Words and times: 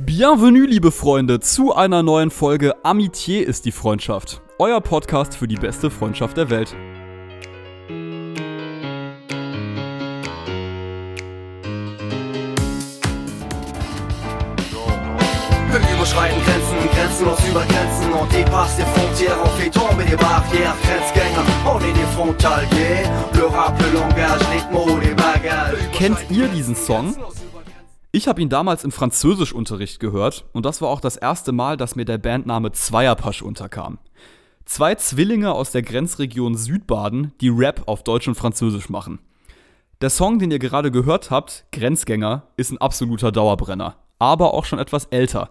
Bienvenue, 0.00 0.64
liebe 0.64 0.92
Freunde, 0.92 1.40
zu 1.40 1.74
einer 1.74 2.04
neuen 2.04 2.30
Folge 2.30 2.84
Amitié 2.84 3.40
ist 3.40 3.64
die 3.64 3.72
Freundschaft. 3.72 4.40
Euer 4.60 4.80
Podcast 4.80 5.34
für 5.34 5.48
die 5.48 5.56
beste 5.56 5.90
Freundschaft 5.90 6.36
der 6.36 6.50
Welt. 6.50 6.72
Wir 15.72 15.96
überschreiten 15.96 16.38
Grenzen, 16.44 16.76
grenzenlos 16.94 17.40
über 17.50 17.64
Grenzen 17.64 18.12
Und 18.12 18.32
dépasse 18.32 18.76
des 18.76 18.86
frontières, 18.86 19.36
on 19.42 19.50
fait 19.60 19.70
tomber 19.70 20.04
des 20.04 20.16
barrières 20.16 20.76
Grenzgänger, 20.80 21.44
on 21.66 21.80
est 21.80 21.92
des 21.92 22.06
frontaliers 22.14 23.02
Le 23.34 23.46
rap, 23.46 23.74
le 23.82 23.98
langage, 23.98 24.42
les 24.52 24.72
mots, 24.72 25.00
les 25.00 25.14
bagages 25.14 25.90
Kennt 25.92 26.18
ihr 26.30 26.46
diesen 26.46 26.76
Song? 26.76 27.16
Ich 28.10 28.26
habe 28.26 28.40
ihn 28.40 28.48
damals 28.48 28.84
im 28.84 28.90
Französischunterricht 28.90 30.00
gehört 30.00 30.46
und 30.52 30.64
das 30.64 30.80
war 30.80 30.88
auch 30.88 31.00
das 31.00 31.16
erste 31.16 31.52
Mal, 31.52 31.76
dass 31.76 31.94
mir 31.94 32.06
der 32.06 32.16
Bandname 32.16 32.72
Zweierpasch 32.72 33.42
unterkam. 33.42 33.98
Zwei 34.64 34.94
Zwillinge 34.94 35.52
aus 35.52 35.72
der 35.72 35.82
Grenzregion 35.82 36.56
Südbaden, 36.56 37.32
die 37.42 37.50
Rap 37.50 37.82
auf 37.86 38.04
Deutsch 38.04 38.26
und 38.26 38.34
Französisch 38.34 38.88
machen. 38.88 39.18
Der 40.00 40.08
Song, 40.08 40.38
den 40.38 40.50
ihr 40.50 40.58
gerade 40.58 40.90
gehört 40.90 41.30
habt, 41.30 41.66
Grenzgänger, 41.70 42.44
ist 42.56 42.70
ein 42.70 42.78
absoluter 42.78 43.30
Dauerbrenner, 43.30 43.96
aber 44.18 44.54
auch 44.54 44.64
schon 44.64 44.78
etwas 44.78 45.06
älter. 45.06 45.50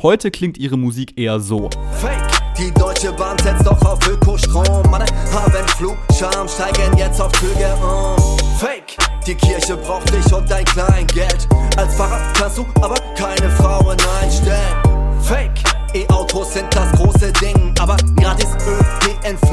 Heute 0.00 0.30
klingt 0.30 0.56
ihre 0.56 0.76
Musik 0.76 1.18
eher 1.18 1.40
so. 1.40 1.68
Fake, 2.00 2.56
die 2.56 2.72
Deutsche 2.74 3.12
Bahn 3.12 3.36
setzt 3.38 3.66
doch 3.66 3.80
auf 3.84 3.98
Ökostrom 4.08 4.94
Alle 4.94 5.06
haben 5.32 5.68
Flugscham, 5.68 6.46
steigen 6.46 6.96
jetzt 6.96 7.20
auf 7.20 7.32
Flüge 7.32 7.74
um 7.82 8.38
Fake, 8.58 8.96
die 9.28 9.34
Kirche 9.34 9.76
braucht 9.76 10.10
dich 10.10 10.32
und 10.32 10.50
dein 10.50 10.64
Kleingeld 10.64 11.46
Als 11.76 11.94
Pfarrer 11.96 12.18
kannst 12.32 12.56
du 12.56 12.66
aber 12.80 12.94
keine 13.14 13.50
Frauen 13.50 13.96
einstellen 14.22 15.20
Fake, 15.20 15.60
E-Autos 15.92 16.54
sind 16.54 16.74
das 16.74 16.90
große 16.92 17.30
Ding 17.34 17.74
Aber 17.78 17.98
gratis 18.16 18.48
ÖPNV 18.66 19.52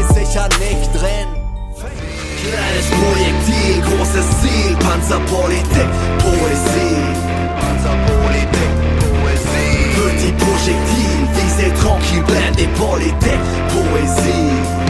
ist 0.00 0.14
sicher 0.14 0.48
nicht 0.58 0.90
drin 0.94 1.28
Kleines 2.42 2.86
Projektil, 2.90 3.82
großes 3.82 4.26
Ziel, 4.40 4.76
Panzerpolitik, 4.78 5.86
Poesie. 6.18 6.96
Panzerpolitik, 7.60 8.68
Poesie. 8.98 9.94
Petit 9.94 10.36
projectile, 10.38 11.28
visez 11.36 11.80
tranquille, 11.80 12.24
blende 12.24 12.66
Politik, 12.76 13.38
Poesie. 13.68 14.81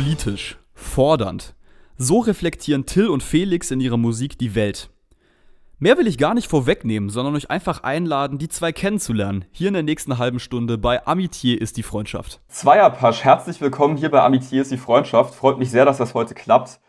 Politisch, 0.00 0.56
fordernd. 0.72 1.54
So 1.98 2.20
reflektieren 2.20 2.86
Till 2.86 3.08
und 3.08 3.22
Felix 3.22 3.70
in 3.70 3.80
ihrer 3.80 3.98
Musik 3.98 4.38
die 4.38 4.54
Welt. 4.54 4.88
Mehr 5.78 5.98
will 5.98 6.06
ich 6.06 6.16
gar 6.16 6.32
nicht 6.32 6.48
vorwegnehmen, 6.48 7.10
sondern 7.10 7.36
euch 7.36 7.50
einfach 7.50 7.82
einladen, 7.82 8.38
die 8.38 8.48
zwei 8.48 8.72
kennenzulernen. 8.72 9.44
Hier 9.50 9.68
in 9.68 9.74
der 9.74 9.82
nächsten 9.82 10.16
halben 10.16 10.38
Stunde 10.38 10.78
bei 10.78 11.06
Amitié 11.06 11.54
ist 11.54 11.76
die 11.76 11.82
Freundschaft. 11.82 12.40
Zweierpasch, 12.48 13.24
herzlich 13.24 13.60
willkommen 13.60 13.98
hier 13.98 14.10
bei 14.10 14.22
Amitié 14.22 14.62
ist 14.62 14.70
die 14.70 14.78
Freundschaft. 14.78 15.34
Freut 15.34 15.58
mich 15.58 15.70
sehr, 15.70 15.84
dass 15.84 15.98
das 15.98 16.14
heute 16.14 16.32
klappt. 16.32 16.80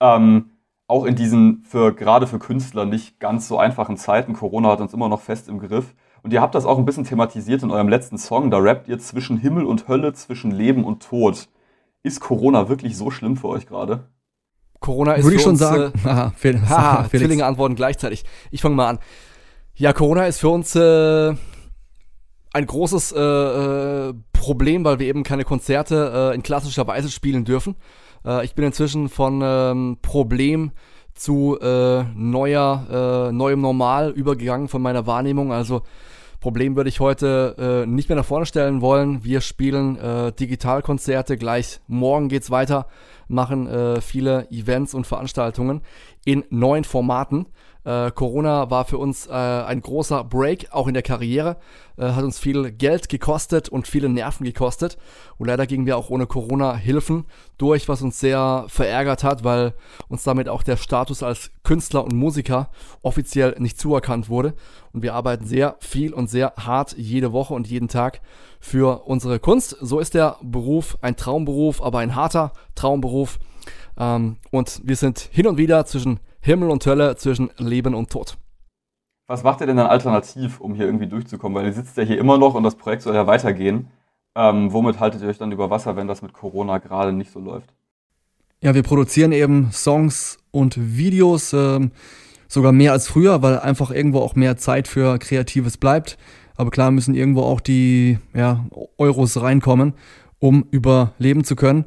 Ähm, 0.00 0.50
auch 0.88 1.04
in 1.04 1.14
diesen 1.14 1.62
für 1.62 1.94
gerade 1.94 2.26
für 2.26 2.40
Künstler 2.40 2.84
nicht 2.84 3.20
ganz 3.20 3.46
so 3.46 3.58
einfachen 3.58 3.96
Zeiten. 3.96 4.32
Corona 4.32 4.70
hat 4.70 4.80
uns 4.80 4.92
immer 4.92 5.08
noch 5.08 5.20
fest 5.20 5.48
im 5.48 5.60
Griff. 5.60 5.94
Und 6.24 6.32
ihr 6.32 6.40
habt 6.40 6.56
das 6.56 6.66
auch 6.66 6.78
ein 6.78 6.84
bisschen 6.84 7.04
thematisiert 7.04 7.62
in 7.62 7.70
eurem 7.70 7.88
letzten 7.88 8.18
Song. 8.18 8.50
Da 8.50 8.58
rappt 8.58 8.88
ihr 8.88 8.98
zwischen 8.98 9.36
Himmel 9.36 9.66
und 9.66 9.86
Hölle, 9.86 10.14
zwischen 10.14 10.50
Leben 10.50 10.82
und 10.82 11.04
Tod. 11.04 11.46
Ist 12.06 12.20
Corona 12.20 12.68
wirklich 12.68 12.96
so 12.96 13.10
schlimm 13.10 13.36
für 13.36 13.48
euch 13.48 13.66
gerade? 13.66 14.06
Corona 14.78 15.14
ist 15.14 15.24
Würde 15.24 15.32
für 15.32 15.38
ich 15.38 15.42
schon 15.42 15.50
uns, 15.54 15.58
sagen. 15.58 15.92
Äh, 16.04 16.30
Felix. 16.36 16.62
haha, 16.68 17.02
Felix. 17.02 17.26
Zwillinge 17.26 17.44
antworten 17.44 17.74
gleichzeitig. 17.74 18.22
Ich 18.52 18.60
fange 18.60 18.76
mal 18.76 18.90
an. 18.90 18.98
Ja, 19.74 19.92
Corona 19.92 20.24
ist 20.26 20.38
für 20.38 20.50
uns 20.50 20.76
äh, 20.76 21.34
ein 22.52 22.66
großes 22.66 23.10
äh, 23.10 23.18
äh, 23.20 24.14
Problem, 24.32 24.84
weil 24.84 25.00
wir 25.00 25.08
eben 25.08 25.24
keine 25.24 25.42
Konzerte 25.42 26.30
äh, 26.30 26.34
in 26.36 26.44
klassischer 26.44 26.86
Weise 26.86 27.10
spielen 27.10 27.44
dürfen. 27.44 27.74
Äh, 28.24 28.44
ich 28.44 28.54
bin 28.54 28.64
inzwischen 28.64 29.08
von 29.08 29.40
ähm, 29.42 29.98
Problem 30.00 30.70
zu 31.14 31.58
äh, 31.60 32.04
neuer, 32.14 33.30
äh, 33.30 33.32
neuem 33.32 33.60
Normal 33.60 34.10
übergegangen 34.10 34.68
von 34.68 34.80
meiner 34.80 35.08
Wahrnehmung. 35.08 35.52
Also 35.52 35.82
Problem 36.40 36.76
würde 36.76 36.88
ich 36.88 37.00
heute 37.00 37.84
äh, 37.84 37.86
nicht 37.86 38.08
mehr 38.08 38.16
nach 38.16 38.24
vorne 38.24 38.46
stellen 38.46 38.80
wollen. 38.80 39.24
Wir 39.24 39.40
spielen 39.40 39.96
äh, 39.96 40.32
Digitalkonzerte. 40.32 41.36
Gleich 41.36 41.80
morgen 41.86 42.28
geht's 42.28 42.50
weiter. 42.50 42.86
Machen 43.28 43.66
äh, 43.66 44.00
viele 44.00 44.50
Events 44.50 44.94
und 44.94 45.06
Veranstaltungen 45.06 45.82
in 46.24 46.44
neuen 46.50 46.84
Formaten. 46.84 47.46
Äh, 47.86 48.10
Corona 48.10 48.68
war 48.68 48.84
für 48.84 48.98
uns 48.98 49.28
äh, 49.28 49.30
ein 49.30 49.80
großer 49.80 50.24
Break, 50.24 50.72
auch 50.72 50.88
in 50.88 50.94
der 50.94 51.04
Karriere. 51.04 51.56
Äh, 51.96 52.10
hat 52.10 52.24
uns 52.24 52.40
viel 52.40 52.72
Geld 52.72 53.08
gekostet 53.08 53.68
und 53.68 53.86
viele 53.86 54.08
Nerven 54.08 54.44
gekostet. 54.44 54.98
Und 55.38 55.46
leider 55.46 55.68
gingen 55.68 55.86
wir 55.86 55.96
auch 55.96 56.10
ohne 56.10 56.26
Corona-Hilfen 56.26 57.26
durch, 57.58 57.88
was 57.88 58.02
uns 58.02 58.18
sehr 58.18 58.64
verärgert 58.66 59.22
hat, 59.22 59.44
weil 59.44 59.72
uns 60.08 60.24
damit 60.24 60.48
auch 60.48 60.64
der 60.64 60.76
Status 60.76 61.22
als 61.22 61.52
Künstler 61.62 62.02
und 62.02 62.12
Musiker 62.12 62.70
offiziell 63.02 63.54
nicht 63.60 63.78
zuerkannt 63.78 64.28
wurde. 64.28 64.54
Und 64.92 65.02
wir 65.02 65.14
arbeiten 65.14 65.46
sehr 65.46 65.76
viel 65.78 66.12
und 66.12 66.28
sehr 66.28 66.54
hart 66.56 66.96
jede 66.98 67.32
Woche 67.32 67.54
und 67.54 67.68
jeden 67.68 67.86
Tag 67.86 68.20
für 68.58 69.06
unsere 69.06 69.38
Kunst. 69.38 69.76
So 69.80 70.00
ist 70.00 70.14
der 70.14 70.38
Beruf 70.42 70.98
ein 71.02 71.14
Traumberuf, 71.14 71.80
aber 71.80 72.00
ein 72.00 72.16
harter 72.16 72.52
Traumberuf. 72.74 73.38
Ähm, 73.96 74.38
und 74.50 74.80
wir 74.82 74.96
sind 74.96 75.20
hin 75.20 75.46
und 75.46 75.56
wieder 75.56 75.86
zwischen 75.86 76.18
Himmel 76.46 76.70
und 76.70 76.86
Hölle, 76.86 77.16
zwischen 77.16 77.50
Leben 77.58 77.94
und 77.94 78.08
Tod. 78.08 78.38
Was 79.26 79.42
macht 79.42 79.60
ihr 79.60 79.66
denn 79.66 79.76
dann 79.76 79.88
alternativ, 79.88 80.60
um 80.60 80.74
hier 80.74 80.86
irgendwie 80.86 81.08
durchzukommen? 81.08 81.58
Weil 81.58 81.66
ihr 81.66 81.72
sitzt 81.72 81.96
ja 81.96 82.04
hier 82.04 82.18
immer 82.18 82.38
noch 82.38 82.54
und 82.54 82.62
das 82.62 82.76
Projekt 82.76 83.02
soll 83.02 83.16
ja 83.16 83.26
weitergehen. 83.26 83.88
Ähm, 84.36 84.72
womit 84.72 85.00
haltet 85.00 85.22
ihr 85.22 85.28
euch 85.28 85.38
dann 85.38 85.50
über 85.50 85.70
Wasser, 85.70 85.96
wenn 85.96 86.06
das 86.06 86.22
mit 86.22 86.32
Corona 86.32 86.78
gerade 86.78 87.12
nicht 87.12 87.32
so 87.32 87.40
läuft? 87.40 87.74
Ja, 88.62 88.74
wir 88.74 88.84
produzieren 88.84 89.32
eben 89.32 89.72
Songs 89.72 90.38
und 90.52 90.76
Videos, 90.96 91.52
ähm, 91.52 91.90
sogar 92.46 92.70
mehr 92.70 92.92
als 92.92 93.08
früher, 93.08 93.42
weil 93.42 93.58
einfach 93.58 93.90
irgendwo 93.90 94.20
auch 94.20 94.36
mehr 94.36 94.56
Zeit 94.56 94.86
für 94.86 95.18
Kreatives 95.18 95.76
bleibt. 95.76 96.16
Aber 96.54 96.70
klar 96.70 96.92
müssen 96.92 97.16
irgendwo 97.16 97.42
auch 97.42 97.60
die 97.60 98.18
ja, 98.34 98.64
Euros 98.98 99.42
reinkommen, 99.42 99.94
um 100.38 100.64
überleben 100.70 101.42
zu 101.42 101.56
können. 101.56 101.86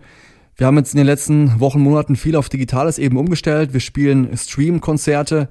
Wir 0.60 0.68
haben 0.68 0.76
jetzt 0.76 0.94
in 0.94 0.98
den 0.98 1.06
letzten 1.06 1.58
Wochen, 1.62 1.80
Monaten 1.80 2.18
viel 2.18 2.36
auf 2.36 2.50
Digitales 2.50 2.98
eben 2.98 3.16
umgestellt. 3.16 3.72
Wir 3.72 3.80
spielen 3.80 4.36
Stream-Konzerte, 4.36 5.48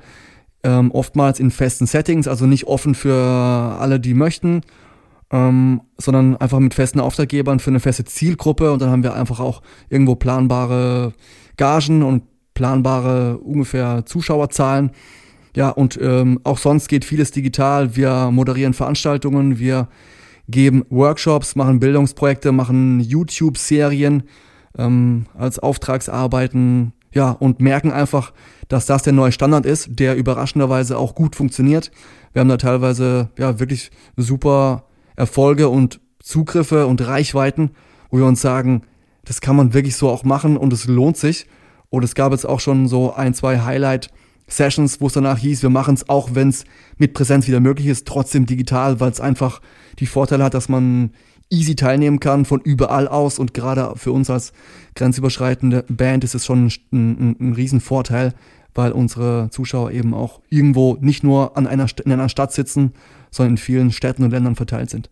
ähm, 0.63 0.91
oftmals 0.91 1.41
in 1.41 1.51
festen 1.51 1.87
Settings, 1.87 2.29
also 2.29 2.45
nicht 2.45 2.67
offen 2.67 2.95
für 2.95 3.15
alle, 3.15 4.01
die 4.01 4.13
möchten, 4.13 4.61
ähm, 5.31 5.81
sondern 5.97 6.37
einfach 6.37 6.59
mit 6.59 6.75
festen 6.75 7.01
Auftraggebern 7.01 7.59
für 7.59 7.71
eine 7.71 7.81
feste 7.81 8.05
Zielgruppe 8.05 8.71
und 8.71 8.83
dann 8.83 8.91
haben 8.91 9.03
wir 9.03 9.15
einfach 9.15 9.41
auch 9.41 9.63
irgendwo 9.89 10.15
planbare 10.15 11.15
Gagen 11.57 12.03
und 12.03 12.25
planbare 12.53 13.39
ungefähr 13.39 14.05
Zuschauerzahlen. 14.05 14.91
Ja, 15.57 15.71
und 15.71 15.99
ähm, 16.03 16.39
auch 16.45 16.59
sonst 16.59 16.87
geht 16.87 17.07
vieles 17.07 17.31
digital. 17.31 17.97
Wir 17.97 18.31
moderieren 18.31 18.75
Veranstaltungen, 18.75 19.59
wir 19.59 19.89
geben 20.49 20.85
Workshops, 20.91 21.57
machen 21.57 21.81
Bildungsprojekte, 21.81 22.53
machen 22.53 23.01
YouTube-Serien 23.01 24.25
ähm, 24.79 25.27
als 25.37 25.59
Auftragsarbeiten, 25.59 26.93
ja, 27.13 27.31
und 27.31 27.61
merken 27.61 27.91
einfach, 27.91 28.33
dass 28.69 28.87
das 28.87 29.03
der 29.03 29.13
neue 29.13 29.33
Standard 29.33 29.67
ist, 29.67 29.89
der 29.99 30.17
überraschenderweise 30.17 30.99
auch 30.99 31.15
gut 31.15 31.37
funktioniert. 31.37 31.91
Wir 32.33 32.41
haben 32.41 32.49
da 32.49 32.59
teilweise 32.59 33.31
ja 33.39 33.59
wirklich 33.59 33.91
super 34.17 34.85
Erfolge 35.17 35.69
und 35.69 36.01
Zugriffe 36.21 36.87
und 36.87 37.05
Reichweiten, 37.07 37.71
wo 38.11 38.19
wir 38.19 38.27
uns 38.27 38.41
sagen, 38.41 38.83
das 39.25 39.41
kann 39.41 39.57
man 39.57 39.75
wirklich 39.75 39.97
so 39.97 40.09
auch 40.09 40.25
machen 40.25 40.57
und 40.57 40.73
es 40.73 40.87
lohnt 40.87 41.17
sich. 41.17 41.47
Und 41.91 42.05
es 42.05 42.15
gab 42.15 42.33
jetzt 42.33 42.47
auch 42.47 42.61
schon 42.61 42.87
so 42.87 43.15
ein, 43.15 43.33
zwei 43.33 43.61
Highlight-Sessions, 43.61 45.01
wo 45.01 45.07
es 45.07 45.15
danach 45.15 45.39
hieß, 45.39 45.63
wir 45.63 45.71
machen 45.71 45.95
es 45.95 46.09
auch, 46.09 46.31
wenn 46.35 46.51
es 46.51 46.65
mit 46.99 47.15
Präsenz 47.15 47.47
wieder 47.47 47.61
möglich 47.61 47.87
ist, 47.87 48.07
trotzdem 48.07 48.45
digital, 48.45 49.01
weil 49.01 49.11
es 49.11 49.21
einfach 49.21 49.61
die 49.99 50.07
Vorteile 50.07 50.45
hat, 50.45 50.55
dass 50.55 50.69
man 50.69 51.11
easy 51.51 51.77
teilnehmen 51.77 52.21
kann 52.21 52.45
von 52.45 52.61
überall 52.61 53.09
aus 53.09 53.39
und 53.39 53.55
gerade 53.55 53.95
für 53.97 54.13
uns 54.13 54.31
als 54.31 54.53
grenzüberschreitende 54.95 55.85
Band 55.89 56.25
ist 56.25 56.35
es 56.35 56.45
schon 56.45 56.67
ein, 56.67 56.73
ein, 56.93 57.37
ein 57.41 57.53
Riesenvorteil, 57.55 58.35
weil 58.75 58.93
unsere 58.93 59.49
Zuschauer 59.51 59.91
eben 59.91 60.15
auch 60.15 60.41
irgendwo 60.51 60.97
nicht 61.01 61.25
nur 61.25 61.57
an 61.57 61.67
einer, 61.67 61.87
in 62.05 62.13
einer 62.13 62.29
Stadt 62.29 62.53
sitzen, 62.53 62.93
sondern 63.31 63.55
in 63.55 63.59
vielen 63.59 63.91
Städten 63.91 64.25
und 64.25 64.31
Ländern 64.31 64.57
verteilt 64.57 64.91
sind. 64.91 65.11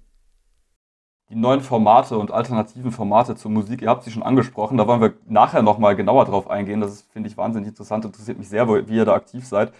Die 1.29 1.35
neuen 1.35 1.61
Formate 1.61 2.17
und 2.17 2.31
alternativen 2.31 2.93
Formate 2.93 3.35
zur 3.35 3.51
Musik, 3.51 3.83
ihr 3.83 3.89
habt 3.89 4.05
sie 4.05 4.13
schon 4.13 4.23
angesprochen, 4.23 4.77
da 4.77 4.87
wollen 4.87 5.01
wir 5.01 5.15
nachher 5.27 5.63
nochmal 5.63 5.97
genauer 5.97 6.25
drauf 6.25 6.49
eingehen. 6.49 6.81
Das 6.81 7.03
finde 7.13 7.29
ich, 7.29 7.37
wahnsinnig 7.37 7.69
interessant, 7.69 8.05
interessiert 8.05 8.39
mich 8.39 8.49
sehr, 8.49 8.69
wie 8.69 8.95
ihr 8.95 9.05
da 9.05 9.15
aktiv 9.15 9.45
seid. 9.45 9.73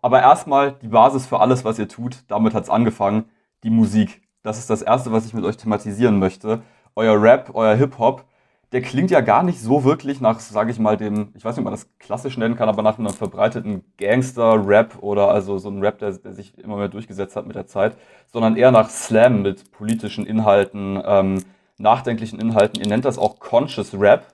Aber 0.00 0.22
erstmal 0.22 0.72
die 0.72 0.88
Basis 0.88 1.26
für 1.26 1.40
alles, 1.40 1.64
was 1.64 1.78
ihr 1.78 1.88
tut, 1.88 2.24
damit 2.28 2.54
hat 2.54 2.64
es 2.64 2.70
angefangen, 2.70 3.24
die 3.64 3.70
Musik. 3.70 4.22
Das 4.44 4.58
ist 4.58 4.68
das 4.68 4.82
Erste, 4.82 5.10
was 5.10 5.26
ich 5.26 5.32
mit 5.34 5.44
euch 5.44 5.56
thematisieren 5.56 6.18
möchte. 6.18 6.62
euer 6.94 7.20
Rap, 7.20 7.50
euer 7.54 7.74
Hip-Hop, 7.74 8.24
der 8.72 8.82
klingt 8.82 9.10
ja 9.10 9.20
gar 9.22 9.42
nicht 9.42 9.60
so 9.60 9.84
wirklich 9.84 10.20
nach, 10.20 10.38
sage 10.38 10.70
ich 10.70 10.78
mal, 10.78 10.96
dem, 10.98 11.32
ich 11.34 11.44
weiß 11.44 11.56
nicht, 11.56 11.60
ob 11.60 11.64
man 11.64 11.72
das 11.72 11.88
klassisch 11.98 12.36
nennen 12.36 12.54
kann, 12.54 12.68
aber 12.68 12.82
nach 12.82 12.98
einem 12.98 13.08
verbreiteten 13.08 13.84
Gangster-Rap 13.98 14.98
oder 15.00 15.28
also 15.30 15.56
so 15.58 15.70
ein 15.70 15.80
Rap, 15.80 15.98
der, 15.98 16.12
der, 16.12 16.34
sich 16.34 16.58
immer 16.58 16.76
mehr 16.76 16.88
durchgesetzt 16.88 17.36
hat 17.36 17.46
mit 17.46 17.56
der 17.56 17.66
Zeit, 17.66 17.96
sondern 18.26 18.56
eher 18.56 18.70
nach 18.70 18.90
Slam 18.90 19.42
mit 19.42 19.72
politischen 19.72 20.26
Inhalten, 20.26 21.02
ähm, 21.06 21.42
nachdenklichen 21.78 22.38
Inhalten. 22.38 22.80
Ihr 22.80 22.88
nennt 22.88 23.06
das 23.06 23.18
auch 23.18 23.38
Conscious 23.40 23.94
Rap. 23.98 24.26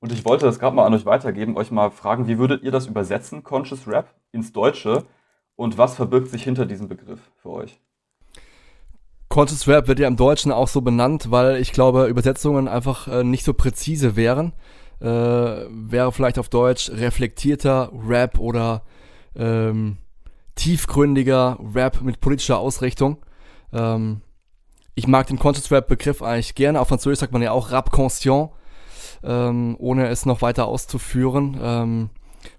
Und 0.00 0.12
ich 0.12 0.26
wollte 0.26 0.44
das 0.44 0.58
gerade 0.58 0.76
mal 0.76 0.84
an 0.84 0.94
euch 0.94 1.06
weitergeben, 1.06 1.56
euch 1.56 1.70
mal 1.70 1.90
fragen, 1.90 2.26
wie 2.28 2.38
würdet 2.38 2.62
ihr 2.62 2.72
das 2.72 2.86
übersetzen, 2.86 3.42
Conscious 3.42 3.88
Rap, 3.88 4.12
ins 4.32 4.52
Deutsche? 4.52 5.04
Und 5.56 5.78
was 5.78 5.94
verbirgt 5.94 6.28
sich 6.28 6.44
hinter 6.44 6.66
diesem 6.66 6.88
Begriff 6.88 7.20
für 7.38 7.50
euch? 7.50 7.80
Conscious 9.28 9.66
Rap 9.66 9.88
wird 9.88 9.98
ja 9.98 10.08
im 10.08 10.16
Deutschen 10.16 10.52
auch 10.52 10.68
so 10.68 10.80
benannt, 10.80 11.30
weil 11.30 11.56
ich 11.56 11.72
glaube, 11.72 12.06
Übersetzungen 12.06 12.68
einfach 12.68 13.08
äh, 13.08 13.24
nicht 13.24 13.44
so 13.44 13.54
präzise 13.54 14.16
wären. 14.16 14.52
Äh, 15.00 15.06
wäre 15.06 16.12
vielleicht 16.12 16.38
auf 16.38 16.48
Deutsch 16.48 16.90
reflektierter 16.90 17.90
Rap 18.06 18.38
oder 18.38 18.82
ähm, 19.34 19.98
tiefgründiger 20.54 21.58
Rap 21.74 22.00
mit 22.00 22.20
politischer 22.20 22.58
Ausrichtung. 22.58 23.18
Ähm, 23.72 24.22
ich 24.94 25.06
mag 25.06 25.26
den 25.26 25.38
Conscious 25.38 25.70
Rap 25.70 25.88
Begriff 25.88 26.22
eigentlich 26.22 26.54
gerne. 26.54 26.80
Auf 26.80 26.88
Französisch 26.88 27.20
sagt 27.20 27.32
man 27.32 27.42
ja 27.42 27.50
auch 27.50 27.70
Rap 27.70 27.90
conscient, 27.90 28.50
ähm, 29.22 29.76
ohne 29.78 30.08
es 30.08 30.24
noch 30.24 30.40
weiter 30.40 30.66
auszuführen. 30.66 31.58
Ähm, 31.60 32.10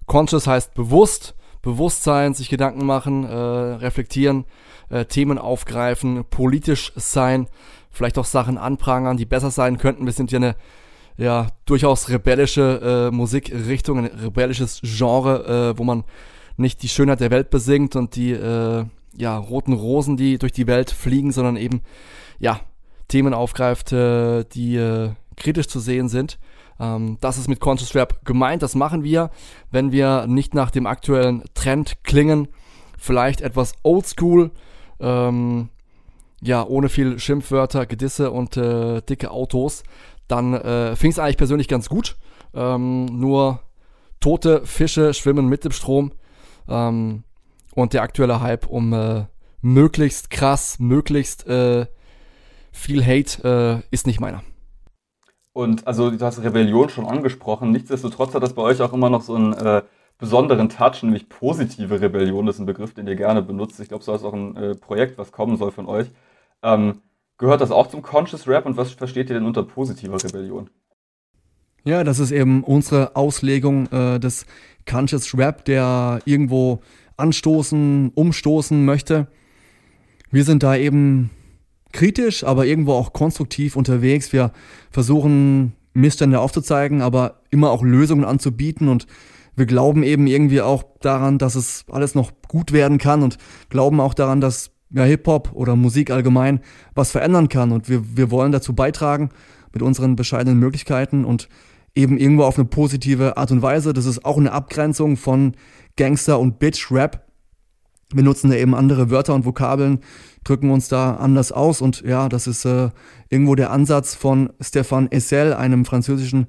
conscious 0.06 0.46
heißt 0.46 0.74
bewusst, 0.74 1.34
Bewusstsein, 1.68 2.32
sich 2.32 2.48
Gedanken 2.48 2.86
machen, 2.86 3.24
äh, 3.24 3.34
reflektieren, 3.34 4.46
äh, 4.88 5.04
Themen 5.04 5.36
aufgreifen, 5.36 6.24
politisch 6.30 6.92
sein, 6.96 7.46
vielleicht 7.90 8.16
auch 8.16 8.24
Sachen 8.24 8.56
anprangern, 8.56 9.18
die 9.18 9.26
besser 9.26 9.50
sein 9.50 9.76
könnten. 9.76 10.06
Wir 10.06 10.14
sind 10.14 10.32
ja 10.32 10.38
eine 10.38 10.56
ja, 11.18 11.48
durchaus 11.66 12.08
rebellische 12.08 13.10
äh, 13.10 13.14
Musikrichtung, 13.14 13.98
ein 13.98 14.06
rebellisches 14.06 14.80
Genre, 14.82 15.72
äh, 15.74 15.78
wo 15.78 15.84
man 15.84 16.04
nicht 16.56 16.82
die 16.82 16.88
Schönheit 16.88 17.20
der 17.20 17.30
Welt 17.30 17.50
besingt 17.50 17.96
und 17.96 18.16
die 18.16 18.32
äh, 18.32 18.86
ja, 19.14 19.36
roten 19.36 19.74
Rosen, 19.74 20.16
die 20.16 20.38
durch 20.38 20.52
die 20.52 20.66
Welt 20.66 20.90
fliegen, 20.90 21.32
sondern 21.32 21.56
eben 21.56 21.82
ja, 22.38 22.60
Themen 23.08 23.34
aufgreift, 23.34 23.92
äh, 23.92 24.44
die 24.44 25.10
kritisch 25.36 25.68
zu 25.68 25.80
sehen 25.80 26.08
sind. 26.08 26.38
Ähm, 26.80 27.18
das 27.20 27.38
ist 27.38 27.48
mit 27.48 27.60
Conscious 27.60 27.94
Rap 27.94 28.24
gemeint. 28.24 28.62
Das 28.62 28.74
machen 28.74 29.04
wir, 29.04 29.30
wenn 29.70 29.92
wir 29.92 30.26
nicht 30.26 30.54
nach 30.54 30.70
dem 30.70 30.86
aktuellen 30.86 31.44
Trend 31.54 32.04
klingen. 32.04 32.48
Vielleicht 32.96 33.40
etwas 33.40 33.74
oldschool, 33.82 34.50
ähm, 35.00 35.68
ja, 36.40 36.64
ohne 36.64 36.88
viel 36.88 37.18
Schimpfwörter, 37.18 37.86
Gedisse 37.86 38.30
und 38.30 38.56
äh, 38.56 39.00
dicke 39.02 39.30
Autos. 39.30 39.82
Dann 40.26 40.54
äh, 40.54 40.96
fing 40.96 41.10
es 41.10 41.18
eigentlich 41.18 41.36
persönlich 41.36 41.68
ganz 41.68 41.88
gut. 41.88 42.16
Ähm, 42.54 43.06
nur 43.06 43.60
tote 44.20 44.64
Fische 44.66 45.14
schwimmen 45.14 45.48
mit 45.48 45.64
dem 45.64 45.72
Strom. 45.72 46.12
Ähm, 46.68 47.24
und 47.74 47.92
der 47.92 48.02
aktuelle 48.02 48.40
Hype 48.40 48.66
um 48.66 48.92
äh, 48.92 49.26
möglichst 49.60 50.30
krass, 50.30 50.78
möglichst 50.78 51.46
äh, 51.46 51.86
viel 52.72 53.04
Hate 53.04 53.82
äh, 53.84 53.94
ist 53.94 54.06
nicht 54.06 54.20
meiner. 54.20 54.42
Und 55.58 55.88
also 55.88 56.12
du 56.12 56.24
hast 56.24 56.40
Rebellion 56.40 56.88
schon 56.88 57.04
angesprochen. 57.04 57.72
Nichtsdestotrotz 57.72 58.32
hat 58.32 58.44
das 58.44 58.52
bei 58.52 58.62
euch 58.62 58.80
auch 58.80 58.92
immer 58.92 59.10
noch 59.10 59.22
so 59.22 59.34
einen 59.34 59.54
äh, 59.54 59.82
besonderen 60.16 60.68
Touch, 60.68 61.02
nämlich 61.02 61.28
positive 61.28 62.00
Rebellion. 62.00 62.46
Das 62.46 62.54
ist 62.54 62.60
ein 62.60 62.66
Begriff, 62.66 62.94
den 62.94 63.08
ihr 63.08 63.16
gerne 63.16 63.42
benutzt. 63.42 63.80
Ich 63.80 63.88
glaube, 63.88 64.04
so 64.04 64.14
ist 64.14 64.22
auch 64.22 64.34
ein 64.34 64.54
äh, 64.54 64.74
Projekt, 64.76 65.18
was 65.18 65.32
kommen 65.32 65.56
soll 65.56 65.72
von 65.72 65.86
euch. 65.86 66.06
Ähm, 66.62 67.02
gehört 67.38 67.60
das 67.60 67.72
auch 67.72 67.88
zum 67.88 68.02
Conscious 68.02 68.46
Rap 68.46 68.66
und 68.66 68.76
was 68.76 68.92
versteht 68.92 69.30
ihr 69.30 69.34
denn 69.34 69.46
unter 69.46 69.64
positiver 69.64 70.22
Rebellion? 70.22 70.70
Ja, 71.82 72.04
das 72.04 72.20
ist 72.20 72.30
eben 72.30 72.62
unsere 72.62 73.16
Auslegung 73.16 73.88
äh, 73.88 74.20
des 74.20 74.46
Conscious 74.88 75.36
Rap, 75.36 75.64
der 75.64 76.20
irgendwo 76.24 76.82
anstoßen, 77.16 78.12
umstoßen 78.14 78.84
möchte. 78.84 79.26
Wir 80.30 80.44
sind 80.44 80.62
da 80.62 80.76
eben 80.76 81.30
kritisch, 81.92 82.44
aber 82.44 82.66
irgendwo 82.66 82.92
auch 82.92 83.12
konstruktiv 83.12 83.76
unterwegs. 83.76 84.32
Wir 84.32 84.52
versuchen 84.90 85.72
Missstände 85.94 86.40
aufzuzeigen, 86.40 87.02
aber 87.02 87.40
immer 87.50 87.70
auch 87.70 87.82
Lösungen 87.82 88.24
anzubieten 88.24 88.88
und 88.88 89.06
wir 89.56 89.66
glauben 89.66 90.04
eben 90.04 90.28
irgendwie 90.28 90.60
auch 90.60 90.84
daran, 91.00 91.38
dass 91.38 91.56
es 91.56 91.84
alles 91.90 92.14
noch 92.14 92.30
gut 92.46 92.72
werden 92.72 92.98
kann 92.98 93.22
und 93.22 93.38
glauben 93.70 94.00
auch 94.00 94.14
daran, 94.14 94.40
dass 94.40 94.70
ja, 94.90 95.02
Hip-Hop 95.02 95.50
oder 95.52 95.74
Musik 95.74 96.10
allgemein 96.10 96.60
was 96.94 97.10
verändern 97.10 97.48
kann 97.48 97.72
und 97.72 97.88
wir, 97.88 98.16
wir 98.16 98.30
wollen 98.30 98.52
dazu 98.52 98.74
beitragen 98.74 99.30
mit 99.72 99.82
unseren 99.82 100.16
bescheidenen 100.16 100.58
Möglichkeiten 100.58 101.24
und 101.24 101.48
eben 101.94 102.18
irgendwo 102.18 102.44
auf 102.44 102.56
eine 102.56 102.66
positive 102.66 103.36
Art 103.36 103.50
und 103.50 103.60
Weise. 103.60 103.92
Das 103.92 104.06
ist 104.06 104.24
auch 104.24 104.36
eine 104.38 104.52
Abgrenzung 104.52 105.16
von 105.16 105.54
Gangster 105.96 106.38
und 106.38 106.58
Bitch-Rap. 106.60 107.26
Wir 108.14 108.22
nutzen 108.22 108.50
da 108.50 108.56
eben 108.56 108.74
andere 108.74 109.10
Wörter 109.10 109.34
und 109.34 109.44
Vokabeln, 109.44 110.00
drücken 110.48 110.70
uns 110.70 110.88
da 110.88 111.16
anders 111.16 111.52
aus. 111.52 111.80
Und 111.80 112.02
ja, 112.02 112.28
das 112.28 112.46
ist 112.46 112.64
äh, 112.64 112.90
irgendwo 113.28 113.54
der 113.54 113.70
Ansatz 113.70 114.14
von 114.14 114.50
Stéphane 114.60 115.10
Essel, 115.12 115.52
einem 115.52 115.84
französischen 115.84 116.46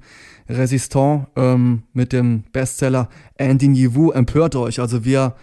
Resistant 0.48 1.26
ähm, 1.36 1.82
mit 1.92 2.12
dem 2.12 2.44
Bestseller 2.52 3.08
Indignez-vous, 3.38 4.12
empört 4.12 4.56
euch. 4.56 4.80
Also 4.80 5.04
wir 5.04 5.34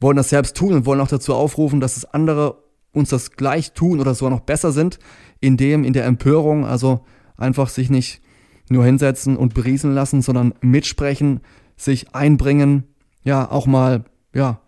wollen 0.00 0.16
das 0.16 0.30
selbst 0.30 0.56
tun 0.56 0.72
und 0.72 0.86
wollen 0.86 1.00
auch 1.00 1.08
dazu 1.08 1.34
aufrufen, 1.34 1.80
dass 1.80 1.96
es 1.96 2.04
andere 2.04 2.62
uns 2.92 3.10
das 3.10 3.32
gleich 3.32 3.72
tun 3.72 4.00
oder 4.00 4.14
sogar 4.14 4.30
noch 4.30 4.40
besser 4.40 4.72
sind, 4.72 4.98
in 5.40 5.56
dem, 5.56 5.84
in 5.84 5.92
der 5.92 6.06
Empörung, 6.06 6.66
also 6.66 7.04
einfach 7.36 7.68
sich 7.68 7.88
nicht 7.88 8.20
nur 8.68 8.84
hinsetzen 8.84 9.36
und 9.36 9.54
berieseln 9.54 9.94
lassen, 9.94 10.22
sondern 10.22 10.54
mitsprechen, 10.60 11.40
sich 11.76 12.14
einbringen, 12.14 12.84
ja, 13.22 13.50
auch 13.50 13.66
mal, 13.66 14.04
ja, 14.34 14.60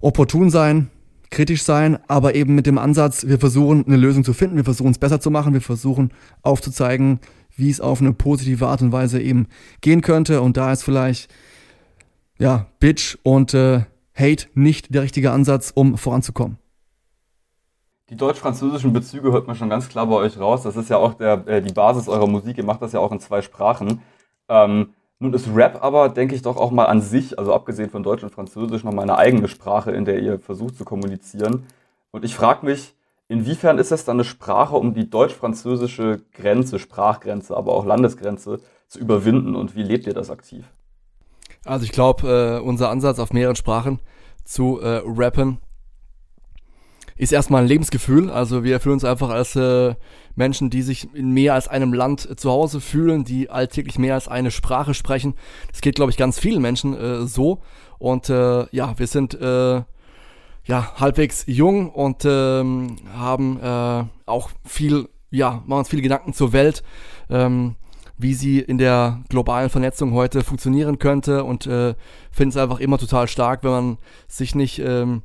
opportun 0.00 0.50
sein, 0.50 0.90
kritisch 1.32 1.64
sein, 1.64 1.98
aber 2.06 2.36
eben 2.36 2.54
mit 2.54 2.66
dem 2.66 2.78
Ansatz, 2.78 3.26
wir 3.26 3.40
versuchen 3.40 3.84
eine 3.86 3.96
Lösung 3.96 4.22
zu 4.22 4.32
finden, 4.32 4.56
wir 4.56 4.64
versuchen 4.64 4.92
es 4.92 4.98
besser 4.98 5.20
zu 5.20 5.30
machen, 5.30 5.54
wir 5.54 5.60
versuchen 5.60 6.12
aufzuzeigen, 6.42 7.18
wie 7.56 7.70
es 7.70 7.80
auf 7.80 8.00
eine 8.00 8.12
positive 8.12 8.68
Art 8.68 8.82
und 8.82 8.92
Weise 8.92 9.20
eben 9.20 9.48
gehen 9.80 10.02
könnte. 10.02 10.40
Und 10.40 10.56
da 10.56 10.72
ist 10.72 10.84
vielleicht, 10.84 11.32
ja, 12.38 12.66
Bitch 12.78 13.18
und 13.24 13.54
äh, 13.54 13.86
Hate 14.14 14.46
nicht 14.54 14.94
der 14.94 15.02
richtige 15.02 15.32
Ansatz, 15.32 15.72
um 15.74 15.96
voranzukommen. 15.96 16.58
Die 18.10 18.16
deutsch-französischen 18.16 18.92
Bezüge 18.92 19.32
hört 19.32 19.46
man 19.46 19.56
schon 19.56 19.70
ganz 19.70 19.88
klar 19.88 20.06
bei 20.06 20.16
euch 20.16 20.38
raus. 20.38 20.62
Das 20.62 20.76
ist 20.76 20.90
ja 20.90 20.98
auch 20.98 21.14
der, 21.14 21.46
äh, 21.48 21.62
die 21.62 21.72
Basis 21.72 22.08
eurer 22.08 22.26
Musik. 22.26 22.58
Ihr 22.58 22.64
macht 22.64 22.82
das 22.82 22.92
ja 22.92 23.00
auch 23.00 23.10
in 23.10 23.20
zwei 23.20 23.40
Sprachen. 23.40 24.02
Ähm, 24.48 24.90
nun 25.22 25.32
ist 25.34 25.48
Rap 25.54 25.82
aber, 25.82 26.08
denke 26.08 26.34
ich, 26.34 26.42
doch 26.42 26.56
auch 26.56 26.70
mal 26.70 26.86
an 26.86 27.00
sich, 27.00 27.38
also 27.38 27.54
abgesehen 27.54 27.90
von 27.90 28.02
Deutsch 28.02 28.24
und 28.24 28.34
Französisch, 28.34 28.84
noch 28.84 28.92
mal 28.92 29.02
eine 29.02 29.16
eigene 29.16 29.48
Sprache, 29.48 29.92
in 29.92 30.04
der 30.04 30.20
ihr 30.20 30.38
versucht 30.38 30.76
zu 30.76 30.84
kommunizieren. 30.84 31.66
Und 32.10 32.24
ich 32.24 32.34
frage 32.34 32.66
mich, 32.66 32.94
inwiefern 33.28 33.78
ist 33.78 33.92
das 33.92 34.04
dann 34.04 34.16
eine 34.16 34.24
Sprache, 34.24 34.76
um 34.76 34.94
die 34.94 35.08
deutsch-französische 35.08 36.22
Grenze, 36.34 36.78
Sprachgrenze, 36.78 37.56
aber 37.56 37.72
auch 37.72 37.86
Landesgrenze 37.86 38.60
zu 38.88 38.98
überwinden 38.98 39.54
und 39.54 39.76
wie 39.76 39.84
lebt 39.84 40.06
ihr 40.06 40.14
das 40.14 40.28
aktiv? 40.28 40.64
Also 41.64 41.84
ich 41.84 41.92
glaube, 41.92 42.58
äh, 42.60 42.60
unser 42.60 42.90
Ansatz 42.90 43.18
auf 43.18 43.32
mehreren 43.32 43.56
Sprachen 43.56 44.00
zu 44.44 44.80
äh, 44.80 45.02
rappen 45.06 45.58
ist 47.16 47.32
erstmal 47.32 47.62
ein 47.62 47.68
Lebensgefühl. 47.68 48.30
Also 48.30 48.64
wir 48.64 48.80
fühlen 48.80 48.94
uns 48.94 49.04
einfach 49.04 49.30
als 49.30 49.56
äh, 49.56 49.94
Menschen, 50.34 50.70
die 50.70 50.82
sich 50.82 51.14
in 51.14 51.30
mehr 51.30 51.54
als 51.54 51.68
einem 51.68 51.92
Land 51.92 52.28
äh, 52.28 52.36
zu 52.36 52.50
Hause 52.50 52.80
fühlen, 52.80 53.24
die 53.24 53.50
alltäglich 53.50 53.98
mehr 53.98 54.14
als 54.14 54.28
eine 54.28 54.50
Sprache 54.50 54.94
sprechen. 54.94 55.34
Das 55.70 55.80
geht, 55.80 55.96
glaube 55.96 56.10
ich, 56.10 56.16
ganz 56.16 56.38
vielen 56.38 56.62
Menschen 56.62 56.94
äh, 56.94 57.26
so. 57.26 57.60
Und 57.98 58.30
äh, 58.30 58.66
ja, 58.74 58.98
wir 58.98 59.06
sind 59.06 59.34
äh, 59.34 59.82
ja 60.64 60.92
halbwegs 60.96 61.44
jung 61.46 61.90
und 61.90 62.24
ähm, 62.24 62.96
haben 63.16 63.60
äh, 63.60 64.04
auch 64.26 64.50
viel, 64.64 65.08
ja, 65.30 65.62
machen 65.66 65.80
uns 65.80 65.88
viele 65.88 66.02
Gedanken 66.02 66.32
zur 66.32 66.52
Welt. 66.52 66.82
Ähm, 67.30 67.76
wie 68.18 68.34
sie 68.34 68.60
in 68.60 68.78
der 68.78 69.20
globalen 69.28 69.68
Vernetzung 69.68 70.12
heute 70.12 70.44
funktionieren 70.44 70.98
könnte 70.98 71.44
und 71.44 71.66
äh, 71.66 71.94
finde 72.30 72.50
es 72.50 72.56
einfach 72.56 72.78
immer 72.78 72.98
total 72.98 73.26
stark, 73.26 73.64
wenn 73.64 73.70
man 73.70 73.98
sich 74.28 74.54
nicht 74.54 74.78
ähm, 74.78 75.22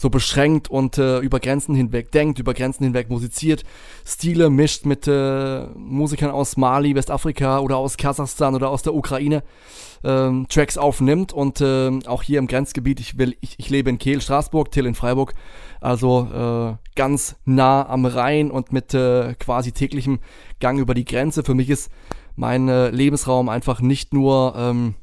so 0.00 0.08
beschränkt 0.08 0.70
und 0.70 0.96
äh, 0.96 1.18
über 1.18 1.40
Grenzen 1.40 1.74
hinweg 1.74 2.10
denkt, 2.10 2.38
über 2.38 2.54
Grenzen 2.54 2.84
hinweg 2.84 3.10
musiziert, 3.10 3.64
Stile 4.06 4.48
mischt 4.48 4.86
mit 4.86 5.06
äh, 5.06 5.66
Musikern 5.76 6.30
aus 6.30 6.56
Mali, 6.56 6.94
Westafrika 6.94 7.58
oder 7.58 7.76
aus 7.76 7.98
Kasachstan 7.98 8.54
oder 8.54 8.70
aus 8.70 8.82
der 8.82 8.94
Ukraine, 8.94 9.42
ähm, 10.02 10.46
Tracks 10.48 10.78
aufnimmt 10.78 11.34
und 11.34 11.60
äh, 11.60 11.90
auch 12.06 12.22
hier 12.22 12.38
im 12.38 12.46
Grenzgebiet, 12.46 12.98
ich, 12.98 13.18
will, 13.18 13.36
ich, 13.42 13.56
ich 13.58 13.68
lebe 13.68 13.90
in 13.90 13.98
Kehl, 13.98 14.22
Straßburg, 14.22 14.70
Till 14.70 14.86
in 14.86 14.94
Freiburg, 14.94 15.34
also 15.82 16.28
äh, 16.32 16.76
ganz 16.96 17.36
nah 17.44 17.86
am 17.86 18.06
Rhein 18.06 18.50
und 18.50 18.72
mit 18.72 18.94
äh, 18.94 19.34
quasi 19.34 19.72
täglichem 19.72 20.20
Gang 20.60 20.78
über 20.78 20.94
die 20.94 21.04
Grenze. 21.04 21.44
Für 21.44 21.54
mich 21.54 21.68
ist 21.68 21.90
mein 22.36 22.70
äh, 22.70 22.88
Lebensraum 22.88 23.50
einfach 23.50 23.82
nicht 23.82 24.14
nur... 24.14 24.54
Ähm, 24.56 24.94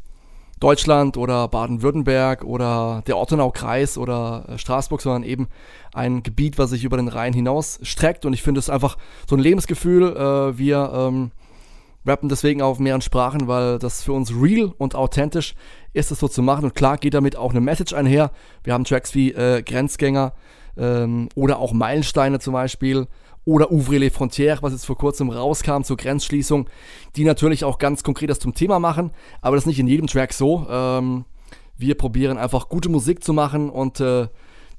Deutschland 0.60 1.18
oder 1.18 1.48
Baden-Württemberg 1.48 2.44
oder 2.44 3.04
der 3.06 3.18
Ortenau-Kreis 3.18 3.98
oder 3.98 4.46
äh, 4.48 4.58
Straßburg, 4.58 5.02
sondern 5.02 5.24
eben 5.24 5.48
ein 5.94 6.24
Gebiet, 6.24 6.58
was 6.58 6.72
sich 6.72 6.84
über 6.84 6.98
den 6.98 7.08
Rhein 7.08 7.34
hinaus 7.34 7.80
streckt. 7.84 8.26
Und 8.26 8.34
ich 8.34 8.44
finde 8.44 8.60
es 8.60 8.70
einfach 8.70 8.98
so 9.30 9.36
ein 9.36 9.42
Lebensgefühl. 9.42 10.16
Äh, 10.16 10.58
wir 10.58 10.92
ähm, 10.94 11.32
rappen 12.06 12.30
deswegen 12.30 12.62
auf 12.62 12.80
mehreren 12.80 13.02
Sprachen, 13.02 13.48
weil 13.48 13.80
das 13.80 14.04
für 14.04 14.14
uns 14.14 14.32
real 14.34 14.74
und 14.78 14.96
authentisch 14.96 15.54
ist, 15.94 16.12
es 16.12 16.20
so 16.20 16.28
zu 16.28 16.42
machen. 16.42 16.66
Und 16.66 16.76
klar 16.76 16.98
geht 16.98 17.14
damit 17.14 17.36
auch 17.36 17.52
eine 17.52 17.62
Message 17.62 17.94
einher. 17.94 18.32
Wir 18.64 18.74
haben 18.74 18.84
Tracks 18.84 19.14
wie 19.14 19.34
äh, 19.34 19.62
Grenzgänger 19.62 20.34
ähm, 20.78 21.30
oder 21.36 21.60
auch 21.60 21.74
Meilensteine 21.74 22.40
zum 22.40 22.54
Beispiel 22.54 23.08
oder 23.48 23.72
Ouvre 23.72 23.98
les 23.98 24.14
Frontières, 24.14 24.62
was 24.62 24.74
jetzt 24.74 24.86
vor 24.86 24.98
kurzem 24.98 25.30
rauskam 25.30 25.84
zur 25.84 25.96
Grenzschließung, 25.96 26.70
die 27.16 27.24
natürlich 27.24 27.64
auch 27.64 27.80
ganz 27.80 28.04
konkret 28.04 28.30
das 28.30 28.40
zum 28.40 28.54
Thema 28.54 28.78
machen, 28.78 29.12
aber 29.42 29.56
das 29.56 29.64
ist 29.64 29.68
nicht 29.68 29.80
in 29.80 29.88
jedem 29.88 30.08
Track 30.08 30.34
so. 30.34 30.68
Ähm, 30.70 31.24
wir 31.78 31.96
probieren 31.96 32.38
einfach 32.38 32.68
gute 32.68 32.90
Musik 32.90 33.24
zu 33.24 33.32
machen 33.32 33.70
und 33.70 34.02
äh, 34.02 34.28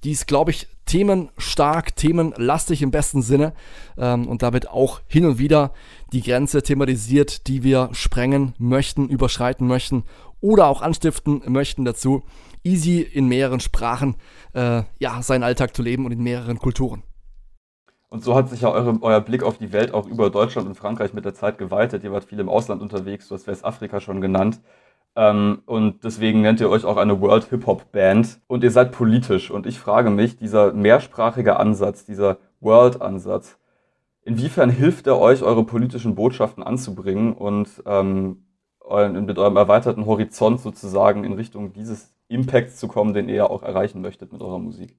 die 0.04 0.12
ist, 0.12 0.26
glaube 0.26 0.50
ich, 0.50 0.68
themenstark, 0.84 1.96
themenlastig 1.96 2.82
im 2.82 2.90
besten 2.90 3.22
Sinne 3.22 3.54
ähm, 3.96 4.28
und 4.28 4.42
damit 4.42 4.68
auch 4.68 5.00
hin 5.06 5.24
und 5.24 5.38
wieder 5.38 5.72
die 6.12 6.22
Grenze 6.22 6.62
thematisiert, 6.62 7.46
die 7.46 7.62
wir 7.62 7.88
sprengen 7.92 8.54
möchten, 8.58 9.08
überschreiten 9.08 9.66
möchten 9.66 10.04
oder 10.40 10.66
auch 10.66 10.82
anstiften 10.82 11.42
möchten 11.46 11.86
dazu, 11.86 12.22
easy 12.64 13.00
in 13.00 13.28
mehreren 13.28 13.60
Sprachen 13.60 14.16
äh, 14.52 14.82
ja, 14.98 15.22
seinen 15.22 15.42
Alltag 15.42 15.74
zu 15.74 15.82
leben 15.82 16.04
und 16.04 16.12
in 16.12 16.22
mehreren 16.22 16.58
Kulturen. 16.58 17.02
Und 18.08 18.24
so 18.24 18.34
hat 18.34 18.48
sich 18.48 18.62
ja 18.62 18.70
eure, 18.70 18.98
euer 19.02 19.20
Blick 19.20 19.42
auf 19.42 19.58
die 19.58 19.72
Welt 19.72 19.92
auch 19.92 20.06
über 20.06 20.30
Deutschland 20.30 20.66
und 20.66 20.74
Frankreich 20.74 21.12
mit 21.12 21.24
der 21.24 21.34
Zeit 21.34 21.58
geweitet. 21.58 22.04
Ihr 22.04 22.12
wart 22.12 22.24
viel 22.24 22.40
im 22.40 22.48
Ausland 22.48 22.80
unterwegs, 22.80 23.28
du 23.28 23.34
hast 23.34 23.46
Westafrika 23.46 24.00
schon 24.00 24.20
genannt. 24.20 24.60
Ähm, 25.14 25.62
und 25.66 26.04
deswegen 26.04 26.40
nennt 26.40 26.60
ihr 26.60 26.70
euch 26.70 26.84
auch 26.84 26.96
eine 26.96 27.20
World 27.20 27.44
Hip-Hop 27.50 27.92
Band. 27.92 28.40
Und 28.46 28.64
ihr 28.64 28.70
seid 28.70 28.92
politisch. 28.92 29.50
Und 29.50 29.66
ich 29.66 29.78
frage 29.78 30.10
mich, 30.10 30.36
dieser 30.36 30.72
mehrsprachige 30.72 31.58
Ansatz, 31.58 32.04
dieser 32.04 32.38
World-Ansatz, 32.60 33.58
inwiefern 34.22 34.70
hilft 34.70 35.06
er 35.06 35.18
euch, 35.18 35.42
eure 35.42 35.64
politischen 35.64 36.14
Botschaften 36.14 36.62
anzubringen 36.62 37.34
und 37.34 37.82
ähm, 37.86 38.44
mit 39.26 39.38
eurem 39.38 39.56
erweiterten 39.56 40.06
Horizont 40.06 40.60
sozusagen 40.60 41.24
in 41.24 41.34
Richtung 41.34 41.74
dieses 41.74 42.14
Impacts 42.28 42.76
zu 42.76 42.88
kommen, 42.88 43.12
den 43.12 43.28
ihr 43.28 43.34
ja 43.34 43.50
auch 43.50 43.62
erreichen 43.62 44.00
möchtet 44.00 44.32
mit 44.32 44.40
eurer 44.40 44.58
Musik? 44.58 44.96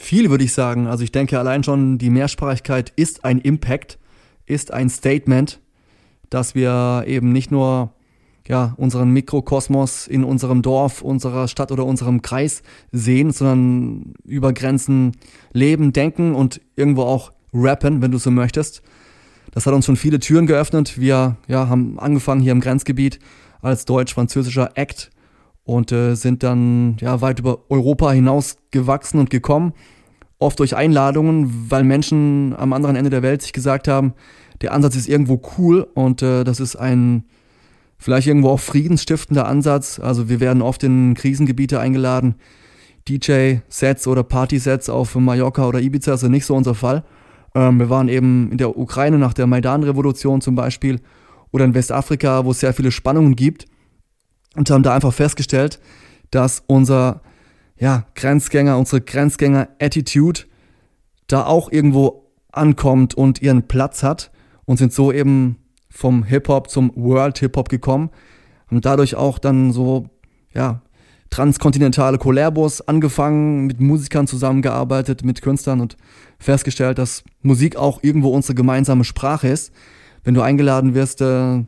Viel 0.00 0.30
würde 0.30 0.44
ich 0.44 0.54
sagen. 0.54 0.86
Also 0.86 1.04
ich 1.04 1.12
denke 1.12 1.38
allein 1.38 1.62
schon 1.62 1.98
die 1.98 2.08
Mehrsprachigkeit 2.08 2.90
ist 2.96 3.22
ein 3.26 3.38
Impact, 3.38 3.98
ist 4.46 4.72
ein 4.72 4.88
Statement, 4.88 5.60
dass 6.30 6.54
wir 6.54 7.04
eben 7.06 7.32
nicht 7.32 7.50
nur 7.50 7.92
ja, 8.48 8.72
unseren 8.78 9.10
Mikrokosmos 9.10 10.06
in 10.06 10.24
unserem 10.24 10.62
Dorf, 10.62 11.02
unserer 11.02 11.48
Stadt 11.48 11.70
oder 11.70 11.84
unserem 11.84 12.22
Kreis 12.22 12.62
sehen, 12.90 13.30
sondern 13.30 14.14
über 14.24 14.54
Grenzen 14.54 15.12
leben, 15.52 15.92
denken 15.92 16.34
und 16.34 16.62
irgendwo 16.76 17.02
auch 17.02 17.32
rappen, 17.52 18.00
wenn 18.00 18.10
du 18.10 18.16
so 18.16 18.30
möchtest. 18.30 18.80
Das 19.52 19.66
hat 19.66 19.74
uns 19.74 19.84
schon 19.84 19.96
viele 19.96 20.18
Türen 20.18 20.46
geöffnet. 20.46 20.98
Wir 20.98 21.36
ja, 21.46 21.68
haben 21.68 22.00
angefangen 22.00 22.40
hier 22.40 22.52
im 22.52 22.60
Grenzgebiet 22.60 23.18
als 23.60 23.84
deutsch-französischer 23.84 24.70
Act 24.76 25.10
und 25.64 25.92
äh, 25.92 26.14
sind 26.14 26.42
dann 26.42 26.96
ja 27.00 27.20
weit 27.20 27.38
über 27.38 27.60
Europa 27.68 28.10
hinaus 28.12 28.56
gewachsen 28.70 29.18
und 29.18 29.30
gekommen. 29.30 29.72
Oft 30.38 30.58
durch 30.58 30.74
Einladungen, 30.74 31.70
weil 31.70 31.84
Menschen 31.84 32.54
am 32.56 32.72
anderen 32.72 32.96
Ende 32.96 33.10
der 33.10 33.22
Welt 33.22 33.42
sich 33.42 33.52
gesagt 33.52 33.88
haben, 33.88 34.14
der 34.62 34.72
Ansatz 34.72 34.96
ist 34.96 35.08
irgendwo 35.08 35.40
cool 35.58 35.86
und 35.94 36.22
äh, 36.22 36.44
das 36.44 36.60
ist 36.60 36.76
ein 36.76 37.24
vielleicht 37.98 38.26
irgendwo 38.26 38.48
auch 38.48 38.60
friedensstiftender 38.60 39.46
Ansatz. 39.46 40.00
Also 40.00 40.28
wir 40.28 40.40
werden 40.40 40.62
oft 40.62 40.82
in 40.82 41.14
Krisengebiete 41.14 41.78
eingeladen, 41.78 42.34
DJ-Sets 43.08 44.06
oder 44.06 44.22
Party-Sets 44.22 44.88
auf 44.88 45.14
Mallorca 45.14 45.66
oder 45.66 45.80
Ibiza 45.80 46.14
ist 46.14 46.22
ja 46.22 46.28
nicht 46.28 46.46
so 46.46 46.54
unser 46.54 46.74
Fall. 46.74 47.04
Ähm, 47.54 47.78
wir 47.78 47.90
waren 47.90 48.08
eben 48.08 48.50
in 48.50 48.58
der 48.58 48.78
Ukraine 48.78 49.18
nach 49.18 49.34
der 49.34 49.46
Maidan-Revolution 49.46 50.40
zum 50.40 50.54
Beispiel 50.54 51.00
oder 51.50 51.64
in 51.64 51.74
Westafrika, 51.74 52.44
wo 52.44 52.52
es 52.52 52.60
sehr 52.60 52.72
viele 52.72 52.90
Spannungen 52.90 53.36
gibt 53.36 53.66
und 54.56 54.70
haben 54.70 54.82
da 54.82 54.94
einfach 54.94 55.12
festgestellt, 55.12 55.80
dass 56.30 56.62
unser 56.66 57.22
ja, 57.78 58.06
Grenzgänger, 58.14 58.78
unsere 58.78 59.00
Grenzgänger-Attitude 59.00 60.42
da 61.26 61.46
auch 61.46 61.72
irgendwo 61.72 62.26
ankommt 62.52 63.14
und 63.14 63.40
ihren 63.40 63.68
Platz 63.68 64.02
hat 64.02 64.30
und 64.64 64.76
sind 64.76 64.92
so 64.92 65.12
eben 65.12 65.56
vom 65.88 66.24
Hip-Hop 66.24 66.70
zum 66.70 66.92
World-Hip-Hop 66.94 67.68
gekommen. 67.68 68.10
Haben 68.68 68.80
dadurch 68.80 69.14
auch 69.14 69.38
dann 69.38 69.72
so, 69.72 70.08
ja, 70.52 70.82
transkontinentale 71.30 72.18
Kollabos 72.18 72.80
angefangen, 72.80 73.66
mit 73.66 73.80
Musikern 73.80 74.26
zusammengearbeitet, 74.26 75.24
mit 75.24 75.42
Künstlern 75.42 75.80
und 75.80 75.96
festgestellt, 76.38 76.98
dass 76.98 77.22
Musik 77.42 77.76
auch 77.76 78.02
irgendwo 78.02 78.30
unsere 78.30 78.54
gemeinsame 78.54 79.04
Sprache 79.04 79.48
ist. 79.48 79.72
Wenn 80.24 80.34
du 80.34 80.42
eingeladen 80.42 80.94
wirst, 80.94 81.20
äh, 81.20 81.64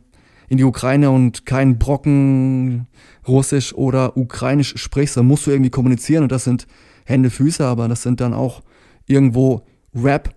in 0.53 0.57
die 0.57 0.63
Ukraine 0.65 1.09
und 1.09 1.47
keinen 1.47 1.79
Brocken 1.79 2.87
Russisch 3.27 3.73
oder 3.73 4.15
Ukrainisch 4.15 4.77
sprichst, 4.77 5.17
dann 5.17 5.25
musst 5.25 5.47
du 5.47 5.51
irgendwie 5.51 5.71
kommunizieren 5.71 6.21
und 6.21 6.31
das 6.31 6.43
sind 6.43 6.67
Hände, 7.05 7.31
Füße, 7.31 7.65
aber 7.65 7.87
das 7.87 8.03
sind 8.03 8.21
dann 8.21 8.35
auch 8.35 8.61
irgendwo 9.07 9.63
Rap 9.95 10.35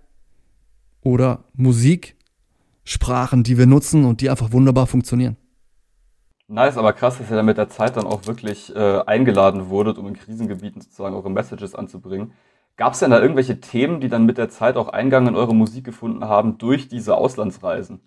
oder 1.03 1.43
Musiksprachen, 1.53 3.43
die 3.43 3.59
wir 3.59 3.67
nutzen 3.67 4.05
und 4.05 4.21
die 4.21 4.31
einfach 4.31 4.51
wunderbar 4.51 4.87
funktionieren. 4.87 5.37
Nice, 6.47 6.77
aber 6.77 6.93
krass, 6.93 7.19
dass 7.19 7.29
ihr 7.29 7.35
dann 7.35 7.45
mit 7.45 7.59
der 7.59 7.69
Zeit 7.69 7.95
dann 7.95 8.07
auch 8.07 8.25
wirklich 8.25 8.75
äh, 8.75 9.01
eingeladen 9.05 9.69
wurdet, 9.69 9.99
um 9.99 10.07
in 10.07 10.15
Krisengebieten 10.15 10.81
sozusagen 10.81 11.13
eure 11.13 11.29
Messages 11.29 11.75
anzubringen. 11.75 12.31
Gab 12.75 12.93
es 12.93 12.99
denn 12.99 13.11
da 13.11 13.21
irgendwelche 13.21 13.59
Themen, 13.59 14.01
die 14.01 14.09
dann 14.09 14.25
mit 14.25 14.39
der 14.39 14.49
Zeit 14.49 14.77
auch 14.77 14.87
Eingang 14.87 15.27
in 15.27 15.35
eure 15.35 15.53
Musik 15.53 15.83
gefunden 15.83 16.25
haben 16.25 16.57
durch 16.57 16.87
diese 16.87 17.15
Auslandsreisen? 17.15 17.99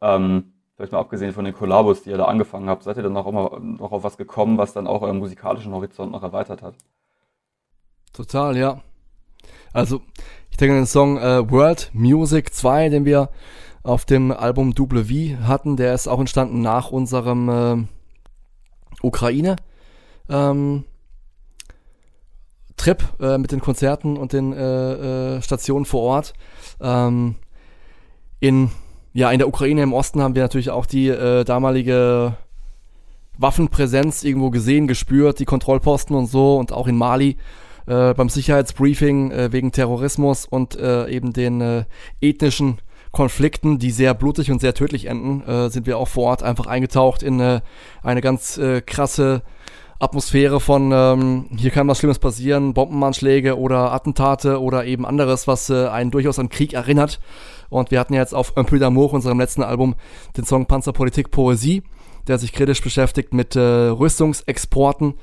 Ähm, 0.00 0.51
vielleicht 0.76 0.92
mal 0.92 1.00
abgesehen 1.00 1.32
von 1.32 1.44
den 1.44 1.54
Kollabos, 1.54 2.02
die 2.02 2.10
ihr 2.10 2.16
da 2.16 2.24
angefangen 2.24 2.68
habt, 2.68 2.82
seid 2.82 2.96
ihr 2.96 3.02
dann 3.02 3.16
auch 3.16 3.26
immer 3.26 3.58
noch 3.60 3.92
auf 3.92 4.04
was 4.04 4.16
gekommen, 4.16 4.58
was 4.58 4.72
dann 4.72 4.86
auch 4.86 5.02
euren 5.02 5.18
musikalischen 5.18 5.72
Horizont 5.72 6.12
noch 6.12 6.22
erweitert 6.22 6.62
hat? 6.62 6.74
Total, 8.12 8.56
ja. 8.56 8.80
Also, 9.72 10.02
ich 10.50 10.56
denke 10.56 10.74
an 10.74 10.80
den 10.80 10.86
Song 10.86 11.18
äh, 11.18 11.50
World 11.50 11.90
Music 11.94 12.52
2, 12.52 12.90
den 12.90 13.04
wir 13.04 13.30
auf 13.82 14.04
dem 14.04 14.30
Album 14.30 14.74
Double 14.74 15.04
V 15.04 15.46
hatten. 15.46 15.76
Der 15.76 15.94
ist 15.94 16.08
auch 16.08 16.20
entstanden 16.20 16.60
nach 16.60 16.90
unserem 16.90 17.48
äh, 17.48 17.86
Ukraine 19.02 19.56
ähm, 20.28 20.84
Trip 22.76 23.02
äh, 23.20 23.38
mit 23.38 23.52
den 23.52 23.60
Konzerten 23.60 24.16
und 24.16 24.32
den 24.32 24.52
äh, 24.52 25.36
äh, 25.36 25.42
Stationen 25.42 25.84
vor 25.84 26.02
Ort. 26.02 26.34
Ähm, 26.80 27.36
in 28.40 28.70
ja, 29.12 29.30
in 29.30 29.38
der 29.38 29.48
Ukraine 29.48 29.82
im 29.82 29.92
Osten 29.92 30.22
haben 30.22 30.34
wir 30.34 30.42
natürlich 30.42 30.70
auch 30.70 30.86
die 30.86 31.08
äh, 31.08 31.44
damalige 31.44 32.36
Waffenpräsenz 33.38 34.24
irgendwo 34.24 34.50
gesehen, 34.50 34.86
gespürt, 34.86 35.38
die 35.38 35.44
Kontrollposten 35.44 36.16
und 36.16 36.26
so 36.26 36.56
und 36.56 36.72
auch 36.72 36.86
in 36.86 36.96
Mali 36.96 37.36
äh, 37.86 38.14
beim 38.14 38.28
Sicherheitsbriefing 38.28 39.30
äh, 39.30 39.52
wegen 39.52 39.72
Terrorismus 39.72 40.46
und 40.46 40.76
äh, 40.76 41.08
eben 41.08 41.32
den 41.32 41.60
äh, 41.60 41.84
ethnischen 42.20 42.78
Konflikten, 43.10 43.78
die 43.78 43.90
sehr 43.90 44.14
blutig 44.14 44.50
und 44.50 44.60
sehr 44.60 44.74
tödlich 44.74 45.06
enden, 45.06 45.46
äh, 45.46 45.68
sind 45.68 45.86
wir 45.86 45.98
auch 45.98 46.08
vor 46.08 46.24
Ort 46.24 46.42
einfach 46.42 46.66
eingetaucht 46.66 47.22
in 47.22 47.40
äh, 47.40 47.60
eine 48.02 48.22
ganz 48.22 48.56
äh, 48.56 48.80
krasse 48.80 49.42
Atmosphäre 49.98 50.58
von 50.58 50.90
ähm, 50.92 51.46
hier 51.56 51.70
kann 51.70 51.86
was 51.86 51.98
Schlimmes 51.98 52.18
passieren, 52.18 52.74
Bombenanschläge 52.74 53.56
oder 53.56 53.92
Attentate 53.92 54.60
oder 54.60 54.84
eben 54.84 55.06
anderes, 55.06 55.46
was 55.46 55.70
äh, 55.70 55.86
einen 55.86 56.10
durchaus 56.10 56.40
an 56.40 56.48
Krieg 56.48 56.72
erinnert. 56.72 57.20
Und 57.72 57.90
wir 57.90 57.98
hatten 57.98 58.14
ja 58.14 58.20
jetzt 58.20 58.34
auf 58.34 58.56
Un 58.56 58.64
peu 58.64 58.76
d'amour, 58.76 59.12
unserem 59.12 59.40
letzten 59.40 59.62
Album, 59.62 59.94
den 60.36 60.44
Song 60.44 60.66
Panzerpolitik 60.66 61.30
Poesie, 61.30 61.82
der 62.28 62.38
sich 62.38 62.52
kritisch 62.52 62.82
beschäftigt 62.82 63.34
mit 63.34 63.56
äh, 63.56 63.60
Rüstungsexporten, 63.60 65.14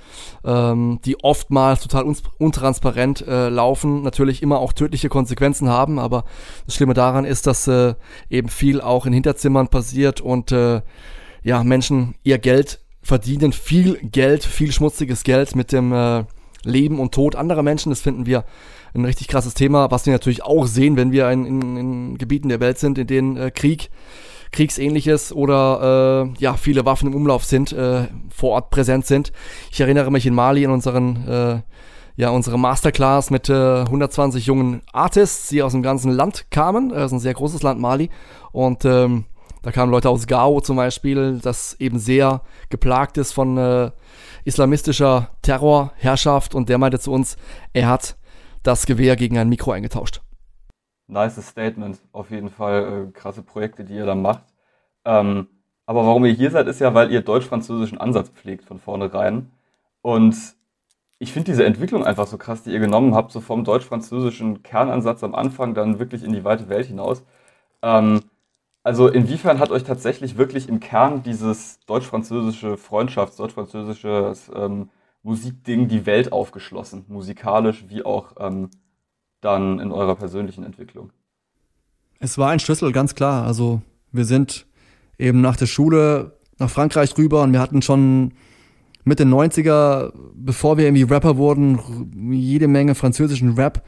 ähm, 0.44 1.00
die 1.06 1.24
oftmals 1.24 1.82
total 1.82 2.04
un 2.04 2.18
untransparent 2.38 3.26
äh, 3.26 3.50
laufen, 3.50 4.04
natürlich 4.04 4.42
immer 4.42 4.60
auch 4.60 4.74
tödliche 4.74 5.10
Konsequenzen 5.10 5.70
haben, 5.70 6.00
aber 6.00 6.26
das 6.66 6.76
Schlimme 6.76 6.94
daran 6.94 7.24
ist, 7.24 7.48
dass 7.48 7.68
äh, 7.68 7.94
eben 8.30 8.50
viel 8.50 8.82
auch 8.82 9.06
in 9.06 9.14
Hinterzimmern 9.14 9.70
passiert 9.70 10.20
und 10.20 10.52
äh, 10.52 10.82
ja, 11.44 11.64
Menschen 11.64 12.16
ihr 12.24 12.38
Geld 12.38 12.82
verdienen, 13.02 13.54
viel 13.54 13.98
Geld, 14.04 14.44
viel 14.44 14.72
schmutziges 14.72 15.24
Geld 15.24 15.56
mit 15.56 15.72
dem 15.72 15.94
äh, 15.94 16.26
Leben 16.64 17.00
und 17.00 17.14
Tod 17.14 17.36
anderer 17.36 17.64
Menschen. 17.64 17.92
Das 17.92 18.02
finden 18.02 18.26
wir 18.26 18.44
ein 18.94 19.06
richtig 19.06 19.28
krasses 19.28 19.54
Thema, 19.54 19.92
was 19.92 20.06
wir 20.06 20.14
natürlich 20.14 20.44
auch 20.44 20.66
sehen, 20.66 20.98
wenn 20.98 21.12
wir 21.12 21.30
in, 21.32 21.46
in, 21.46 21.78
in 21.78 22.18
Gebieten 22.18 22.50
der 22.50 22.60
Welt 22.60 22.78
sind, 22.78 22.98
in 22.98 23.08
denen 23.08 23.38
äh, 23.38 23.52
Krieg, 23.52 23.90
Kriegsähnliches 24.52 25.32
oder 25.32 26.32
äh, 26.36 26.42
ja, 26.42 26.56
viele 26.56 26.86
Waffen 26.86 27.08
im 27.08 27.16
Umlauf 27.16 27.46
sind, 27.46 27.72
äh, 27.72 28.08
vor 28.30 28.52
Ort 28.52 28.70
präsent 28.72 29.06
sind. 29.06 29.32
Ich 29.72 29.80
erinnere 29.80 30.12
mich 30.12 30.26
in 30.26 30.34
Mali 30.34 30.66
an 30.66 30.72
unseren 30.72 31.28
äh, 31.28 31.62
ja, 32.16 32.32
unsere 32.32 32.60
Masterclass 32.60 33.30
mit 33.30 33.48
äh, 33.48 33.54
120 33.54 34.46
jungen 34.46 34.82
Artists, 34.92 35.48
die 35.48 35.64
aus 35.64 35.72
dem 35.72 35.82
ganzen 35.82 36.12
Land 36.12 36.52
kamen. 36.52 36.90
Das 36.90 37.06
ist 37.06 37.12
ein 37.14 37.20
sehr 37.22 37.34
großes 37.34 37.64
Land, 37.64 37.80
Mali. 37.80 38.10
Und 38.52 38.84
ähm, 38.84 39.24
Da 39.62 39.72
kamen 39.72 39.92
Leute 39.92 40.10
aus 40.10 40.28
Gao 40.28 40.62
zum 40.62 40.78
Beispiel, 40.78 41.40
das 41.42 41.76
eben 41.80 42.00
sehr 42.00 42.42
geplagt 42.70 43.18
ist 43.18 43.34
von 43.34 43.58
äh, 43.58 43.92
islamistischer 44.46 45.32
Terrorherrschaft 45.42 46.56
und 46.56 46.70
der 46.70 46.78
meinte 46.78 47.00
zu 47.00 47.12
uns, 47.12 47.36
er 47.74 47.88
hat 47.88 48.16
das 48.64 48.86
Gewehr 48.86 49.16
gegen 49.16 49.38
ein 49.38 49.50
Mikro 49.50 49.72
eingetauscht. 49.72 50.22
Nice 51.08 51.42
Statement, 51.46 52.00
auf 52.12 52.30
jeden 52.30 52.50
Fall 52.50 53.08
äh, 53.10 53.12
krasse 53.12 53.42
Projekte, 53.42 53.84
die 53.84 53.96
ihr 53.96 54.06
da 54.06 54.16
macht. 54.16 54.44
Ähm, 55.06 55.48
aber 55.86 56.06
warum 56.06 56.26
ihr 56.26 56.34
hier 56.34 56.52
seid, 56.52 56.68
ist 56.68 56.80
ja, 56.80 56.94
weil 56.94 57.12
ihr 57.12 57.22
deutsch-französischen 57.22 57.98
Ansatz 57.98 58.30
pflegt 58.30 58.64
von 58.64 58.80
vornherein. 58.80 59.52
Und 60.02 60.36
ich 61.18 61.34
finde 61.34 61.52
diese 61.52 61.66
Entwicklung 61.66 62.06
einfach 62.06 62.28
so 62.28 62.38
krass, 62.38 62.64
die 62.64 62.72
ihr 62.72 62.80
genommen 62.80 63.16
habt, 63.16 63.32
so 63.32 63.42
vom 63.42 63.64
deutsch-französischen 63.64 64.64
Kernansatz 64.64 65.24
am 65.24 65.36
Anfang 65.36 65.74
dann 65.74 66.00
wirklich 66.00 66.24
in 66.24 66.32
die 66.32 66.44
weite 66.44 66.70
Welt 66.70 66.86
hinaus. 66.86 67.24
Ähm, 67.82 68.22
also 68.84 69.08
inwiefern 69.08 69.60
hat 69.60 69.72
euch 69.72 69.84
tatsächlich 69.84 70.38
wirklich 70.38 70.70
im 70.70 70.80
Kern 70.80 71.24
dieses 71.24 71.80
deutsch-französische 71.88 72.78
Freundschafts-, 72.78 73.38
deutsch-französische 73.38 74.34
ähm, 74.56 74.90
Musikding 75.24 75.88
die 75.88 76.06
Welt 76.06 76.32
aufgeschlossen, 76.32 77.06
musikalisch 77.08 77.86
wie 77.88 78.04
auch 78.04 78.34
ähm, 78.40 78.70
dann 79.42 79.80
in 79.80 79.92
eurer 79.92 80.16
persönlichen 80.16 80.64
Entwicklung? 80.64 81.12
Es 82.20 82.38
war 82.38 82.50
ein 82.50 82.60
Schlüssel, 82.60 82.92
ganz 82.92 83.16
klar. 83.16 83.46
Also 83.46 83.82
wir 84.12 84.26
sind 84.26 84.66
eben 85.18 85.42
nach 85.42 85.56
der 85.56 85.68
Schule 85.68 86.40
nach 86.58 86.70
Frankreich 86.70 87.18
rüber 87.18 87.44
und 87.44 87.54
wir 87.54 87.60
hatten 87.60 87.82
schon 87.82 88.34
Mitte 89.06 89.24
90er, 89.24 90.12
bevor 90.36 90.78
wir 90.78 90.86
irgendwie 90.86 91.04
Rapper 91.04 91.38
wurden, 91.38 91.80
jede 92.34 92.68
Menge 92.68 92.96
französischen 92.96 93.54
Rap 93.54 93.84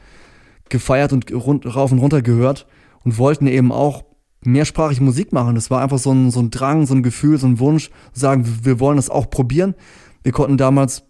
gefeiert 0.69 1.11
und 1.11 1.31
rund, 1.31 1.75
rauf 1.75 1.91
und 1.91 1.99
runter 1.99 2.21
gehört 2.21 2.65
und 3.03 3.17
wollten 3.17 3.47
eben 3.47 3.71
auch 3.71 4.05
mehrsprachig 4.43 5.01
Musik 5.01 5.33
machen. 5.33 5.55
Das 5.55 5.69
war 5.69 5.81
einfach 5.81 5.99
so 5.99 6.11
ein, 6.11 6.31
so 6.31 6.39
ein 6.39 6.49
Drang, 6.49 6.87
so 6.87 6.95
ein 6.95 7.03
Gefühl, 7.03 7.37
so 7.37 7.47
ein 7.47 7.59
Wunsch, 7.59 7.91
sagen, 8.13 8.59
wir 8.63 8.79
wollen 8.79 8.95
das 8.95 9.09
auch 9.09 9.29
probieren. 9.29 9.75
Wir 10.23 10.31
konnten 10.31 10.57
damals 10.57 11.03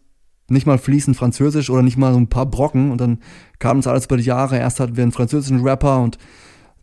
nicht 0.51 0.67
mal 0.67 0.77
fließend 0.77 1.17
Französisch 1.17 1.69
oder 1.69 1.81
nicht 1.81 1.97
mal 1.97 2.13
so 2.13 2.19
ein 2.19 2.27
paar 2.27 2.45
Brocken 2.45 2.91
und 2.91 2.99
dann 2.99 3.19
kam 3.59 3.77
uns 3.77 3.87
alles 3.87 4.05
über 4.05 4.17
die 4.17 4.23
Jahre. 4.23 4.57
Erst 4.57 4.79
hatten 4.79 4.95
wir 4.95 5.03
einen 5.03 5.11
französischen 5.11 5.61
Rapper 5.61 6.01
und 6.01 6.17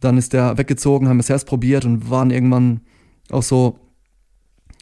dann 0.01 0.17
ist 0.17 0.33
der 0.33 0.59
weggezogen, 0.59 1.09
haben 1.09 1.21
es 1.21 1.27
selbst 1.27 1.47
probiert 1.47 1.85
und 1.85 2.11
waren 2.11 2.31
irgendwann 2.31 2.81
auch 3.31 3.43
so, 3.43 3.79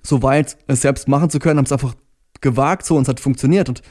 so 0.02 0.22
weit, 0.22 0.56
es 0.66 0.82
selbst 0.82 1.08
machen 1.08 1.30
zu 1.30 1.38
können, 1.38 1.58
haben 1.58 1.64
es 1.64 1.72
einfach 1.72 1.94
gewagt 2.40 2.86
so 2.86 2.96
und 2.96 3.02
es 3.02 3.08
hat 3.08 3.20
funktioniert. 3.20 3.68
Und 3.68 3.82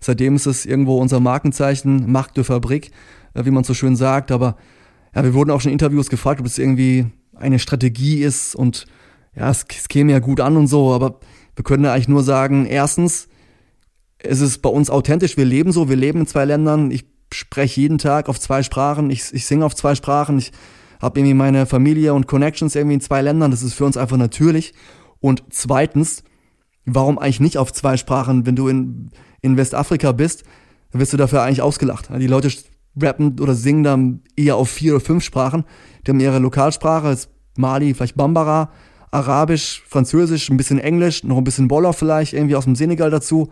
seitdem 0.00 0.36
ist 0.36 0.46
es 0.46 0.66
irgendwo 0.66 0.98
unser 0.98 1.20
Markenzeichen, 1.20 2.10
Markt 2.10 2.36
de 2.36 2.44
Fabrik, 2.44 2.90
äh, 3.34 3.44
wie 3.44 3.50
man 3.50 3.64
so 3.64 3.74
schön 3.74 3.96
sagt, 3.96 4.30
aber 4.30 4.56
ja, 5.14 5.24
wir 5.24 5.34
wurden 5.34 5.50
auch 5.50 5.60
schon 5.60 5.70
in 5.70 5.74
Interviews 5.74 6.10
gefragt, 6.10 6.40
ob 6.40 6.46
es 6.46 6.58
irgendwie 6.58 7.06
eine 7.34 7.58
Strategie 7.58 8.22
ist 8.22 8.54
und 8.54 8.86
ja, 9.34 9.50
es, 9.50 9.64
es 9.68 9.88
käme 9.88 10.12
ja 10.12 10.18
gut 10.18 10.40
an 10.40 10.56
und 10.56 10.66
so, 10.66 10.92
aber 10.92 11.20
wir 11.54 11.64
können 11.64 11.84
ja 11.84 11.92
eigentlich 11.92 12.08
nur 12.08 12.22
sagen, 12.22 12.66
erstens, 12.66 13.28
es 14.28 14.40
ist 14.40 14.62
bei 14.62 14.68
uns 14.68 14.90
authentisch, 14.90 15.36
wir 15.36 15.44
leben 15.44 15.72
so, 15.72 15.88
wir 15.88 15.96
leben 15.96 16.20
in 16.20 16.26
zwei 16.26 16.44
Ländern, 16.44 16.90
ich 16.90 17.06
spreche 17.32 17.80
jeden 17.80 17.98
Tag 17.98 18.28
auf 18.28 18.38
zwei 18.38 18.62
Sprachen, 18.62 19.10
ich, 19.10 19.32
ich 19.32 19.46
singe 19.46 19.64
auf 19.64 19.74
zwei 19.74 19.94
Sprachen, 19.94 20.38
ich 20.38 20.52
habe 21.00 21.18
irgendwie 21.18 21.34
meine 21.34 21.66
Familie 21.66 22.14
und 22.14 22.26
Connections 22.26 22.74
irgendwie 22.74 22.94
in 22.94 23.00
zwei 23.00 23.22
Ländern, 23.22 23.50
das 23.50 23.62
ist 23.62 23.74
für 23.74 23.84
uns 23.84 23.96
einfach 23.96 24.16
natürlich. 24.16 24.74
Und 25.20 25.42
zweitens, 25.50 26.22
warum 26.84 27.18
eigentlich 27.18 27.40
nicht 27.40 27.58
auf 27.58 27.72
zwei 27.72 27.96
Sprachen? 27.96 28.46
Wenn 28.46 28.56
du 28.56 28.68
in, 28.68 29.10
in 29.42 29.56
Westafrika 29.56 30.12
bist, 30.12 30.44
wirst 30.92 31.12
du 31.12 31.16
dafür 31.16 31.42
eigentlich 31.42 31.62
ausgelacht. 31.62 32.08
Die 32.16 32.26
Leute 32.26 32.50
rappen 33.00 33.38
oder 33.40 33.54
singen 33.54 33.82
dann 33.82 34.20
eher 34.36 34.56
auf 34.56 34.70
vier 34.70 34.94
oder 34.94 35.04
fünf 35.04 35.24
Sprachen. 35.24 35.64
Die 36.06 36.10
haben 36.10 36.20
ihre 36.20 36.38
Lokalsprache, 36.38 37.08
ist 37.08 37.28
Mali, 37.56 37.92
vielleicht 37.92 38.16
Bambara, 38.16 38.70
Arabisch, 39.10 39.82
Französisch, 39.86 40.48
ein 40.48 40.56
bisschen 40.56 40.78
Englisch, 40.78 41.24
noch 41.24 41.36
ein 41.36 41.44
bisschen 41.44 41.70
Wolof 41.70 41.96
vielleicht, 41.96 42.32
irgendwie 42.32 42.56
aus 42.56 42.64
dem 42.64 42.76
Senegal 42.76 43.10
dazu. 43.10 43.50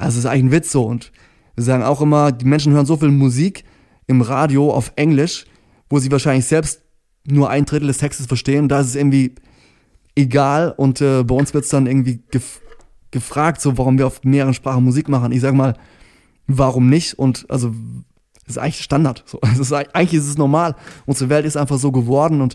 Also 0.00 0.18
es 0.18 0.24
ist 0.24 0.30
eigentlich 0.30 0.44
ein 0.44 0.52
Witz 0.52 0.72
so. 0.72 0.84
Und 0.84 1.12
wir 1.54 1.64
sagen 1.64 1.82
auch 1.82 2.00
immer, 2.00 2.32
die 2.32 2.46
Menschen 2.46 2.72
hören 2.72 2.86
so 2.86 2.96
viel 2.96 3.10
Musik 3.10 3.64
im 4.06 4.22
Radio 4.22 4.72
auf 4.72 4.92
Englisch, 4.96 5.44
wo 5.88 5.98
sie 5.98 6.10
wahrscheinlich 6.10 6.46
selbst 6.46 6.82
nur 7.26 7.50
ein 7.50 7.64
Drittel 7.64 7.88
des 7.88 7.98
Textes 7.98 8.26
verstehen. 8.26 8.68
Da 8.68 8.80
ist 8.80 8.88
es 8.88 8.94
irgendwie 8.96 9.34
egal. 10.16 10.74
Und 10.76 11.00
äh, 11.00 11.22
bei 11.22 11.34
uns 11.34 11.54
wird 11.54 11.64
es 11.64 11.70
dann 11.70 11.86
irgendwie 11.86 12.22
gef 12.30 12.60
gefragt, 13.12 13.60
so 13.60 13.76
warum 13.76 13.98
wir 13.98 14.06
auf 14.06 14.22
mehreren 14.22 14.54
Sprachen 14.54 14.84
Musik 14.84 15.08
machen. 15.08 15.32
Ich 15.32 15.40
sag 15.40 15.52
mal, 15.52 15.74
warum 16.46 16.88
nicht? 16.88 17.14
Und 17.14 17.44
also 17.48 17.74
das 18.46 18.56
ist 18.56 18.58
eigentlich 18.58 18.82
Standard. 18.82 19.24
So, 19.26 19.40
ist, 19.60 19.72
eigentlich 19.72 20.14
ist 20.14 20.28
es 20.28 20.38
normal. 20.38 20.76
Unsere 21.06 21.28
Welt 21.28 21.44
ist 21.44 21.56
einfach 21.56 21.78
so 21.78 21.90
geworden 21.90 22.40
und 22.40 22.54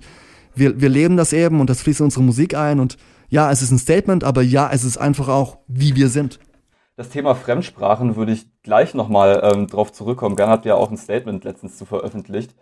wir, 0.56 0.80
wir 0.80 0.88
leben 0.88 1.18
das 1.18 1.34
eben 1.34 1.60
und 1.60 1.70
das 1.70 1.82
fließt 1.82 2.00
in 2.00 2.06
unsere 2.06 2.24
Musik 2.24 2.56
ein. 2.56 2.80
Und 2.80 2.96
ja, 3.28 3.52
es 3.52 3.62
ist 3.62 3.72
ein 3.72 3.78
Statement, 3.78 4.24
aber 4.24 4.42
ja, 4.42 4.70
es 4.72 4.86
ist 4.86 4.98
einfach 4.98 5.28
auch, 5.28 5.58
wie 5.68 5.96
wir 5.96 6.08
sind. 6.08 6.40
Das 6.98 7.10
Thema 7.10 7.36
Fremdsprachen 7.36 8.16
würde 8.16 8.32
ich 8.32 8.48
gleich 8.64 8.94
nochmal 8.94 9.42
ähm, 9.44 9.68
drauf 9.68 9.92
zurückkommen. 9.92 10.36
Gern 10.38 10.50
ihr 10.64 10.70
ja 10.70 10.76
auch 10.76 10.90
ein 10.90 10.98
Statement 10.98 11.44
letztens 11.44 11.78
zu 11.78 11.86
veröffentlicht. 11.86 12.56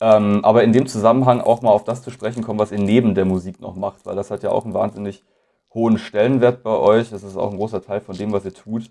Ähm, 0.00 0.44
aber 0.44 0.62
in 0.62 0.72
dem 0.72 0.86
Zusammenhang 0.86 1.40
auch 1.40 1.62
mal 1.62 1.70
auf 1.70 1.84
das 1.84 2.02
zu 2.02 2.10
sprechen 2.10 2.42
kommen, 2.44 2.58
was 2.58 2.70
ihr 2.72 2.78
neben 2.78 3.14
der 3.14 3.24
Musik 3.24 3.60
noch 3.60 3.74
macht, 3.76 4.06
weil 4.06 4.14
das 4.14 4.30
hat 4.30 4.42
ja 4.42 4.50
auch 4.50 4.64
einen 4.64 4.74
wahnsinnig 4.74 5.24
hohen 5.74 5.98
Stellenwert 5.98 6.62
bei 6.62 6.76
euch. 6.76 7.10
Das 7.10 7.22
ist 7.22 7.36
auch 7.36 7.50
ein 7.50 7.56
großer 7.56 7.82
Teil 7.82 8.00
von 8.00 8.16
dem, 8.16 8.32
was 8.32 8.44
ihr 8.44 8.54
tut. 8.54 8.90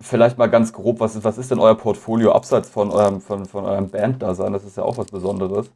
Vielleicht 0.00 0.38
mal 0.38 0.48
ganz 0.48 0.72
grob, 0.72 1.00
was 1.00 1.16
ist, 1.16 1.24
was 1.24 1.38
ist 1.38 1.50
denn 1.50 1.58
euer 1.58 1.74
Portfolio 1.76 2.32
abseits 2.32 2.68
von 2.70 2.90
eurem, 2.90 3.20
von, 3.20 3.46
von 3.46 3.64
eurem 3.64 3.90
Band-Dasein? 3.90 4.52
Das 4.52 4.64
ist 4.64 4.76
ja 4.76 4.84
auch 4.84 4.98
was 4.98 5.06
Besonderes. 5.08 5.70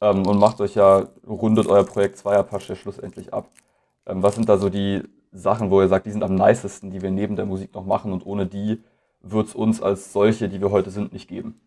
Ähm, 0.00 0.26
und 0.26 0.38
macht 0.38 0.60
euch 0.60 0.74
ja, 0.74 1.08
rundet 1.26 1.66
euer 1.68 1.84
Projekt 1.84 2.18
Zweierpasch 2.18 2.68
ja 2.68 2.76
schlussendlich 2.76 3.34
ab. 3.34 3.48
Ähm, 4.06 4.22
was 4.22 4.36
sind 4.36 4.48
da 4.48 4.58
so 4.58 4.68
die 4.70 5.02
Sachen, 5.32 5.70
wo 5.70 5.80
ihr 5.80 5.88
sagt, 5.88 6.06
die 6.06 6.12
sind 6.12 6.22
am 6.22 6.34
nicesten, 6.34 6.90
die 6.90 7.02
wir 7.02 7.10
neben 7.10 7.36
der 7.36 7.46
Musik 7.46 7.74
noch 7.74 7.84
machen 7.84 8.12
und 8.12 8.24
ohne 8.24 8.46
die 8.46 8.82
wird 9.20 9.48
es 9.48 9.54
uns 9.54 9.82
als 9.82 10.12
solche, 10.12 10.48
die 10.48 10.60
wir 10.60 10.70
heute 10.70 10.90
sind, 10.90 11.12
nicht 11.12 11.28
geben? 11.28 11.60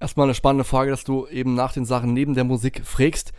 Erstmal 0.00 0.26
eine 0.26 0.34
spannende 0.34 0.64
Frage, 0.64 0.90
dass 0.90 1.04
du 1.04 1.26
eben 1.28 1.54
nach 1.54 1.72
den 1.72 1.84
Sachen 1.84 2.12
neben 2.12 2.34
der 2.34 2.44
Musik 2.44 2.82
frägst. 2.84 3.32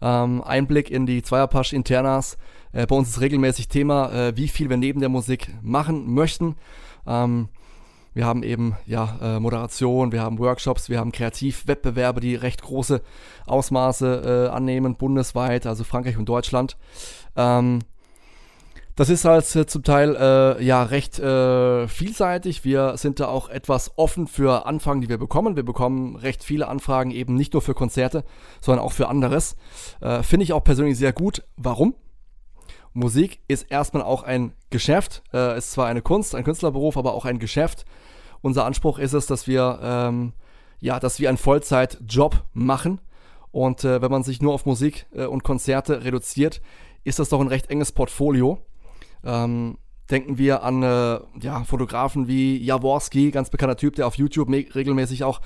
Ähm, 0.00 0.42
Einblick 0.42 0.90
in 0.90 1.06
die 1.06 1.22
Zweierpasch 1.22 1.72
Internas. 1.72 2.36
Äh, 2.72 2.86
bei 2.86 2.94
uns 2.94 3.08
ist 3.08 3.20
regelmäßig 3.20 3.68
Thema, 3.68 4.12
äh, 4.12 4.36
wie 4.36 4.48
viel 4.48 4.68
wir 4.68 4.76
neben 4.76 5.00
der 5.00 5.08
Musik 5.08 5.48
machen 5.62 6.12
möchten. 6.12 6.56
Ähm, 7.06 7.48
wir 8.12 8.26
haben 8.26 8.44
eben 8.44 8.76
ja 8.86 9.18
äh, 9.20 9.40
Moderation, 9.40 10.12
wir 10.12 10.22
haben 10.22 10.38
Workshops, 10.38 10.88
wir 10.88 11.00
haben 11.00 11.10
Kreativwettbewerbe, 11.10 12.20
die 12.20 12.36
recht 12.36 12.62
große 12.62 13.02
Ausmaße 13.46 14.48
äh, 14.50 14.54
annehmen, 14.54 14.94
bundesweit, 14.94 15.66
also 15.66 15.82
Frankreich 15.82 16.16
und 16.16 16.28
Deutschland. 16.28 16.76
Ähm, 17.34 17.80
das 18.96 19.08
ist 19.08 19.24
halt 19.24 19.56
äh, 19.56 19.66
zum 19.66 19.82
Teil 19.82 20.14
äh, 20.14 20.64
ja 20.64 20.84
recht 20.84 21.18
äh, 21.18 21.88
vielseitig. 21.88 22.64
Wir 22.64 22.96
sind 22.96 23.18
da 23.18 23.26
auch 23.26 23.48
etwas 23.48 23.98
offen 23.98 24.28
für 24.28 24.66
Anfragen, 24.66 25.00
die 25.00 25.08
wir 25.08 25.18
bekommen. 25.18 25.56
Wir 25.56 25.64
bekommen 25.64 26.14
recht 26.16 26.44
viele 26.44 26.68
Anfragen 26.68 27.10
eben 27.10 27.34
nicht 27.34 27.54
nur 27.54 27.62
für 27.62 27.74
Konzerte, 27.74 28.24
sondern 28.60 28.84
auch 28.84 28.92
für 28.92 29.08
anderes. 29.08 29.56
Äh, 30.00 30.22
Finde 30.22 30.44
ich 30.44 30.52
auch 30.52 30.62
persönlich 30.62 30.96
sehr 30.96 31.12
gut. 31.12 31.42
Warum? 31.56 31.94
Musik 32.92 33.40
ist 33.48 33.64
erstmal 33.64 34.04
auch 34.04 34.22
ein 34.22 34.52
Geschäft. 34.70 35.24
Äh, 35.32 35.58
ist 35.58 35.72
zwar 35.72 35.86
eine 35.86 36.02
Kunst, 36.02 36.36
ein 36.36 36.44
Künstlerberuf, 36.44 36.96
aber 36.96 37.14
auch 37.14 37.24
ein 37.24 37.40
Geschäft. 37.40 37.84
Unser 38.42 38.64
Anspruch 38.64 39.00
ist 39.00 39.12
es, 39.12 39.26
dass 39.26 39.48
wir 39.48 39.80
ähm, 39.82 40.34
ja, 40.78 41.00
dass 41.00 41.18
wir 41.18 41.30
einen 41.30 41.38
Vollzeitjob 41.38 42.44
machen. 42.52 43.00
Und 43.50 43.82
äh, 43.82 44.02
wenn 44.02 44.10
man 44.10 44.22
sich 44.22 44.40
nur 44.40 44.52
auf 44.52 44.66
Musik 44.66 45.06
und 45.12 45.44
Konzerte 45.44 46.04
reduziert, 46.04 46.60
ist 47.04 47.18
das 47.18 47.28
doch 47.28 47.40
ein 47.40 47.48
recht 47.48 47.70
enges 47.70 47.92
Portfolio. 47.92 48.60
Ähm, 49.24 49.78
denken 50.10 50.38
wir 50.38 50.62
an 50.62 50.82
äh, 50.82 51.18
ja, 51.40 51.64
Fotografen 51.64 52.28
wie 52.28 52.58
Jaworski, 52.58 53.30
ganz 53.30 53.50
bekannter 53.50 53.76
Typ, 53.76 53.96
der 53.96 54.06
auf 54.06 54.16
YouTube 54.16 54.50
regelmäßig 54.50 55.24
auch 55.24 55.40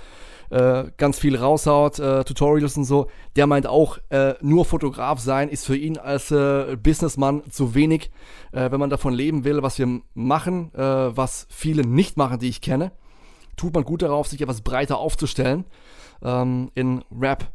äh, 0.50 0.84
ganz 0.96 1.18
viel 1.18 1.36
raushaut, 1.36 1.98
äh, 1.98 2.24
Tutorials 2.24 2.76
und 2.76 2.84
so. 2.84 3.08
Der 3.36 3.46
meint 3.46 3.66
auch, 3.66 3.98
äh, 4.08 4.34
nur 4.40 4.64
Fotograf 4.64 5.20
sein 5.20 5.48
ist 5.48 5.66
für 5.66 5.76
ihn 5.76 5.98
als 5.98 6.30
äh, 6.30 6.76
Businessman 6.76 7.42
zu 7.50 7.74
wenig, 7.74 8.10
äh, 8.52 8.70
wenn 8.70 8.80
man 8.80 8.90
davon 8.90 9.12
leben 9.12 9.44
will, 9.44 9.62
was 9.62 9.78
wir 9.78 10.00
machen, 10.14 10.70
was 10.72 11.46
viele 11.50 11.82
nicht 11.82 12.16
machen, 12.16 12.38
die 12.38 12.48
ich 12.48 12.60
kenne. 12.60 12.92
Tut 13.56 13.74
man 13.74 13.84
gut 13.84 14.02
darauf, 14.02 14.26
sich 14.28 14.40
etwas 14.40 14.62
breiter 14.62 14.98
aufzustellen. 14.98 15.64
Ähm, 16.22 16.70
in 16.74 17.04
Rap, 17.10 17.52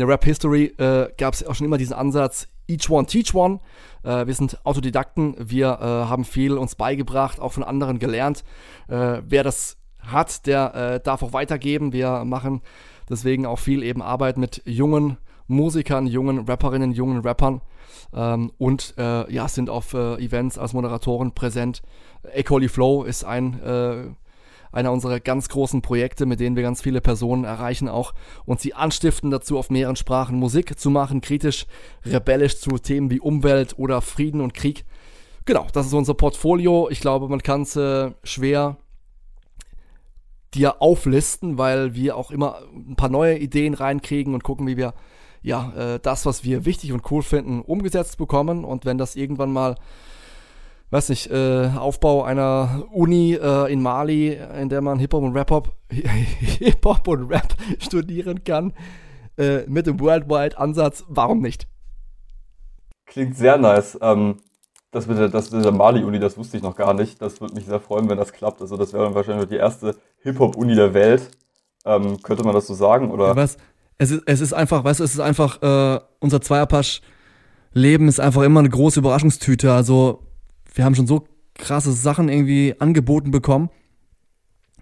in 0.00 0.06
der 0.06 0.14
Rap-History 0.14 0.74
gab 1.18 1.34
es 1.34 1.46
auch 1.46 1.54
schon 1.54 1.66
immer 1.66 1.76
diesen 1.76 1.92
Ansatz, 1.92 2.48
Each 2.70 2.88
One 2.88 3.06
Teach 3.06 3.34
One. 3.34 3.60
Äh, 4.02 4.26
wir 4.26 4.34
sind 4.34 4.64
Autodidakten, 4.64 5.34
wir 5.38 5.78
äh, 5.80 5.84
haben 5.84 6.24
viel 6.24 6.56
uns 6.56 6.74
beigebracht, 6.74 7.38
auch 7.38 7.52
von 7.52 7.64
anderen 7.64 7.98
gelernt. 7.98 8.44
Äh, 8.88 9.20
wer 9.28 9.42
das 9.42 9.76
hat, 9.98 10.46
der 10.46 10.74
äh, 10.74 11.00
darf 11.00 11.22
auch 11.22 11.34
weitergeben. 11.34 11.92
Wir 11.92 12.24
machen 12.24 12.62
deswegen 13.10 13.44
auch 13.44 13.58
viel 13.58 13.82
eben 13.82 14.00
Arbeit 14.00 14.38
mit 14.38 14.62
jungen 14.64 15.18
Musikern, 15.48 16.06
jungen 16.06 16.46
Rapperinnen, 16.46 16.92
jungen 16.92 17.20
Rappern 17.20 17.60
ähm, 18.14 18.52
und 18.56 18.94
äh, 18.96 19.30
ja, 19.30 19.48
sind 19.48 19.68
auf 19.68 19.92
äh, 19.92 20.14
Events 20.14 20.56
als 20.56 20.72
Moderatoren 20.72 21.32
präsent. 21.32 21.82
Ecoli 22.22 22.68
Flow 22.68 23.02
ist 23.02 23.24
ein 23.24 24.16
einer 24.72 24.92
unserer 24.92 25.20
ganz 25.20 25.48
großen 25.48 25.82
Projekte, 25.82 26.26
mit 26.26 26.40
denen 26.40 26.56
wir 26.56 26.62
ganz 26.62 26.82
viele 26.82 27.00
Personen 27.00 27.44
erreichen 27.44 27.88
auch 27.88 28.14
und 28.44 28.60
sie 28.60 28.74
anstiften 28.74 29.30
dazu, 29.30 29.58
auf 29.58 29.70
mehreren 29.70 29.96
Sprachen 29.96 30.38
Musik 30.38 30.78
zu 30.78 30.90
machen, 30.90 31.20
kritisch, 31.20 31.66
rebellisch 32.04 32.58
zu 32.58 32.78
Themen 32.78 33.10
wie 33.10 33.20
Umwelt 33.20 33.78
oder 33.78 34.00
Frieden 34.00 34.40
und 34.40 34.54
Krieg. 34.54 34.84
Genau, 35.44 35.66
das 35.72 35.86
ist 35.86 35.94
unser 35.94 36.14
Portfolio. 36.14 36.88
Ich 36.90 37.00
glaube, 37.00 37.28
man 37.28 37.42
kann 37.42 37.62
es 37.62 37.74
äh, 37.74 38.12
schwer 38.22 38.76
dir 40.54 40.82
auflisten, 40.82 41.58
weil 41.58 41.94
wir 41.94 42.16
auch 42.16 42.30
immer 42.30 42.58
ein 42.74 42.96
paar 42.96 43.08
neue 43.08 43.38
Ideen 43.38 43.74
reinkriegen 43.74 44.34
und 44.34 44.44
gucken, 44.44 44.66
wie 44.66 44.76
wir 44.76 44.94
ja 45.42 45.72
äh, 45.76 46.00
das, 46.00 46.26
was 46.26 46.44
wir 46.44 46.64
wichtig 46.64 46.92
und 46.92 47.10
cool 47.10 47.22
finden, 47.22 47.62
umgesetzt 47.62 48.18
bekommen. 48.18 48.64
Und 48.64 48.84
wenn 48.84 48.98
das 48.98 49.16
irgendwann 49.16 49.52
mal 49.52 49.76
weiß 50.90 51.08
nicht, 51.08 51.30
äh, 51.30 51.70
Aufbau 51.76 52.24
einer 52.24 52.84
Uni 52.92 53.34
äh, 53.34 53.72
in 53.72 53.80
Mali, 53.80 54.38
in 54.60 54.68
der 54.68 54.80
man 54.80 54.98
Hip-Hop 54.98 55.22
und 55.22 55.36
Rap-Hop, 55.36 55.72
Hip-Hop 55.90 57.06
und 57.08 57.30
Rap 57.30 57.54
studieren 57.78 58.42
kann, 58.44 58.72
äh, 59.38 59.60
mit 59.66 59.86
dem 59.86 60.00
Worldwide-Ansatz, 60.00 61.04
warum 61.08 61.40
nicht? 61.40 61.68
Klingt 63.06 63.36
sehr 63.36 63.56
nice. 63.56 63.98
Ähm, 64.02 64.36
das 64.90 65.06
mit 65.06 65.18
der, 65.18 65.28
das 65.28 65.52
mit 65.52 65.64
der 65.64 65.72
Mali-Uni, 65.72 66.18
das 66.18 66.36
wusste 66.36 66.56
ich 66.56 66.62
noch 66.62 66.74
gar 66.74 66.94
nicht. 66.94 67.22
Das 67.22 67.40
würde 67.40 67.54
mich 67.54 67.66
sehr 67.66 67.80
freuen, 67.80 68.08
wenn 68.08 68.18
das 68.18 68.32
klappt. 68.32 68.60
Also 68.60 68.76
das 68.76 68.92
wäre 68.92 69.04
dann 69.04 69.14
wahrscheinlich 69.14 69.48
die 69.48 69.56
erste 69.56 69.96
Hip-Hop-Uni 70.22 70.74
der 70.74 70.94
Welt. 70.94 71.30
Ähm, 71.84 72.20
könnte 72.22 72.42
man 72.44 72.54
das 72.54 72.66
so 72.66 72.74
sagen? 72.74 73.10
Oder? 73.10 73.36
Was? 73.36 73.56
Es 73.98 74.10
ist, 74.10 74.22
es 74.26 74.40
ist 74.40 74.52
einfach, 74.52 74.82
weißt 74.82 75.00
du, 75.00 75.04
es 75.04 75.14
ist 75.14 75.20
einfach, 75.20 75.62
äh, 75.62 76.00
unser 76.18 76.40
Zweierpasch-Leben 76.40 78.08
ist 78.08 78.18
einfach 78.18 78.42
immer 78.42 78.60
eine 78.60 78.68
große 78.68 78.98
Überraschungstüte. 78.98 79.72
Also 79.72 80.29
wir 80.74 80.84
haben 80.84 80.94
schon 80.94 81.06
so 81.06 81.26
krasse 81.54 81.92
Sachen 81.92 82.28
irgendwie 82.28 82.74
angeboten 82.78 83.30
bekommen. 83.30 83.70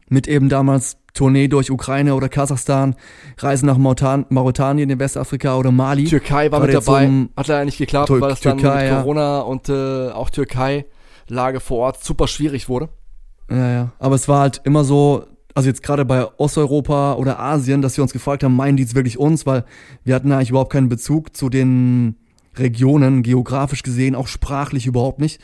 Mit 0.09 0.27
eben 0.27 0.49
damals 0.49 0.97
Tournee 1.13 1.49
durch 1.49 1.71
Ukraine 1.71 2.15
oder 2.15 2.29
Kasachstan, 2.29 2.95
Reisen 3.39 3.67
nach 3.67 3.77
Mautan 3.77 4.25
Mauretanien 4.31 4.89
in 4.89 4.99
Westafrika 4.99 5.57
oder 5.57 5.71
Mali. 5.71 6.05
Türkei 6.05 6.51
war 6.51 6.61
mit 6.61 6.73
dabei, 6.73 7.07
so 7.07 7.29
hat 7.37 7.49
leider 7.49 7.65
nicht 7.65 7.79
geklappt, 7.79 8.07
Tür 8.07 8.21
weil 8.21 8.33
es 8.33 8.41
dann 8.41 8.57
Türkei, 8.57 8.85
mit 8.85 8.99
Corona 9.01 9.21
ja. 9.21 9.41
und 9.41 9.69
äh, 9.69 10.11
auch 10.11 10.31
Türkei-Lage 10.31 11.61
vor 11.61 11.79
Ort 11.79 12.05
super 12.05 12.27
schwierig 12.29 12.69
wurde. 12.69 12.89
Ja, 13.51 13.71
ja. 13.71 13.93
Aber 13.99 14.15
es 14.15 14.29
war 14.29 14.41
halt 14.41 14.63
immer 14.65 14.85
so, 14.85 15.27
also 15.55 15.69
jetzt 15.69 15.83
gerade 15.83 16.05
bei 16.05 16.27
Osteuropa 16.39 17.15
oder 17.15 17.39
Asien, 17.39 17.83
dass 17.83 17.97
wir 17.99 18.03
uns 18.03 18.13
gefragt 18.13 18.45
haben, 18.45 18.55
meinen 18.55 18.77
die 18.77 18.85
jetzt 18.85 18.95
wirklich 18.95 19.19
uns, 19.19 19.45
weil 19.45 19.65
wir 20.05 20.15
hatten 20.15 20.33
eigentlich 20.33 20.51
überhaupt 20.51 20.73
keinen 20.73 20.89
Bezug 20.89 21.37
zu 21.37 21.49
den 21.51 22.17
Regionen, 22.57 23.23
geografisch 23.23 23.83
gesehen, 23.83 24.15
auch 24.15 24.29
sprachlich 24.29 24.87
überhaupt 24.87 25.21
nicht 25.21 25.41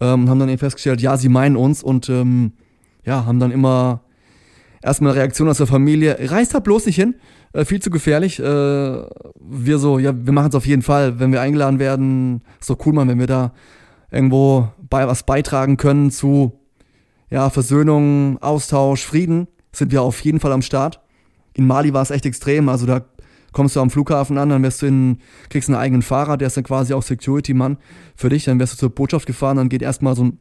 ähm, 0.00 0.28
haben 0.28 0.38
dann 0.38 0.48
eben 0.48 0.58
festgestellt, 0.58 1.00
ja, 1.00 1.16
sie 1.16 1.28
meinen 1.28 1.56
uns 1.56 1.82
und 1.82 2.08
ähm, 2.08 2.52
ja, 3.04 3.24
haben 3.26 3.40
dann 3.40 3.50
immer 3.50 4.00
erstmal 4.82 5.12
Reaktion 5.12 5.48
aus 5.48 5.58
der 5.58 5.66
Familie, 5.66 6.16
reißt 6.20 6.54
da 6.54 6.60
bloß 6.60 6.86
nicht 6.86 6.96
hin, 6.96 7.14
äh, 7.52 7.64
viel 7.64 7.80
zu 7.80 7.90
gefährlich. 7.90 8.38
Äh, 8.38 8.42
wir 8.42 9.78
so, 9.78 9.98
ja, 9.98 10.12
wir 10.14 10.32
machen 10.32 10.50
es 10.50 10.54
auf 10.54 10.66
jeden 10.66 10.82
Fall, 10.82 11.18
wenn 11.18 11.32
wir 11.32 11.40
eingeladen 11.40 11.78
werden, 11.78 12.42
ist 12.60 12.70
doch 12.70 12.78
cool, 12.86 12.92
man, 12.92 13.08
wenn 13.08 13.18
wir 13.18 13.26
da 13.26 13.52
irgendwo 14.10 14.68
bei 14.88 15.06
was 15.06 15.24
beitragen 15.24 15.76
können 15.76 16.10
zu 16.10 16.52
ja, 17.30 17.50
Versöhnung, 17.50 18.38
Austausch, 18.40 19.04
Frieden, 19.04 19.48
sind 19.72 19.92
wir 19.92 20.02
auf 20.02 20.20
jeden 20.20 20.40
Fall 20.40 20.52
am 20.52 20.62
Start. 20.62 21.00
In 21.52 21.66
Mali 21.66 21.92
war 21.92 22.02
es 22.02 22.10
echt 22.10 22.24
extrem, 22.24 22.68
also 22.68 22.86
da 22.86 23.02
kommst 23.58 23.74
du 23.74 23.80
am 23.80 23.90
Flughafen 23.90 24.38
an, 24.38 24.50
dann 24.50 24.62
wirst 24.62 24.82
du 24.82 24.86
in, 24.86 25.18
kriegst 25.48 25.68
einen 25.68 25.76
eigenen 25.76 26.02
Fahrer, 26.02 26.36
der 26.36 26.46
ist 26.46 26.56
dann 26.56 26.62
quasi 26.62 26.94
auch 26.94 27.02
Security-Mann 27.02 27.78
für 28.14 28.28
dich, 28.28 28.44
dann 28.44 28.60
wirst 28.60 28.74
du 28.74 28.76
zur 28.76 28.90
Botschaft 28.90 29.26
gefahren, 29.26 29.56
dann 29.56 29.68
geht 29.68 29.82
erstmal 29.82 30.14
so 30.14 30.26
ein 30.26 30.38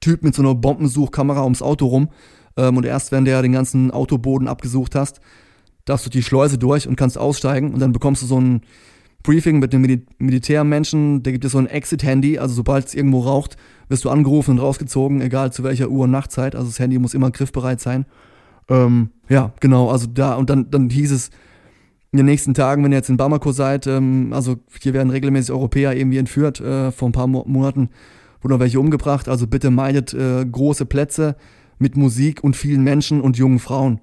Typ 0.00 0.22
mit 0.22 0.34
so 0.34 0.40
einer 0.40 0.54
Bombensuchkamera 0.54 1.44
ums 1.44 1.60
Auto 1.60 1.84
rum 1.84 2.08
ähm, 2.56 2.78
und 2.78 2.86
erst 2.86 3.12
wenn 3.12 3.26
der 3.26 3.42
den 3.42 3.52
ganzen 3.52 3.90
Autoboden 3.90 4.48
abgesucht 4.48 4.94
hast, 4.94 5.20
darfst 5.84 6.06
du 6.06 6.10
die 6.10 6.22
Schleuse 6.22 6.56
durch 6.56 6.88
und 6.88 6.96
kannst 6.96 7.18
aussteigen. 7.18 7.74
Und 7.74 7.80
dann 7.80 7.92
bekommst 7.92 8.22
du 8.22 8.26
so 8.26 8.40
ein 8.40 8.62
Briefing 9.22 9.58
mit 9.58 9.74
einem 9.74 9.82
Mil 9.82 10.06
Militärmenschen, 10.16 11.22
der 11.22 11.32
gibt 11.32 11.44
dir 11.44 11.50
so 11.50 11.58
ein 11.58 11.66
Exit-Handy, 11.66 12.38
also 12.38 12.54
sobald 12.54 12.86
es 12.86 12.94
irgendwo 12.94 13.20
raucht, 13.20 13.58
wirst 13.90 14.06
du 14.06 14.08
angerufen 14.08 14.52
und 14.52 14.58
rausgezogen, 14.58 15.20
egal 15.20 15.52
zu 15.52 15.64
welcher 15.64 15.90
Uhr 15.90 16.04
und 16.04 16.12
Nachtzeit, 16.12 16.56
also 16.56 16.68
das 16.68 16.78
Handy 16.78 16.98
muss 16.98 17.12
immer 17.12 17.30
griffbereit 17.30 17.82
sein. 17.82 18.06
Ähm, 18.70 19.10
ja, 19.28 19.52
genau, 19.60 19.90
also 19.90 20.06
da, 20.06 20.36
und 20.36 20.48
dann, 20.48 20.70
dann 20.70 20.88
hieß 20.88 21.12
es, 21.12 21.30
in 22.12 22.18
den 22.18 22.26
nächsten 22.26 22.52
Tagen, 22.52 22.84
wenn 22.84 22.92
ihr 22.92 22.98
jetzt 22.98 23.08
in 23.08 23.16
Bamako 23.16 23.52
seid, 23.52 23.86
ähm, 23.86 24.32
also 24.32 24.56
hier 24.80 24.92
werden 24.92 25.10
regelmäßig 25.10 25.50
Europäer 25.50 25.96
irgendwie 25.96 26.18
entführt, 26.18 26.60
äh, 26.60 26.92
vor 26.92 27.08
ein 27.08 27.12
paar 27.12 27.26
Mo 27.26 27.44
Monaten 27.46 27.88
wurden 28.42 28.54
auch 28.54 28.60
welche 28.60 28.80
umgebracht, 28.80 29.28
also 29.28 29.46
bitte 29.46 29.70
meidet 29.70 30.12
äh, 30.12 30.44
große 30.44 30.84
Plätze 30.84 31.36
mit 31.78 31.96
Musik 31.96 32.44
und 32.44 32.54
vielen 32.54 32.82
Menschen 32.82 33.20
und 33.20 33.38
jungen 33.38 33.58
Frauen. 33.58 34.00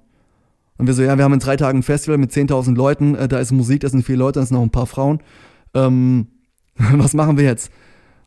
Und 0.76 0.86
wir 0.86 0.94
so, 0.94 1.02
ja, 1.02 1.16
wir 1.18 1.24
haben 1.24 1.34
in 1.34 1.40
drei 1.40 1.56
Tagen 1.56 1.80
ein 1.80 1.82
Festival 1.82 2.18
mit 2.18 2.32
10.000 2.32 2.74
Leuten, 2.74 3.14
äh, 3.14 3.28
da 3.28 3.38
ist 3.38 3.52
Musik, 3.52 3.80
da 3.80 3.88
sind 3.88 4.04
viele 4.04 4.18
Leute, 4.18 4.40
da 4.40 4.46
sind 4.46 4.56
noch 4.56 4.62
ein 4.62 4.70
paar 4.70 4.86
Frauen. 4.86 5.20
Ähm, 5.74 6.26
was 6.74 7.14
machen 7.14 7.36
wir 7.36 7.44
jetzt? 7.44 7.70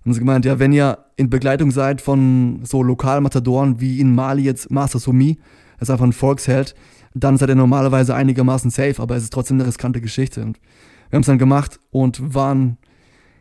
Und 0.06 0.14
sie 0.14 0.20
gemeint, 0.20 0.46
ja, 0.46 0.60
wenn 0.60 0.72
ihr 0.72 1.00
in 1.16 1.30
Begleitung 1.30 1.72
seid 1.72 2.00
von 2.00 2.60
so 2.64 2.84
Lokalmatadoren 2.84 3.82
wie 3.82 4.00
in 4.00 4.14
Mali 4.16 4.44
jetzt 4.44 4.70
Master 4.72 5.00
Sumi, 5.00 5.40
das 5.80 5.90
ist 5.90 5.92
einfach 5.92 6.06
ein 6.06 6.14
Volksheld, 6.14 6.76
dann 7.14 7.38
seid 7.38 7.50
ihr 7.50 7.56
normalerweise 7.56 8.16
einigermaßen 8.16 8.72
safe, 8.72 9.02
aber 9.02 9.16
es 9.16 9.24
ist 9.24 9.34
trotzdem 9.34 9.58
eine 9.60 9.68
riskante 9.68 10.02
Geschichte. 10.02 10.42
Und 10.42 10.60
wir 11.10 11.18
haben 11.18 11.22
es 11.22 11.28
dann 11.28 11.38
gemacht 11.38 11.80
und 11.92 12.34
waren 12.34 12.78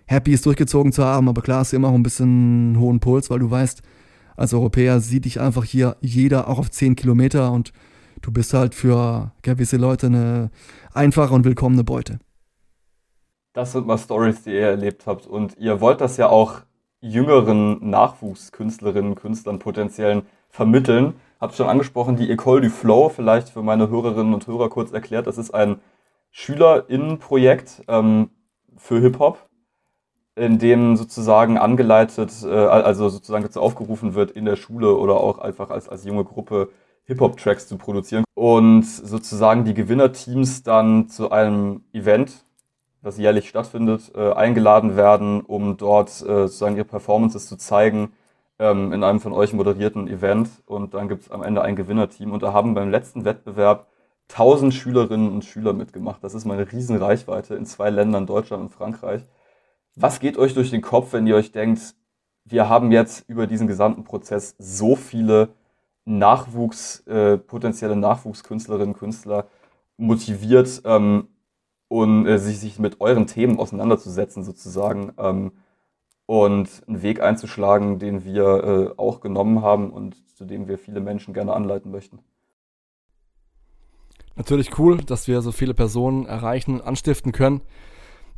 happy, 0.07 0.33
es 0.33 0.43
durchgezogen 0.43 0.93
zu 0.93 1.05
haben, 1.05 1.29
aber 1.29 1.43
klar, 1.43 1.61
hast 1.61 1.73
du 1.73 1.77
immer 1.77 1.89
auch 1.89 1.95
ein 1.95 2.03
bisschen 2.03 2.77
hohen 2.79 3.01
Puls, 3.01 3.31
weil 3.31 3.39
du 3.39 3.51
weißt, 3.51 3.83
als 4.37 4.55
Europäer 4.55 5.01
sieht 5.01 5.25
dich 5.25 5.41
einfach 5.41 5.65
hier 5.65 5.97
jeder 6.01 6.49
auch 6.49 6.59
auf 6.59 6.71
10 6.71 6.97
Kilometer 6.97 7.53
und 7.53 7.73
du 8.21 8.33
bist 8.33 8.55
halt 8.55 8.75
für 8.75 9.33
gewisse 9.43 9.77
Leute 9.77 10.07
eine 10.07 10.51
einfache 10.93 11.35
und 11.35 11.45
willkommene 11.45 11.85
Beute. 11.85 12.19
Das 13.53 13.73
sind 13.73 13.87
mal 13.87 13.99
Stories, 13.99 14.45
die 14.45 14.51
ihr 14.51 14.69
erlebt 14.69 15.07
habt. 15.07 15.27
Und 15.27 15.59
ihr 15.59 15.81
wollt 15.81 16.01
das 16.01 16.17
ja 16.17 16.29
auch 16.29 16.63
jüngeren 17.01 17.91
Nachwuchskünstlerinnen 17.91 19.15
Künstlern 19.15 19.59
potenziellen 19.59 20.23
vermitteln 20.53 21.15
habe 21.43 21.53
schon 21.55 21.69
angesprochen, 21.69 22.15
die 22.15 22.31
Ecole 22.31 22.61
du 22.61 22.71
Flow, 22.71 23.09
vielleicht 23.09 23.49
für 23.49 23.63
meine 23.63 23.91
Hörerinnen 23.91 24.33
und 24.33 24.47
Hörer 24.47 24.69
kurz 24.69 24.93
erklärt. 24.93 25.27
Das 25.27 25.39
ist 25.39 25.53
ein 25.53 25.81
Schülerinnenprojekt 26.31 27.83
ähm, 27.89 28.31
für 28.77 29.01
Hip-Hop, 29.01 29.49
in 30.37 30.61
dem 30.61 30.97
sozusagen 30.97 31.59
angeleitet, 31.59 32.31
äh, 32.45 32.49
also 32.49 33.09
sozusagen 33.09 33.43
dazu 33.43 33.61
aufgerufen 33.61 34.15
wird, 34.15 34.31
in 34.31 34.45
der 34.45 34.55
Schule 34.55 34.97
oder 34.97 35.17
auch 35.17 35.41
einfach 35.41 35.71
als, 35.71 35.89
als 35.89 36.05
junge 36.05 36.23
Gruppe 36.23 36.69
Hip-Hop-Tracks 37.07 37.67
zu 37.67 37.77
produzieren. 37.77 38.23
Und 38.35 38.85
sozusagen 38.85 39.65
die 39.65 39.75
Gewinnerteams 39.75 40.63
dann 40.63 41.09
zu 41.09 41.33
einem 41.33 41.83
Event, 41.93 42.45
das 43.03 43.19
jährlich 43.19 43.49
stattfindet, 43.49 44.13
äh, 44.15 44.33
eingeladen 44.33 44.95
werden, 44.97 45.41
um 45.41 45.77
dort 45.77 46.09
äh, 46.23 46.47
sozusagen 46.47 46.77
ihre 46.77 46.85
Performances 46.85 47.49
zu 47.49 47.57
zeigen 47.57 48.13
ähm, 48.63 48.93
in 48.93 49.03
einem 49.03 49.19
von 49.19 49.33
euch 49.33 49.53
moderierten 49.53 50.07
Event 50.07 50.49
und 50.67 50.95
dann 50.95 51.09
gibt 51.09 51.23
es 51.23 51.31
am 51.33 51.43
Ende 51.43 51.63
ein 51.63 51.75
Gewinnerteam 51.75 52.31
und 52.31 52.45
da 52.45 52.53
haben 52.53 52.75
beim 52.75 52.91
letzten 52.91 53.25
Wettbewerb 53.25 53.89
1000 54.31 54.73
Schülerinnen 54.73 55.33
und 55.33 55.45
Schüler 55.45 55.73
mitgemacht. 55.73 56.23
Das 56.23 56.33
ist 56.33 56.45
meine 56.45 56.71
Riesenreichweite 56.71 57.57
in 57.57 57.67
zwei 57.67 57.91
Ländern, 57.91 58.25
Deutschland 58.25 58.63
und 58.63 58.71
Frankreich. 58.71 59.27
Was 59.97 60.21
geht 60.21 60.39
euch 60.39 60.55
durch 60.55 60.71
den 60.71 60.81
Kopf, 60.81 61.13
wenn 61.13 61.27
ihr 61.27 61.35
euch 61.35 61.51
denkt, 61.51 61.97
wir 62.45 62.69
haben 62.69 62.93
jetzt 62.93 63.29
über 63.29 63.49
diesen 63.49 63.67
gesamten 63.67 64.05
Prozess 64.05 64.55
so 64.59 64.95
viele 64.95 65.49
Nachwuchs, 66.05 67.01
äh, 67.09 67.39
potenzielle 67.39 67.97
Nachwuchskünstlerinnen 67.97 68.95
und 68.95 68.99
Künstler 68.99 69.49
motiviert 69.97 70.83
ähm, 70.85 71.29
und 71.89 72.27
äh, 72.27 72.39
sich, 72.39 72.61
sich 72.61 72.79
mit 72.79 73.01
euren 73.01 73.27
Themen 73.27 73.59
auseinanderzusetzen 73.59 74.45
sozusagen. 74.45 75.13
Ähm, 75.19 75.53
und 76.33 76.83
einen 76.87 77.03
Weg 77.03 77.21
einzuschlagen, 77.21 77.99
den 77.99 78.25
wir 78.25 78.95
äh, 78.97 78.99
auch 78.99 79.21
genommen 79.21 79.61
haben 79.61 79.91
und 79.91 80.17
zu 80.35 80.47
dem 80.47 80.67
wir 80.67 80.79
viele 80.79 81.03
Menschen 81.03 81.35
gerne 81.35 81.53
anleiten 81.53 81.91
möchten. 81.91 82.21
Natürlich 84.35 84.79
cool, 84.79 84.97
dass 84.97 85.29
wir 85.29 85.43
so 85.43 85.53
viele 85.53 85.75
Personen 85.75 86.25
erreichen, 86.25 86.81
anstiften 86.81 87.33
können. 87.33 87.61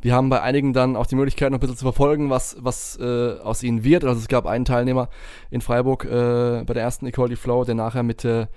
Wir 0.01 0.13
haben 0.13 0.29
bei 0.29 0.41
einigen 0.41 0.73
dann 0.73 0.97
auch 0.97 1.07
die 1.07 1.15
Möglichkeit, 1.15 1.51
noch 1.51 1.57
ein 1.57 1.61
bisschen 1.61 1.77
zu 1.77 1.85
verfolgen, 1.85 2.29
was, 2.29 2.57
was 2.59 2.99
äh, 2.99 3.39
aus 3.39 3.63
ihnen 3.63 3.85
wird. 3.85 4.03
Also 4.03 4.19
es 4.19 4.27
gab 4.27 4.45
einen 4.45 4.65
Teilnehmer 4.65 5.07
in 5.49 5.61
Freiburg 5.61 6.03
äh, 6.03 6.65
bei 6.65 6.73
der 6.73 6.83
ersten 6.83 7.05
Equality 7.07 7.37
Flow, 7.37 7.63
der 7.63 7.75
nachher 7.75 8.03
mit 8.03 8.25
äh, 8.25 8.47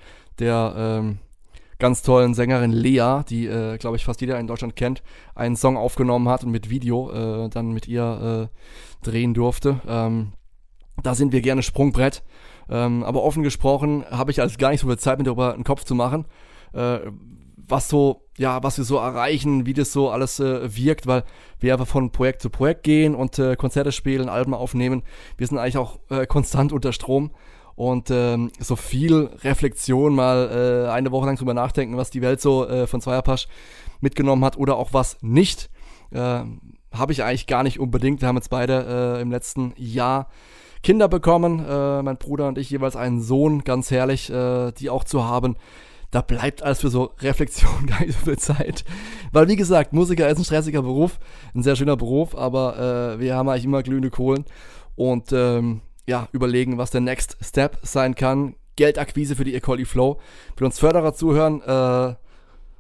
der 0.41 0.75
ähm, 0.77 1.19
ganz 1.79 2.03
tollen 2.03 2.35
Sängerin 2.35 2.73
Lea, 2.73 3.21
die, 3.29 3.47
äh, 3.47 3.79
glaube 3.79 3.97
ich, 3.97 4.05
fast 4.05 4.21
jeder 4.21 4.39
in 4.39 4.47
Deutschland 4.47 4.77
kennt, 4.77 5.03
einen 5.35 5.57
Song 5.57 5.77
aufgenommen 5.77 6.29
hat 6.29 6.45
und 6.45 6.51
mit 6.51 6.71
Video 6.71 7.11
äh, 7.11 7.49
dann 7.49 7.73
mit 7.73 7.87
ihr 7.87 8.51
äh, 8.51 9.07
drehen 9.07 9.35
durfte. 9.35 9.81
Ähm, 9.87 10.33
da 11.03 11.15
sind 11.15 11.33
wir 11.33 11.41
gerne 11.41 11.63
Sprungbrett. 11.63 12.23
Ähm, 12.71 13.03
aber 13.03 13.23
offen 13.23 13.43
gesprochen 13.43 14.05
habe 14.11 14.31
ich 14.31 14.41
also 14.41 14.57
gar 14.59 14.71
nicht 14.71 14.81
so 14.81 14.89
viel 14.89 14.99
Zeit, 14.99 15.19
mir 15.19 15.25
darüber 15.25 15.55
einen 15.55 15.65
Kopf 15.65 15.85
zu 15.85 15.95
machen, 15.95 16.27
äh, 16.75 16.99
was 17.57 17.89
so, 17.89 18.29
ja, 18.37 18.63
was 18.63 18.77
wir 18.79 18.85
so 18.85 18.97
erreichen, 18.97 19.65
wie 19.65 19.75
das 19.75 19.93
so 19.93 20.11
alles 20.11 20.41
äh, 20.41 20.77
wirkt, 20.77 21.07
weil 21.07 21.25
wir 21.61 21.73
einfach 21.73 21.87
von 21.87 22.13
Projekt 22.13 22.43
zu 22.43 22.51
Projekt 22.51 22.83
gehen 22.83 23.15
und 23.15 23.39
äh, 23.39 23.57
Konzerte 23.57 23.93
spielen, 23.93 24.29
Alben 24.29 24.53
aufnehmen. 24.53 25.03
Wir 25.37 25.47
sind 25.47 25.59
eigentlich 25.59 25.79
auch 25.79 25.99
konstant 26.29 26.73
unter 26.73 26.93
Strom 26.93 27.31
und 27.79 28.11
ähm, 28.11 28.51
so 28.59 28.75
viel 28.75 29.31
Reflexion, 29.45 30.13
mal 30.13 30.87
äh, 30.89 30.91
eine 30.91 31.13
Woche 31.13 31.27
lang 31.27 31.37
drüber 31.37 31.55
nachdenken, 31.55 31.97
was 31.97 32.11
die 32.11 32.23
Welt 32.23 32.41
so 32.41 32.67
äh, 32.67 32.89
von 32.89 33.01
Zweierpasch 33.01 33.47
mitgenommen 34.01 34.45
hat 34.45 34.57
oder 34.57 34.77
auch 34.77 34.93
was 34.93 35.17
nicht. 35.21 35.71
Äh, 36.11 36.41
Habe 36.93 37.13
ich 37.13 37.23
eigentlich 37.23 37.47
gar 37.47 37.63
nicht 37.63 37.79
unbedingt. 37.79 38.21
Wir 38.21 38.27
haben 38.27 38.35
jetzt 38.35 38.51
beide 38.51 39.19
äh, 39.19 39.23
im 39.23 39.31
letzten 39.31 39.75
Jahr 39.77 40.29
Kinder 40.83 41.07
bekommen, 41.07 41.65
äh, 41.65 42.03
mein 42.03 42.17
Bruder 42.17 42.49
und 42.49 42.59
ich 42.59 42.69
jeweils 42.69 42.97
einen 42.97 43.23
Sohn, 43.23 43.63
ganz 43.63 43.93
herrlich, 43.93 44.29
äh, 44.29 44.73
die 44.73 44.91
auch 44.91 45.05
zu 45.05 45.23
haben. 45.25 45.55
Da 46.11 46.21
bleibt 46.21 46.65
alles 46.65 46.81
für 46.81 46.91
so 46.91 47.13
Reflexion 47.21 47.87
gar 47.87 48.01
nicht 48.01 48.19
so 48.19 48.25
viel 48.25 48.39
Zeit. 48.39 48.85
Weil, 49.31 49.47
wie 49.47 49.57
gesagt, 49.57 49.93
Musiker 49.93 50.29
ist 50.29 50.39
ein 50.39 50.45
stressiger 50.45 50.83
Beruf, 50.83 51.21
ein 51.55 51.63
sehr 51.63 51.77
schöner 51.77 51.97
Beruf, 51.97 52.37
aber 52.37 53.15
äh, 53.15 53.21
wir 53.21 53.37
haben 53.37 53.49
eigentlich 53.49 53.67
immer 53.67 53.85
glühende 53.85 54.11
Kohlen 54.11 54.47
und 54.97 55.33
ähm, 55.33 55.83
ja, 56.09 56.27
überlegen, 56.33 56.79
was 56.79 56.91
der 56.91 57.03
Next 57.03 57.37
Step 57.41 57.79
sein 57.83 58.15
kann. 58.15 58.55
Geldakquise 58.77 59.37
für 59.37 59.45
die 59.45 59.55
Ecole 59.55 59.85
Flow. 59.85 60.19
Für 60.57 60.65
uns 60.65 60.79
Förderer 60.79 61.15
zuhören, 61.15 61.61
äh, 61.63 62.15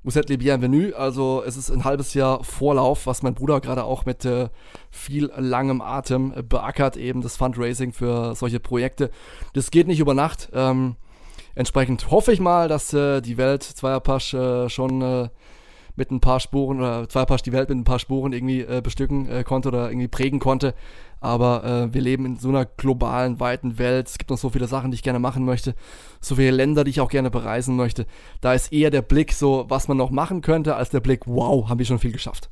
Vous 0.05 0.17
êtes 0.17 0.31
les 0.31 0.39
bienvenus. 0.39 0.95
Also 0.95 1.43
es 1.45 1.57
ist 1.59 1.71
ein 1.71 1.85
halbes 1.85 2.15
Jahr 2.15 2.43
Vorlauf, 2.43 3.07
was 3.07 3.23
mein 3.23 3.35
Bruder 3.35 3.61
gerade 3.61 3.85
auch 3.85 4.07
mit 4.07 4.25
äh, 4.25 4.49
viel 4.91 5.31
langem 5.37 5.83
Atem 5.83 6.33
äh, 6.35 6.43
beackert, 6.43 6.97
eben 6.97 7.21
das 7.21 7.37
Fundraising 7.37 7.93
für 7.93 8.35
solche 8.35 8.61
Projekte. 8.61 9.11
Das 9.53 9.71
geht 9.71 9.87
nicht 9.89 10.01
über 10.01 10.15
Nacht. 10.15 10.49
Ähm, 10.55 10.97
entsprechend 11.55 12.11
hoffe 12.11 12.33
ich 12.33 12.41
mal, 12.41 12.69
dass 12.69 12.95
äh, 12.95 13.21
die 13.21 13.37
Welt 13.37 13.63
Zweierpasch 13.63 14.33
äh, 14.33 14.71
schon 14.71 15.03
äh, 15.03 15.29
mit 15.99 16.11
ein 16.11 16.21
paar 16.21 16.41
Spuren 16.41 16.79
oder 16.79 17.09
Zweierpasch 17.09 17.43
die 17.43 17.53
Welt 17.53 17.69
mit 17.69 17.77
ein 17.77 17.85
paar 17.85 17.99
Spuren 17.99 18.33
irgendwie 18.33 18.63
äh, 18.63 18.81
bestücken 18.81 19.45
konnte 19.45 19.69
oder 19.69 19.91
irgendwie 19.91 20.09
prägen 20.09 20.39
konnte. 20.39 20.75
Aber 21.21 21.65
äh, 21.65 21.95
wir 21.95 22.01
leben 22.01 22.25
in 22.25 22.37
so 22.37 22.49
einer 22.49 22.65
globalen, 22.65 23.41
weiten 23.41 23.79
Welt. 23.79 24.09
Es 24.09 24.19
gibt 24.19 24.31
noch 24.31 24.39
so 24.39 24.51
viele 24.51 24.69
Sachen, 24.69 24.91
die 24.91 24.95
ich 24.95 25.03
gerne 25.03 25.19
machen 25.19 25.45
möchte. 25.45 25.75
So 26.21 26.37
viele 26.37 26.53
Länder, 26.53 26.85
die 26.85 26.91
ich 26.91 27.01
auch 27.01 27.11
gerne 27.11 27.31
bereisen 27.31 27.77
möchte. 27.77 28.07
Da 28.41 28.55
ist 28.55 28.73
eher 28.73 28.91
der 28.91 29.03
Blick 29.03 29.33
so, 29.33 29.67
was 29.69 29.89
man 29.89 29.97
noch 29.97 30.11
machen 30.11 30.41
könnte, 30.41 30.77
als 30.77 30.91
der 30.91 31.01
Blick, 31.01 31.27
wow, 31.27 31.69
haben 31.69 31.79
wir 31.79 31.87
schon 31.87 31.99
viel 31.99 32.13
geschafft. 32.13 32.51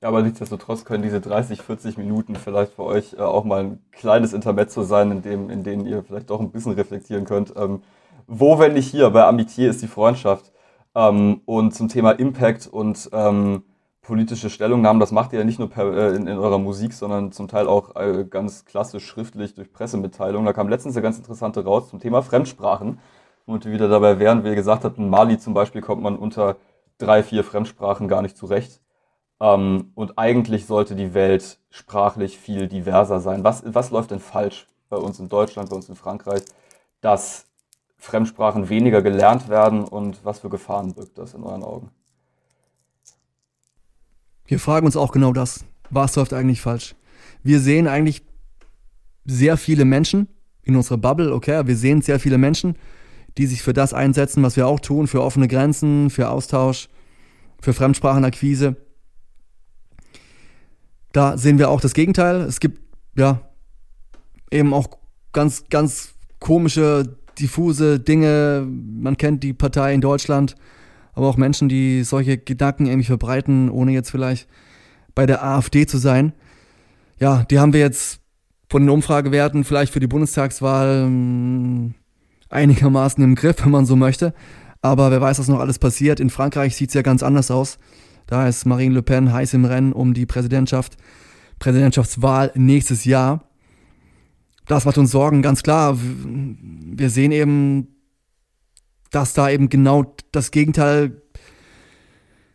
Ja, 0.00 0.08
aber 0.08 0.22
nichtsdestotrotz 0.22 0.84
können 0.84 1.02
diese 1.02 1.20
30, 1.20 1.60
40 1.60 1.98
Minuten 1.98 2.36
vielleicht 2.36 2.74
für 2.74 2.84
euch 2.84 3.14
äh, 3.14 3.22
auch 3.22 3.44
mal 3.44 3.64
ein 3.64 3.80
kleines 3.90 4.32
Intermezzo 4.32 4.84
sein, 4.84 5.10
in, 5.10 5.22
dem, 5.22 5.50
in 5.50 5.64
denen 5.64 5.86
ihr 5.86 6.04
vielleicht 6.04 6.30
doch 6.30 6.40
ein 6.40 6.52
bisschen 6.52 6.72
reflektieren 6.72 7.24
könnt. 7.24 7.52
Ähm, 7.56 7.82
wo, 8.26 8.58
wenn 8.58 8.74
nicht 8.74 8.90
hier, 8.90 9.10
bei 9.10 9.24
Amitié 9.24 9.68
ist 9.68 9.82
die 9.82 9.88
Freundschaft. 9.88 10.52
Ähm, 10.98 11.42
und 11.46 11.74
zum 11.74 11.88
Thema 11.88 12.10
Impact 12.10 12.66
und 12.66 13.08
ähm, 13.12 13.62
politische 14.02 14.50
Stellungnahmen, 14.50 14.98
das 14.98 15.12
macht 15.12 15.32
ihr 15.32 15.38
ja 15.38 15.44
nicht 15.44 15.60
nur 15.60 15.70
per, 15.70 15.84
äh, 15.84 16.16
in, 16.16 16.26
in, 16.26 16.38
eurer 16.38 16.58
Musik, 16.58 16.92
sondern 16.92 17.30
zum 17.30 17.46
Teil 17.46 17.68
auch 17.68 17.94
äh, 17.94 18.24
ganz 18.28 18.64
klassisch 18.64 19.06
schriftlich 19.06 19.54
durch 19.54 19.72
Pressemitteilungen. 19.72 20.44
Da 20.44 20.52
kam 20.52 20.68
letztens 20.68 20.96
eine 20.96 21.04
ganz 21.04 21.16
interessante 21.18 21.62
raus 21.64 21.88
zum 21.90 22.00
Thema 22.00 22.22
Fremdsprachen. 22.22 22.98
Und 23.46 23.64
wieder 23.64 23.88
dabei 23.88 24.18
wären, 24.18 24.44
wie 24.44 24.54
gesagt 24.54 24.84
habt, 24.84 24.98
in 24.98 25.08
Mali 25.08 25.38
zum 25.38 25.54
Beispiel 25.54 25.80
kommt 25.82 26.02
man 26.02 26.16
unter 26.16 26.56
drei, 26.98 27.22
vier 27.22 27.44
Fremdsprachen 27.44 28.08
gar 28.08 28.22
nicht 28.22 28.36
zurecht. 28.36 28.80
Ähm, 29.40 29.92
und 29.94 30.18
eigentlich 30.18 30.66
sollte 30.66 30.96
die 30.96 31.14
Welt 31.14 31.58
sprachlich 31.70 32.38
viel 32.38 32.66
diverser 32.66 33.20
sein. 33.20 33.44
Was, 33.44 33.62
was 33.66 33.90
läuft 33.90 34.10
denn 34.10 34.20
falsch 34.20 34.66
bei 34.88 34.96
uns 34.96 35.20
in 35.20 35.28
Deutschland, 35.28 35.70
bei 35.70 35.76
uns 35.76 35.88
in 35.88 35.94
Frankreich, 35.94 36.42
dass 37.00 37.47
Fremdsprachen 37.98 38.68
weniger 38.68 39.02
gelernt 39.02 39.48
werden 39.48 39.84
und 39.84 40.24
was 40.24 40.40
für 40.40 40.48
Gefahren 40.48 40.94
birgt 40.94 41.18
das 41.18 41.34
in 41.34 41.42
euren 41.42 41.62
Augen? 41.62 41.90
Wir 44.46 44.58
fragen 44.58 44.86
uns 44.86 44.96
auch 44.96 45.12
genau 45.12 45.32
das. 45.32 45.64
Was 45.90 46.16
läuft 46.16 46.32
eigentlich 46.32 46.60
falsch? 46.60 46.94
Wir 47.42 47.60
sehen 47.60 47.86
eigentlich 47.86 48.24
sehr 49.24 49.56
viele 49.56 49.84
Menschen 49.84 50.28
in 50.62 50.76
unserer 50.76 50.98
Bubble, 50.98 51.32
okay, 51.32 51.66
wir 51.66 51.76
sehen 51.76 52.02
sehr 52.02 52.20
viele 52.20 52.38
Menschen, 52.38 52.76
die 53.36 53.46
sich 53.46 53.62
für 53.62 53.72
das 53.72 53.92
einsetzen, 53.92 54.42
was 54.42 54.56
wir 54.56 54.66
auch 54.66 54.80
tun, 54.80 55.06
für 55.06 55.22
offene 55.22 55.48
Grenzen, 55.48 56.10
für 56.10 56.28
Austausch, 56.28 56.88
für 57.60 57.72
Fremdsprachenakquise. 57.72 58.76
Da 61.12 61.36
sehen 61.36 61.58
wir 61.58 61.70
auch 61.70 61.80
das 61.80 61.94
Gegenteil. 61.94 62.42
Es 62.42 62.60
gibt 62.60 62.80
ja 63.16 63.40
eben 64.50 64.72
auch 64.72 64.88
ganz, 65.32 65.68
ganz 65.68 66.14
komische, 66.38 67.17
diffuse 67.38 68.00
Dinge. 68.00 68.66
Man 68.66 69.16
kennt 69.16 69.42
die 69.42 69.52
Partei 69.52 69.94
in 69.94 70.00
Deutschland, 70.00 70.54
aber 71.12 71.28
auch 71.28 71.36
Menschen, 71.36 71.68
die 71.68 72.02
solche 72.04 72.38
Gedanken 72.38 72.86
irgendwie 72.86 73.06
verbreiten, 73.06 73.70
ohne 73.70 73.92
jetzt 73.92 74.10
vielleicht 74.10 74.48
bei 75.14 75.26
der 75.26 75.44
AfD 75.44 75.86
zu 75.86 75.98
sein. 75.98 76.32
Ja, 77.18 77.44
die 77.44 77.58
haben 77.58 77.72
wir 77.72 77.80
jetzt 77.80 78.20
von 78.68 78.82
den 78.82 78.90
Umfragewerten 78.90 79.64
vielleicht 79.64 79.92
für 79.92 80.00
die 80.00 80.06
Bundestagswahl 80.06 81.04
hm, 81.04 81.94
einigermaßen 82.48 83.22
im 83.24 83.34
Griff, 83.34 83.64
wenn 83.64 83.72
man 83.72 83.86
so 83.86 83.96
möchte. 83.96 84.34
Aber 84.80 85.10
wer 85.10 85.20
weiß, 85.20 85.38
was 85.38 85.48
noch 85.48 85.60
alles 85.60 85.78
passiert. 85.78 86.20
In 86.20 86.30
Frankreich 86.30 86.76
sieht 86.76 86.90
es 86.90 86.94
ja 86.94 87.02
ganz 87.02 87.22
anders 87.22 87.50
aus. 87.50 87.78
Da 88.26 88.46
ist 88.46 88.66
Marine 88.66 88.94
Le 88.94 89.02
Pen 89.02 89.32
heiß 89.32 89.54
im 89.54 89.64
Rennen 89.64 89.92
um 89.92 90.14
die 90.14 90.26
Präsidentschaft, 90.26 90.96
Präsidentschaftswahl 91.58 92.52
nächstes 92.54 93.04
Jahr. 93.04 93.47
Das 94.68 94.84
macht 94.84 94.98
uns 94.98 95.10
Sorgen, 95.10 95.42
ganz 95.42 95.62
klar. 95.62 95.98
Wir 95.98 97.10
sehen 97.10 97.32
eben 97.32 97.88
dass 99.10 99.32
da 99.32 99.50
eben 99.50 99.68
genau 99.68 100.14
das 100.32 100.50
Gegenteil 100.50 101.22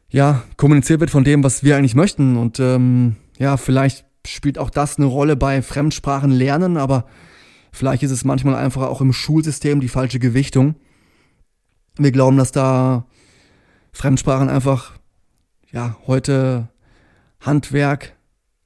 ja, 0.09 0.43
kommuniziert 0.57 0.99
wird 0.99 1.09
von 1.09 1.23
dem, 1.23 1.43
was 1.43 1.63
wir 1.63 1.77
eigentlich 1.77 1.95
möchten. 1.95 2.37
Und 2.37 2.59
ähm, 2.59 3.15
ja, 3.39 3.57
vielleicht 3.57 4.05
spielt 4.27 4.59
auch 4.59 4.69
das 4.69 4.97
eine 4.97 5.07
Rolle 5.07 5.35
bei 5.35 5.61
Fremdsprachen 5.61 6.31
lernen, 6.31 6.77
aber 6.77 7.05
vielleicht 7.71 8.03
ist 8.03 8.11
es 8.11 8.23
manchmal 8.23 8.55
einfach 8.55 8.83
auch 8.83 9.01
im 9.01 9.13
Schulsystem 9.13 9.79
die 9.81 9.89
falsche 9.89 10.19
Gewichtung. 10.19 10.75
Wir 11.97 12.11
glauben, 12.11 12.37
dass 12.37 12.51
da 12.51 13.05
Fremdsprachen 13.91 14.49
einfach 14.49 14.93
ja 15.71 15.97
heute 16.05 16.69
Handwerk 17.39 18.15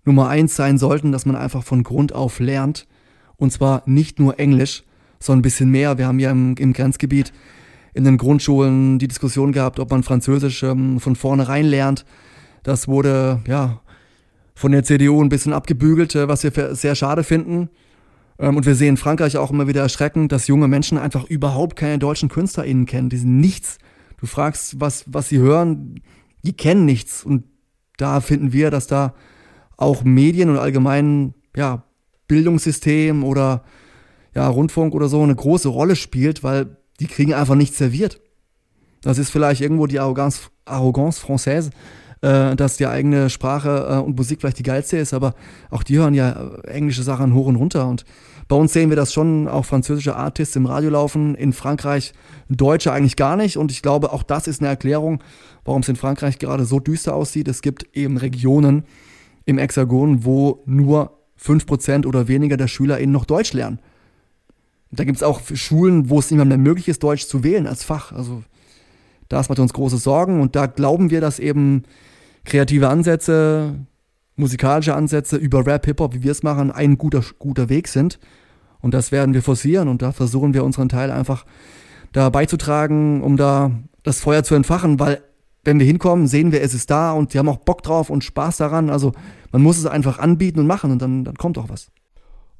Nummer 0.03 0.29
eins 0.29 0.55
sein 0.55 0.77
sollten, 0.77 1.11
dass 1.11 1.25
man 1.25 1.35
einfach 1.35 1.63
von 1.63 1.83
Grund 1.83 2.13
auf 2.13 2.39
lernt. 2.39 2.87
Und 3.37 3.51
zwar 3.51 3.83
nicht 3.85 4.19
nur 4.19 4.39
Englisch, 4.39 4.83
sondern 5.19 5.39
ein 5.39 5.43
bisschen 5.43 5.69
mehr. 5.69 5.97
Wir 5.97 6.07
haben 6.07 6.19
ja 6.19 6.31
im, 6.31 6.55
im 6.57 6.73
Grenzgebiet 6.73 7.33
in 7.93 8.03
den 8.03 8.17
Grundschulen 8.17 8.99
die 8.99 9.07
Diskussion 9.07 9.51
gehabt, 9.51 9.79
ob 9.79 9.89
man 9.89 10.03
Französisch 10.03 10.63
ähm, 10.63 10.99
von 10.99 11.15
vornherein 11.15 11.65
lernt. 11.65 12.05
Das 12.63 12.87
wurde 12.87 13.41
ja 13.47 13.81
von 14.53 14.71
der 14.71 14.83
CDU 14.83 15.23
ein 15.23 15.29
bisschen 15.29 15.53
abgebügelt, 15.53 16.15
äh, 16.15 16.27
was 16.27 16.43
wir 16.43 16.75
sehr 16.75 16.95
schade 16.95 17.23
finden. 17.23 17.69
Ähm, 18.39 18.57
und 18.57 18.65
wir 18.65 18.75
sehen 18.75 18.89
in 18.89 18.97
Frankreich 18.97 19.37
auch 19.37 19.51
immer 19.51 19.67
wieder 19.67 19.81
erschreckend, 19.81 20.31
dass 20.31 20.47
junge 20.47 20.67
Menschen 20.67 20.97
einfach 20.97 21.25
überhaupt 21.25 21.75
keine 21.75 21.99
deutschen 21.99 22.29
KünstlerInnen 22.29 22.85
kennen. 22.85 23.09
Die 23.09 23.17
sind 23.17 23.39
nichts. 23.39 23.77
Du 24.19 24.25
fragst, 24.25 24.79
was, 24.79 25.05
was 25.07 25.29
sie 25.29 25.39
hören, 25.39 26.01
die 26.43 26.53
kennen 26.53 26.85
nichts. 26.85 27.23
Und 27.23 27.45
da 27.97 28.21
finden 28.21 28.53
wir, 28.53 28.71
dass 28.71 28.87
da 28.87 29.13
auch 29.75 30.03
Medien 30.03 30.49
und 30.49 30.57
allgemein 30.57 31.33
ja, 31.55 31.83
Bildungssystem 32.27 33.23
oder 33.23 33.63
ja, 34.35 34.47
Rundfunk 34.47 34.93
oder 34.93 35.07
so 35.07 35.21
eine 35.21 35.35
große 35.35 35.69
Rolle 35.69 35.95
spielt, 35.95 36.43
weil 36.43 36.77
die 36.99 37.07
kriegen 37.07 37.33
einfach 37.33 37.55
nichts 37.55 37.77
serviert. 37.77 38.19
Das 39.01 39.17
ist 39.17 39.29
vielleicht 39.29 39.61
irgendwo 39.61 39.87
die 39.87 39.99
Arroganz, 39.99 40.49
Arrogance 40.65 41.25
française, 41.25 41.69
äh, 42.21 42.55
dass 42.55 42.77
die 42.77 42.87
eigene 42.87 43.29
Sprache 43.29 43.87
äh, 43.89 43.97
und 43.97 44.17
Musik 44.17 44.41
vielleicht 44.41 44.59
die 44.59 44.63
geilste 44.63 44.97
ist, 44.97 45.13
aber 45.13 45.33
auch 45.69 45.83
die 45.83 45.97
hören 45.97 46.13
ja 46.13 46.31
äh, 46.31 46.67
englische 46.69 47.03
Sachen 47.03 47.33
hoch 47.33 47.45
und 47.45 47.55
runter. 47.55 47.87
Und 47.87 48.05
bei 48.47 48.55
uns 48.55 48.73
sehen 48.73 48.89
wir 48.89 48.95
das 48.95 49.13
schon, 49.13 49.47
auch 49.47 49.65
französische 49.65 50.15
Artists 50.15 50.55
im 50.55 50.65
Radio 50.65 50.89
laufen, 50.89 51.35
in 51.35 51.53
Frankreich 51.53 52.13
Deutsche 52.49 52.91
eigentlich 52.91 53.17
gar 53.17 53.35
nicht. 53.35 53.57
Und 53.57 53.71
ich 53.71 53.81
glaube, 53.81 54.13
auch 54.13 54.23
das 54.23 54.47
ist 54.47 54.61
eine 54.61 54.69
Erklärung, 54.69 55.21
warum 55.65 55.81
es 55.81 55.89
in 55.89 55.95
Frankreich 55.95 56.39
gerade 56.39 56.65
so 56.65 56.79
düster 56.79 57.13
aussieht. 57.13 57.47
Es 57.47 57.61
gibt 57.61 57.95
eben 57.95 58.17
Regionen 58.17 58.85
im 59.45 59.57
Hexagon, 59.57 60.25
wo 60.25 60.63
nur 60.65 61.16
5% 61.41 62.05
oder 62.05 62.27
weniger 62.27 62.57
der 62.57 62.67
SchülerInnen 62.67 63.11
noch 63.11 63.25
Deutsch 63.25 63.53
lernen. 63.53 63.79
Da 64.91 65.03
gibt 65.03 65.17
es 65.17 65.23
auch 65.23 65.41
Schulen, 65.53 66.09
wo 66.09 66.19
es 66.19 66.31
nicht 66.31 66.43
mehr 66.43 66.57
möglich 66.57 66.87
ist, 66.87 67.03
Deutsch 67.03 67.27
zu 67.27 67.43
wählen 67.43 67.67
als 67.67 67.83
Fach. 67.83 68.11
Also 68.11 68.43
das 69.29 69.49
macht 69.49 69.59
uns 69.59 69.73
große 69.73 69.97
Sorgen 69.97 70.41
und 70.41 70.55
da 70.55 70.67
glauben 70.67 71.09
wir, 71.09 71.21
dass 71.21 71.39
eben 71.39 71.83
kreative 72.45 72.87
Ansätze, 72.87 73.75
musikalische 74.35 74.95
Ansätze 74.95 75.35
über 75.35 75.65
Rap, 75.65 75.85
Hip-Hop, 75.85 76.13
wie 76.13 76.23
wir 76.23 76.31
es 76.31 76.43
machen, 76.43 76.71
ein 76.71 76.97
guter, 76.97 77.21
guter 77.37 77.69
Weg 77.69 77.87
sind. 77.89 78.19
Und 78.79 78.93
das 78.93 79.11
werden 79.11 79.33
wir 79.33 79.41
forcieren 79.41 79.89
und 79.89 80.01
da 80.01 80.11
versuchen 80.11 80.53
wir 80.53 80.63
unseren 80.63 80.87
Teil 80.87 81.11
einfach 81.11 81.45
da 82.13 82.29
beizutragen, 82.29 83.21
um 83.21 83.35
da 83.35 83.71
das 84.03 84.21
Feuer 84.21 84.43
zu 84.43 84.55
entfachen, 84.55 84.99
weil 84.99 85.21
wenn 85.67 85.79
wir 85.79 85.85
hinkommen, 85.85 86.27
sehen 86.27 86.53
wir, 86.53 86.61
es 86.61 86.73
ist 86.73 86.89
da 86.89 87.11
und 87.11 87.33
die 87.33 87.39
haben 87.39 87.49
auch 87.49 87.57
Bock 87.57 87.83
drauf 87.83 88.09
und 88.09 88.23
Spaß 88.23 88.55
daran. 88.55 88.89
Also 88.89 89.11
man 89.51 89.61
muss 89.61 89.77
es 89.77 89.85
einfach 89.85 90.17
anbieten 90.17 90.61
und 90.61 90.67
machen 90.67 90.91
und 90.91 91.01
dann, 91.01 91.25
dann 91.25 91.35
kommt 91.35 91.57
auch 91.57 91.67
was 91.67 91.91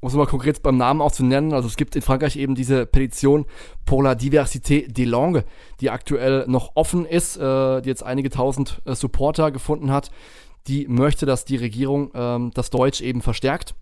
um 0.00 0.08
es 0.08 0.14
mal 0.14 0.26
konkret 0.26 0.62
beim 0.62 0.76
Namen 0.76 1.00
auch 1.00 1.10
zu 1.10 1.24
nennen, 1.24 1.52
also 1.52 1.66
es 1.66 1.76
gibt 1.76 1.96
in 1.96 2.02
Frankreich 2.02 2.36
eben 2.36 2.54
diese 2.54 2.86
Petition 2.86 3.46
pour 3.84 4.04
la 4.04 4.12
diversité 4.12 4.86
des 4.86 5.06
langues, 5.06 5.42
die 5.80 5.90
aktuell 5.90 6.44
noch 6.46 6.70
offen 6.76 7.04
ist, 7.04 7.36
äh, 7.36 7.80
die 7.80 7.88
jetzt 7.88 8.04
einige 8.04 8.30
tausend 8.30 8.80
äh, 8.84 8.94
Supporter 8.94 9.50
gefunden 9.50 9.90
hat, 9.90 10.12
die 10.68 10.86
möchte, 10.86 11.26
dass 11.26 11.44
die 11.44 11.56
Regierung 11.56 12.12
ähm, 12.14 12.52
das 12.54 12.70
Deutsch 12.70 13.00
eben 13.00 13.22
verstärkt. 13.22 13.74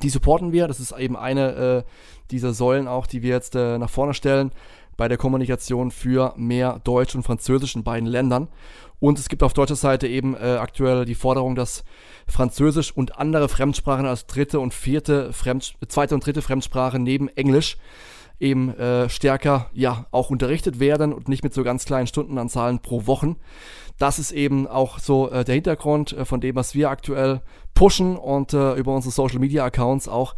Die 0.00 0.10
supporten 0.10 0.52
wir. 0.52 0.68
Das 0.68 0.78
ist 0.78 0.92
eben 0.92 1.16
eine 1.16 1.54
äh, 1.54 1.82
dieser 2.30 2.52
Säulen 2.52 2.86
auch, 2.86 3.08
die 3.08 3.22
wir 3.22 3.30
jetzt 3.30 3.56
äh, 3.56 3.78
nach 3.78 3.90
vorne 3.90 4.14
stellen 4.14 4.52
bei 4.96 5.08
der 5.08 5.18
Kommunikation 5.18 5.90
für 5.90 6.34
mehr 6.36 6.80
Deutsch 6.84 7.14
und 7.14 7.22
Französisch 7.22 7.76
in 7.76 7.84
beiden 7.84 8.08
Ländern. 8.08 8.48
Und 8.98 9.18
es 9.18 9.28
gibt 9.28 9.42
auf 9.42 9.52
deutscher 9.52 9.76
Seite 9.76 10.06
eben 10.06 10.34
äh, 10.34 10.56
aktuell 10.58 11.04
die 11.04 11.14
Forderung, 11.14 11.54
dass 11.54 11.84
Französisch 12.26 12.92
und 12.96 13.18
andere 13.18 13.48
Fremdsprachen 13.48 14.06
als 14.06 14.26
dritte 14.26 14.58
und 14.58 14.72
vierte 14.72 15.32
Fremd 15.32 15.74
zweite 15.88 16.14
und 16.14 16.24
dritte 16.24 16.42
Fremdsprache 16.42 16.98
neben 16.98 17.28
Englisch 17.28 17.76
eben 18.40 18.76
äh, 18.78 19.08
stärker 19.08 19.70
ja 19.72 20.06
auch 20.10 20.30
unterrichtet 20.30 20.78
werden 20.78 21.12
und 21.12 21.28
nicht 21.28 21.42
mit 21.42 21.54
so 21.54 21.62
ganz 21.62 21.84
kleinen 21.84 22.06
Stundenanzahlen 22.06 22.80
pro 22.80 23.06
Wochen. 23.06 23.36
Das 23.98 24.18
ist 24.18 24.32
eben 24.32 24.66
auch 24.66 24.98
so 24.98 25.30
äh, 25.30 25.44
der 25.44 25.54
Hintergrund 25.54 26.12
äh, 26.12 26.24
von 26.24 26.40
dem, 26.40 26.54
was 26.54 26.74
wir 26.74 26.90
aktuell 26.90 27.40
pushen 27.74 28.16
und 28.16 28.52
äh, 28.52 28.74
über 28.74 28.94
unsere 28.94 29.12
Social 29.12 29.38
Media 29.38 29.64
Accounts 29.64 30.08
auch 30.08 30.34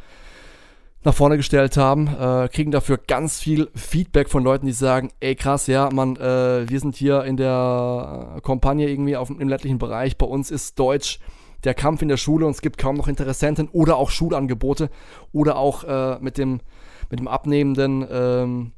nach 1.08 1.14
vorne 1.14 1.38
gestellt 1.38 1.78
haben, 1.78 2.06
äh, 2.06 2.48
kriegen 2.52 2.70
dafür 2.70 2.98
ganz 2.98 3.40
viel 3.40 3.70
Feedback 3.74 4.28
von 4.28 4.44
Leuten, 4.44 4.66
die 4.66 4.72
sagen, 4.72 5.10
ey 5.20 5.34
krass, 5.34 5.66
ja, 5.66 5.88
man, 5.90 6.16
äh, 6.16 6.68
wir 6.68 6.80
sind 6.80 6.96
hier 6.96 7.24
in 7.24 7.38
der 7.38 8.40
Kampagne 8.44 8.90
irgendwie 8.90 9.16
auf, 9.16 9.30
im 9.30 9.48
ländlichen 9.48 9.78
Bereich, 9.78 10.18
bei 10.18 10.26
uns 10.26 10.50
ist 10.50 10.78
Deutsch 10.78 11.18
der 11.64 11.72
Kampf 11.72 12.02
in 12.02 12.08
der 12.08 12.18
Schule 12.18 12.44
und 12.44 12.52
es 12.52 12.60
gibt 12.60 12.76
kaum 12.76 12.96
noch 12.96 13.08
Interessenten 13.08 13.70
oder 13.72 13.96
auch 13.96 14.10
Schulangebote 14.10 14.90
oder 15.32 15.56
auch 15.56 15.84
äh, 15.84 16.18
mit, 16.20 16.36
dem, 16.36 16.60
mit 17.08 17.20
dem 17.20 17.26
abnehmenden 17.26 18.06
ähm, 18.10 18.72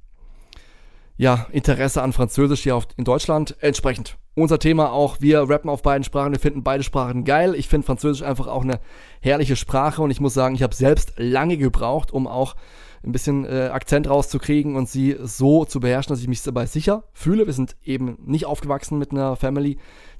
ja, 1.20 1.46
Interesse 1.52 2.00
an 2.00 2.14
Französisch 2.14 2.62
hier 2.62 2.74
auf, 2.74 2.88
in 2.96 3.04
Deutschland 3.04 3.54
entsprechend 3.60 4.16
unser 4.34 4.58
Thema 4.58 4.90
auch, 4.90 5.20
wir 5.20 5.40
rappen 5.50 5.68
auf 5.68 5.82
beiden 5.82 6.02
Sprachen, 6.02 6.32
wir 6.32 6.40
finden 6.40 6.62
beide 6.62 6.82
Sprachen 6.82 7.24
geil. 7.24 7.54
Ich 7.54 7.68
finde 7.68 7.86
Französisch 7.86 8.22
einfach 8.22 8.46
auch 8.46 8.62
eine 8.62 8.80
herrliche 9.20 9.54
Sprache 9.54 10.00
und 10.00 10.10
ich 10.10 10.18
muss 10.18 10.32
sagen, 10.32 10.54
ich 10.54 10.62
habe 10.62 10.74
selbst 10.74 11.12
lange 11.18 11.58
gebraucht, 11.58 12.10
um 12.10 12.26
auch 12.26 12.56
ein 13.04 13.12
bisschen 13.12 13.44
äh, 13.44 13.68
Akzent 13.70 14.08
rauszukriegen 14.08 14.76
und 14.76 14.88
sie 14.88 15.14
so 15.22 15.66
zu 15.66 15.78
beherrschen, 15.78 16.08
dass 16.08 16.22
ich 16.22 16.28
mich 16.28 16.42
dabei 16.42 16.64
sicher 16.64 17.04
fühle. 17.12 17.44
Wir 17.44 17.52
sind 17.52 17.76
eben 17.84 18.16
nicht 18.24 18.46
aufgewachsen 18.46 18.96
mit 18.96 19.10
einer 19.10 19.36
Family, 19.36 19.76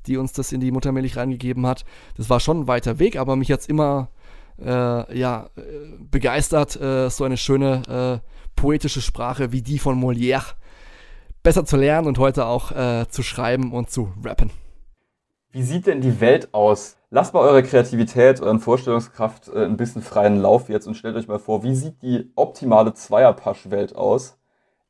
die 0.07 0.19
uns 0.19 0.35
das 0.35 0.53
in 0.53 0.61
die 0.61 0.71
Muttermilch 0.71 1.17
reingegeben 1.17 1.67
hat. 1.67 1.87
Das 2.19 2.29
war 2.29 2.41
schon 2.41 2.61
ein 2.61 2.69
weiter 2.69 2.99
Weg, 2.99 3.17
aber 3.17 3.37
mich 3.37 3.49
jetzt 3.49 3.71
immer 3.71 4.11
äh, 4.63 5.19
ja, 5.19 5.49
äh, 5.57 5.61
begeistert, 6.11 6.79
äh, 6.79 7.09
so 7.09 7.25
eine 7.25 7.39
schöne 7.39 8.21
äh, 8.23 8.29
poetische 8.55 9.01
Sprache 9.01 9.51
wie 9.51 9.63
die 9.63 9.79
von 9.79 9.99
Molière 9.99 10.61
besser 11.43 11.65
zu 11.65 11.77
lernen 11.77 12.07
und 12.07 12.19
heute 12.19 12.47
auch 12.47 12.73
äh, 12.73 13.07
zu 13.09 13.23
schreiben 13.23 13.73
und 13.73 13.91
zu 13.91 14.13
rappen. 14.25 14.51
Wie 15.53 15.63
sieht 15.63 15.87
denn 15.87 16.01
die 16.01 16.21
Welt 16.21 16.55
aus? 16.55 16.97
Lasst 17.11 17.35
mal 17.35 17.41
eure 17.41 17.65
Kreativität, 17.65 18.41
euren 18.41 18.61
Vorstellungskraft 18.61 19.49
äh, 19.49 19.65
ein 19.65 19.77
bisschen 19.77 20.03
freien 20.03 20.41
Lauf 20.41 20.69
jetzt 20.69 20.87
und 20.87 20.95
stellt 20.95 21.17
euch 21.17 21.27
mal 21.27 21.41
vor, 21.41 21.65
wie 21.65 21.75
sieht 21.75 22.01
die 22.03 22.31
optimale 22.37 22.95
Zweierpasch-Welt 22.95 23.97
aus, 23.97 24.39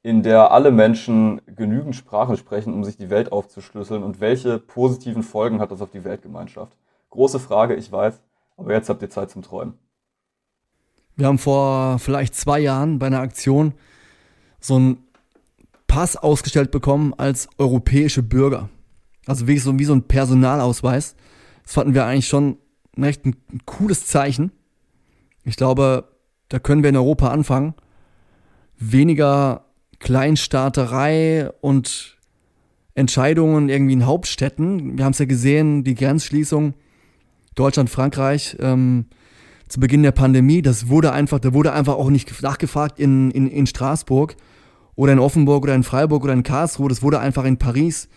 in 0.03 0.23
der 0.23 0.51
alle 0.51 0.71
Menschen 0.71 1.41
genügend 1.47 1.97
Sprachen 1.97 2.37
sprechen, 2.37 2.75
um 2.75 2.85
sich 2.85 2.97
die 2.97 3.11
Welt 3.11 3.33
aufzuschlüsseln 3.33 4.03
und 4.03 4.21
welche 4.21 4.59
positiven 4.59 5.23
Folgen 5.23 5.61
hat 5.61 5.71
das 5.71 5.81
auf 5.81 5.91
die 5.91 6.05
Weltgemeinschaft? 6.05 6.77
Große 7.09 7.41
Frage, 7.41 7.75
ich 7.75 7.91
weiß, 7.91 8.21
aber 8.57 8.73
jetzt 8.73 8.89
habt 8.89 9.03
ihr 9.03 9.11
Zeit 9.11 9.31
zum 9.31 9.43
Träumen. 9.43 9.79
Wir 11.17 11.27
haben 11.27 11.39
vor 11.39 11.99
vielleicht 11.99 12.35
zwei 12.35 12.61
Jahren 12.61 12.99
bei 12.99 13.07
einer 13.07 13.21
Aktion 13.21 13.73
so 14.61 14.79
ein 14.79 14.99
Pass 15.91 16.15
ausgestellt 16.15 16.71
bekommen 16.71 17.15
als 17.17 17.49
europäische 17.59 18.23
Bürger. 18.23 18.69
Also 19.27 19.49
wirklich 19.49 19.65
so 19.65 19.77
wie 19.77 19.85
so 19.85 19.93
ein 19.93 20.05
Personalausweis. 20.05 21.17
Das 21.65 21.73
fanden 21.73 21.95
wir 21.95 22.07
eigentlich 22.07 22.29
schon 22.29 22.59
echt 22.97 23.27
ein, 23.27 23.35
ein 23.53 23.67
cooles 23.67 24.07
Zeichen. 24.07 24.53
Ich 25.43 25.57
glaube, 25.57 26.05
da 26.49 26.61
können 26.61 26.85
wir 26.85 26.91
in 26.91 26.97
Europa 26.97 27.31
anfangen. 27.31 27.75
Weniger 28.79 29.65
Kleinstaaterei 29.99 31.51
und 31.61 32.19
Entscheidungen 32.95 33.69
irgendwie 33.69 33.95
in 33.95 34.07
Hauptstädten. 34.07 34.97
Wir 34.97 35.05
haben 35.05 35.13
es 35.13 35.19
ja 35.19 35.25
gesehen, 35.25 35.83
die 35.83 35.97
Grenzschließung 35.97 36.75
Deutschland, 37.57 37.91
Frankreich 37.91 38.57
ähm, 38.61 39.07
zu 39.67 39.81
Beginn 39.81 40.05
der 40.05 40.13
Pandemie, 40.13 40.63
das 40.63 40.89
wurde 40.89 41.11
einfach, 41.11 41.41
da 41.41 41.53
wurde 41.53 41.73
einfach 41.73 41.95
auch 41.95 42.11
nicht 42.11 42.43
nachgefragt 42.43 43.01
in, 43.01 43.33
in, 43.33 43.49
in 43.49 43.67
Straßburg 43.67 44.37
oder 45.01 45.15
in 45.15 45.19
Offenburg 45.19 45.63
oder 45.63 45.75
in 45.75 45.83
Freiburg 45.83 46.25
oder 46.25 46.35
in 46.35 46.43
Karlsruhe. 46.43 46.91
Das 46.91 47.03
wurde 47.03 47.21
einfach 47.21 47.47
in 47.47 47.57
Paris 47.57 48.11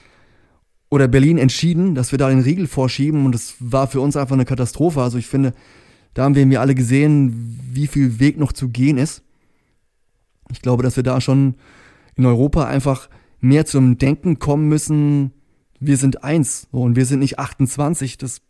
oder 0.89 1.07
Berlin 1.07 1.37
entschieden, 1.37 1.95
dass 1.95 2.11
wir 2.11 2.19
da 2.19 2.27
den 2.27 2.41
Riegel 2.41 2.67
vorschieben 2.67 3.25
und 3.25 3.31
das 3.31 3.55
war 3.59 3.87
für 3.87 4.01
uns 4.01 4.17
einfach 4.17 4.33
eine 4.33 4.43
Katastrophe. 4.43 5.01
Also 5.01 5.17
ich 5.17 5.27
finde, 5.27 5.53
da 6.13 6.25
haben 6.25 6.35
wir 6.35 6.59
alle 6.59 6.75
gesehen, 6.75 7.57
wie 7.71 7.87
viel 7.87 8.19
Weg 8.19 8.37
noch 8.37 8.51
zu 8.51 8.67
gehen 8.67 8.97
ist. 8.97 9.23
Ich 10.51 10.61
glaube, 10.61 10.83
dass 10.83 10.97
wir 10.97 11.03
da 11.03 11.21
schon 11.21 11.55
in 12.15 12.25
Europa 12.25 12.65
einfach 12.65 13.09
mehr 13.39 13.65
zum 13.65 13.97
Denken 13.97 14.39
kommen 14.39 14.67
müssen. 14.67 15.31
Wir 15.79 15.95
sind 15.95 16.25
eins 16.25 16.67
und 16.71 16.97
wir 16.97 17.05
sind 17.05 17.19
nicht 17.19 17.39
28. 17.39 18.17
Das, 18.17 18.41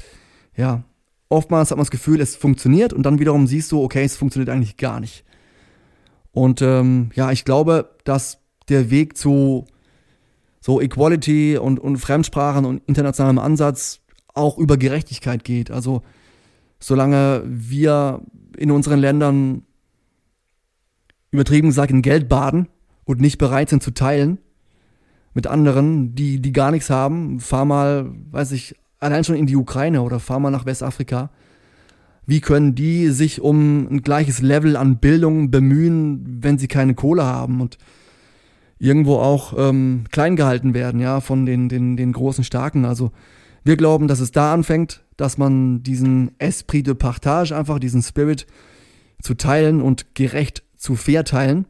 ja, 0.58 0.84
oftmals 1.30 1.69
hat 1.69 1.78
man 1.78 1.84
das 1.84 1.91
Gefühl, 1.91 2.19
es 2.19 2.36
funktioniert 2.36 2.93
und 2.93 3.04
dann 3.04 3.19
wiederum 3.19 3.46
siehst 3.46 3.72
du, 3.72 3.84
okay, 3.84 4.04
es 4.04 4.17
funktioniert 4.17 4.50
eigentlich 4.50 4.78
gar 4.78 5.00
nicht. 5.00 5.24
Und 6.34 6.62
ähm, 6.62 7.12
ja, 7.15 7.32
ich 7.32 7.46
glaube, 7.46 7.96
dass 8.04 8.39
der 8.67 8.89
Weg 8.89 9.15
zu 9.17 9.65
so 10.60 10.82
Equality 10.82 11.58
und, 11.58 11.80
und 11.80 11.98
Fremdsprachen 11.98 12.65
und 12.65 12.82
internationalem 12.88 13.39
Ansatz 13.39 14.02
auch 14.34 14.58
über 14.58 14.78
Gerechtigkeit 14.78 15.43
geht. 15.43 15.72
Also 15.72 16.02
solange 16.80 17.43
wir 17.46 18.22
in 18.58 18.72
unseren 18.72 19.00
Ländern 19.00 19.63
übertrieben 21.32 21.69
gesagt 21.69 21.91
in 21.91 22.02
Geld 22.02 22.30
baden 22.30 22.67
und 23.06 23.22
nicht 23.22 23.38
bereit 23.38 23.69
sind 23.69 23.84
zu 23.84 23.91
teilen 23.91 24.39
mit 25.34 25.48
anderen, 25.48 26.15
die, 26.15 26.39
die 26.41 26.52
gar 26.52 26.72
nichts 26.72 26.89
haben, 26.89 27.39
fahr 27.39 27.65
mal, 27.65 28.12
weiß 28.32 28.52
ich, 28.52 28.76
allein 29.00 29.24
schon 29.24 29.36
in 29.36 29.48
die 29.48 29.56
Ukraine 29.56 30.02
oder 30.02 30.19
fahr 30.19 30.39
mal 30.39 30.52
nach 30.52 30.65
Westafrika 30.65 31.30
wie 32.26 32.42
können 32.42 32.76
die 32.76 33.10
sich 33.10 33.42
um 33.42 33.88
ein 33.88 34.02
gleiches 34.02 34.42
Level 34.42 34.76
an 34.76 34.98
Bildung 34.98 35.52
bemühen, 35.52 36.40
wenn 36.42 36.58
sie 36.58 36.68
keine 36.68 36.96
Kohle 36.96 37.26
haben 37.26 37.62
und 37.62 37.78
irgendwo 38.80 39.18
auch 39.18 39.54
ähm, 39.58 40.06
klein 40.12 40.36
gehalten 40.36 40.74
werden, 40.74 41.00
ja, 41.00 41.22
von 41.22 41.46
den, 41.46 41.70
den, 41.70 41.98
den 41.98 42.12
großen 42.14 42.44
Starken. 42.44 42.86
Also 42.86 43.12
wir 43.64 43.78
glauben, 43.78 44.08
dass 44.08 44.20
es 44.20 44.32
da 44.32 44.54
anfängt, 44.54 45.04
dass 45.18 45.38
man 45.38 45.84
diesen 45.84 46.32
Esprit 46.40 46.88
de 46.88 46.94
Partage, 46.94 47.56
einfach 47.56 47.80
diesen 47.80 48.02
Spirit 48.02 48.46
zu 49.22 49.36
teilen 49.36 49.82
und 49.82 50.16
gerecht 50.16 50.64
zu 50.76 50.96
verteilen, 50.96 51.66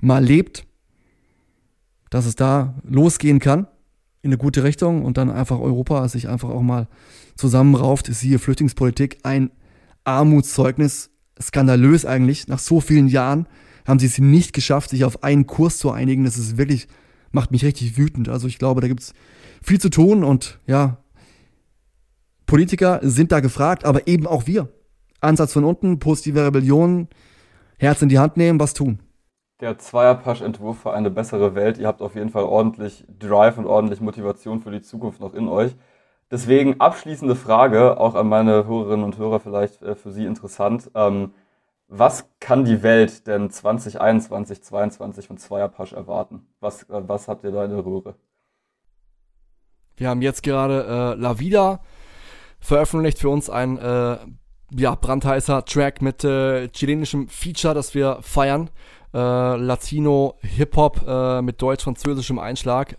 mal 0.00 0.22
lebt, 0.22 0.66
dass 2.10 2.26
es 2.26 2.36
da 2.36 2.74
losgehen 2.84 3.38
kann 3.38 3.66
in 4.22 4.30
eine 4.30 4.38
gute 4.38 4.64
Richtung 4.64 5.04
und 5.04 5.16
dann 5.16 5.30
einfach 5.30 5.58
Europa 5.60 6.06
sich 6.08 6.28
einfach 6.28 6.50
auch 6.50 6.62
mal 6.62 6.88
zusammenrauft, 7.36 8.06
siehe 8.06 8.38
Flüchtlingspolitik, 8.38 9.18
ein 9.22 9.50
Armutszeugnis, 10.04 11.10
skandalös 11.40 12.04
eigentlich. 12.04 12.48
Nach 12.48 12.58
so 12.58 12.80
vielen 12.80 13.08
Jahren 13.08 13.46
haben 13.86 13.98
sie 13.98 14.06
es 14.06 14.18
nicht 14.18 14.52
geschafft, 14.52 14.90
sich 14.90 15.04
auf 15.04 15.22
einen 15.22 15.46
Kurs 15.46 15.78
zu 15.78 15.90
einigen. 15.90 16.24
Das 16.24 16.36
ist 16.36 16.58
wirklich, 16.58 16.88
macht 17.30 17.50
mich 17.50 17.64
richtig 17.64 17.96
wütend. 17.96 18.28
Also 18.28 18.46
ich 18.46 18.58
glaube, 18.58 18.80
da 18.80 18.88
gibt 18.88 19.00
es 19.00 19.12
viel 19.62 19.80
zu 19.80 19.90
tun 19.90 20.24
und 20.24 20.60
ja, 20.66 20.98
Politiker 22.46 23.00
sind 23.02 23.30
da 23.30 23.40
gefragt, 23.40 23.84
aber 23.84 24.06
eben 24.08 24.26
auch 24.26 24.46
wir. 24.46 24.68
Ansatz 25.20 25.52
von 25.52 25.64
unten, 25.64 25.98
positive 25.98 26.46
Rebellion, 26.46 27.08
Herz 27.78 28.00
in 28.02 28.08
die 28.08 28.18
Hand 28.18 28.36
nehmen, 28.36 28.58
was 28.58 28.72
tun. 28.72 29.00
Der 29.60 29.76
Zweierpasch-Entwurf 29.76 30.78
für 30.78 30.94
eine 30.94 31.10
bessere 31.10 31.54
Welt. 31.54 31.78
Ihr 31.78 31.86
habt 31.86 32.00
auf 32.00 32.14
jeden 32.14 32.30
Fall 32.30 32.44
ordentlich 32.44 33.04
Drive 33.18 33.58
und 33.58 33.66
ordentlich 33.66 34.00
Motivation 34.00 34.62
für 34.62 34.70
die 34.70 34.80
Zukunft 34.80 35.20
noch 35.20 35.34
in 35.34 35.48
euch. 35.48 35.74
Deswegen 36.30 36.80
abschließende 36.80 37.34
Frage, 37.34 37.98
auch 37.98 38.14
an 38.14 38.28
meine 38.28 38.66
Hörerinnen 38.66 39.04
und 39.04 39.16
Hörer 39.16 39.40
vielleicht 39.40 39.82
äh, 39.82 39.94
für 39.94 40.12
Sie 40.12 40.26
interessant. 40.26 40.90
Ähm, 40.94 41.32
was 41.88 42.28
kann 42.38 42.66
die 42.66 42.82
Welt 42.82 43.26
denn 43.26 43.50
2021, 43.50 44.62
2022 44.62 45.26
von 45.26 45.38
Zweierpasch 45.38 45.94
erwarten? 45.94 46.46
Was, 46.60 46.82
äh, 46.84 47.02
was 47.08 47.28
habt 47.28 47.44
ihr 47.44 47.50
da 47.50 47.64
in 47.64 47.70
der 47.70 47.84
Röhre? 47.84 48.14
Wir 49.96 50.10
haben 50.10 50.20
jetzt 50.20 50.42
gerade 50.42 51.14
äh, 51.16 51.20
La 51.20 51.38
Vida 51.38 51.80
veröffentlicht 52.60 53.18
für 53.18 53.30
uns 53.30 53.48
ein 53.48 53.78
äh, 53.78 54.18
ja, 54.76 54.94
brandheißer 54.94 55.64
Track 55.64 56.02
mit 56.02 56.24
äh, 56.24 56.68
chilenischem 56.68 57.28
Feature, 57.28 57.74
das 57.74 57.94
wir 57.94 58.18
feiern. 58.20 58.68
Äh, 59.14 59.18
Latino 59.56 60.34
Hip-Hop 60.42 61.06
äh, 61.08 61.40
mit 61.40 61.62
deutsch-französischem 61.62 62.38
Einschlag. 62.38 62.96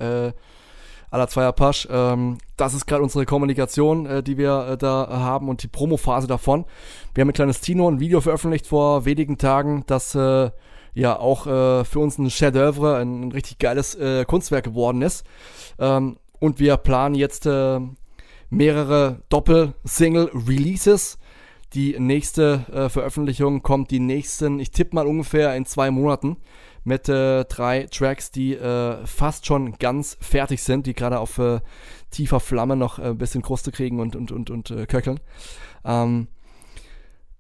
Aller 1.12 1.28
Zweier 1.28 1.52
Pasch. 1.54 1.88
Ähm, 1.92 2.38
das 2.58 2.74
ist 2.74 2.86
gerade 2.86 3.04
unsere 3.04 3.26
Kommunikation, 3.26 4.06
äh, 4.06 4.24
die 4.24 4.38
wir 4.38 4.68
äh, 4.72 4.78
da 4.78 5.08
haben 5.10 5.50
und 5.50 5.64
die 5.64 5.68
Promophase 5.68 6.28
davon. 6.28 6.66
Wir 7.14 7.22
haben 7.22 7.28
mit 7.28 7.36
kleines 7.36 7.62
Tino 7.62 7.90
ein 7.90 8.00
Video 8.00 8.22
veröffentlicht 8.22 8.68
vor 8.68 9.06
wenigen 9.06 9.38
Tagen, 9.38 9.84
das 9.88 10.14
äh, 10.16 10.52
ja 10.94 11.20
auch 11.20 11.48
äh, 11.48 11.86
für 11.86 12.00
uns 12.00 12.18
ein 12.18 12.30
Chef-d'oeuvre, 12.30 13.00
ein, 13.00 13.22
ein, 13.22 13.32
richtig 13.32 13.60
geiles 13.60 13.96
äh, 13.96 14.26
Kunstwerk 14.26 14.66
geworden 14.66 15.02
ist. 15.02 15.26
Ähm, 15.80 16.18
und 16.40 16.60
wir 16.60 16.78
planen 16.78 17.16
jetzt 17.16 17.46
äh, 17.46 17.80
mehrere 18.50 19.22
Doppel-Single-Releases 19.30 21.18
Die 21.74 22.00
nächste 22.00 22.66
äh, 22.72 22.90
Veröffentlichung 22.90 23.62
kommt 23.62 23.92
die 23.92 24.00
nächsten, 24.00 24.60
ich 24.60 24.72
tippe 24.72 24.96
mal 24.96 25.06
ungefähr 25.06 25.56
in 25.56 25.66
zwei 25.66 25.92
Monaten 25.92 26.38
mit 26.90 27.08
äh, 27.08 27.46
drei 27.46 27.88
Tracks, 27.90 28.32
die 28.32 28.56
äh, 28.56 29.06
fast 29.06 29.46
schon 29.46 29.78
ganz 29.78 30.18
fertig 30.20 30.62
sind, 30.64 30.88
die 30.88 30.94
gerade 30.94 31.20
auf 31.20 31.38
äh, 31.38 31.62
tiefer 32.10 32.40
Flamme 32.40 32.76
noch 32.76 32.98
äh, 33.00 33.04
ein 33.04 33.18
bisschen 33.18 33.44
Kruste 33.44 33.72
kriegen 33.72 34.00
und, 34.00 34.16
und, 34.16 34.32
und, 34.32 34.50
und 34.50 34.72
äh, 34.72 34.88
köcheln. 34.88 35.20
Ähm, 35.86 36.28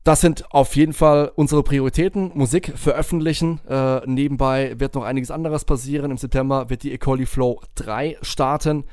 das 0.03 0.21
sind 0.21 0.53
auf 0.53 0.75
jeden 0.75 0.93
Fall 0.93 1.31
unsere 1.35 1.63
Prioritäten. 1.63 2.31
Musik 2.35 2.71
veröffentlichen. 2.75 3.59
Äh, 3.67 4.01
nebenbei 4.05 4.79
wird 4.79 4.95
noch 4.95 5.03
einiges 5.03 5.31
anderes 5.31 5.65
passieren. 5.65 6.11
Im 6.11 6.17
September 6.17 6.69
wird 6.69 6.83
die 6.83 6.93
Ecoli 6.93 7.25
Flow 7.25 7.59
3 7.75 8.17
starten. 8.21 8.85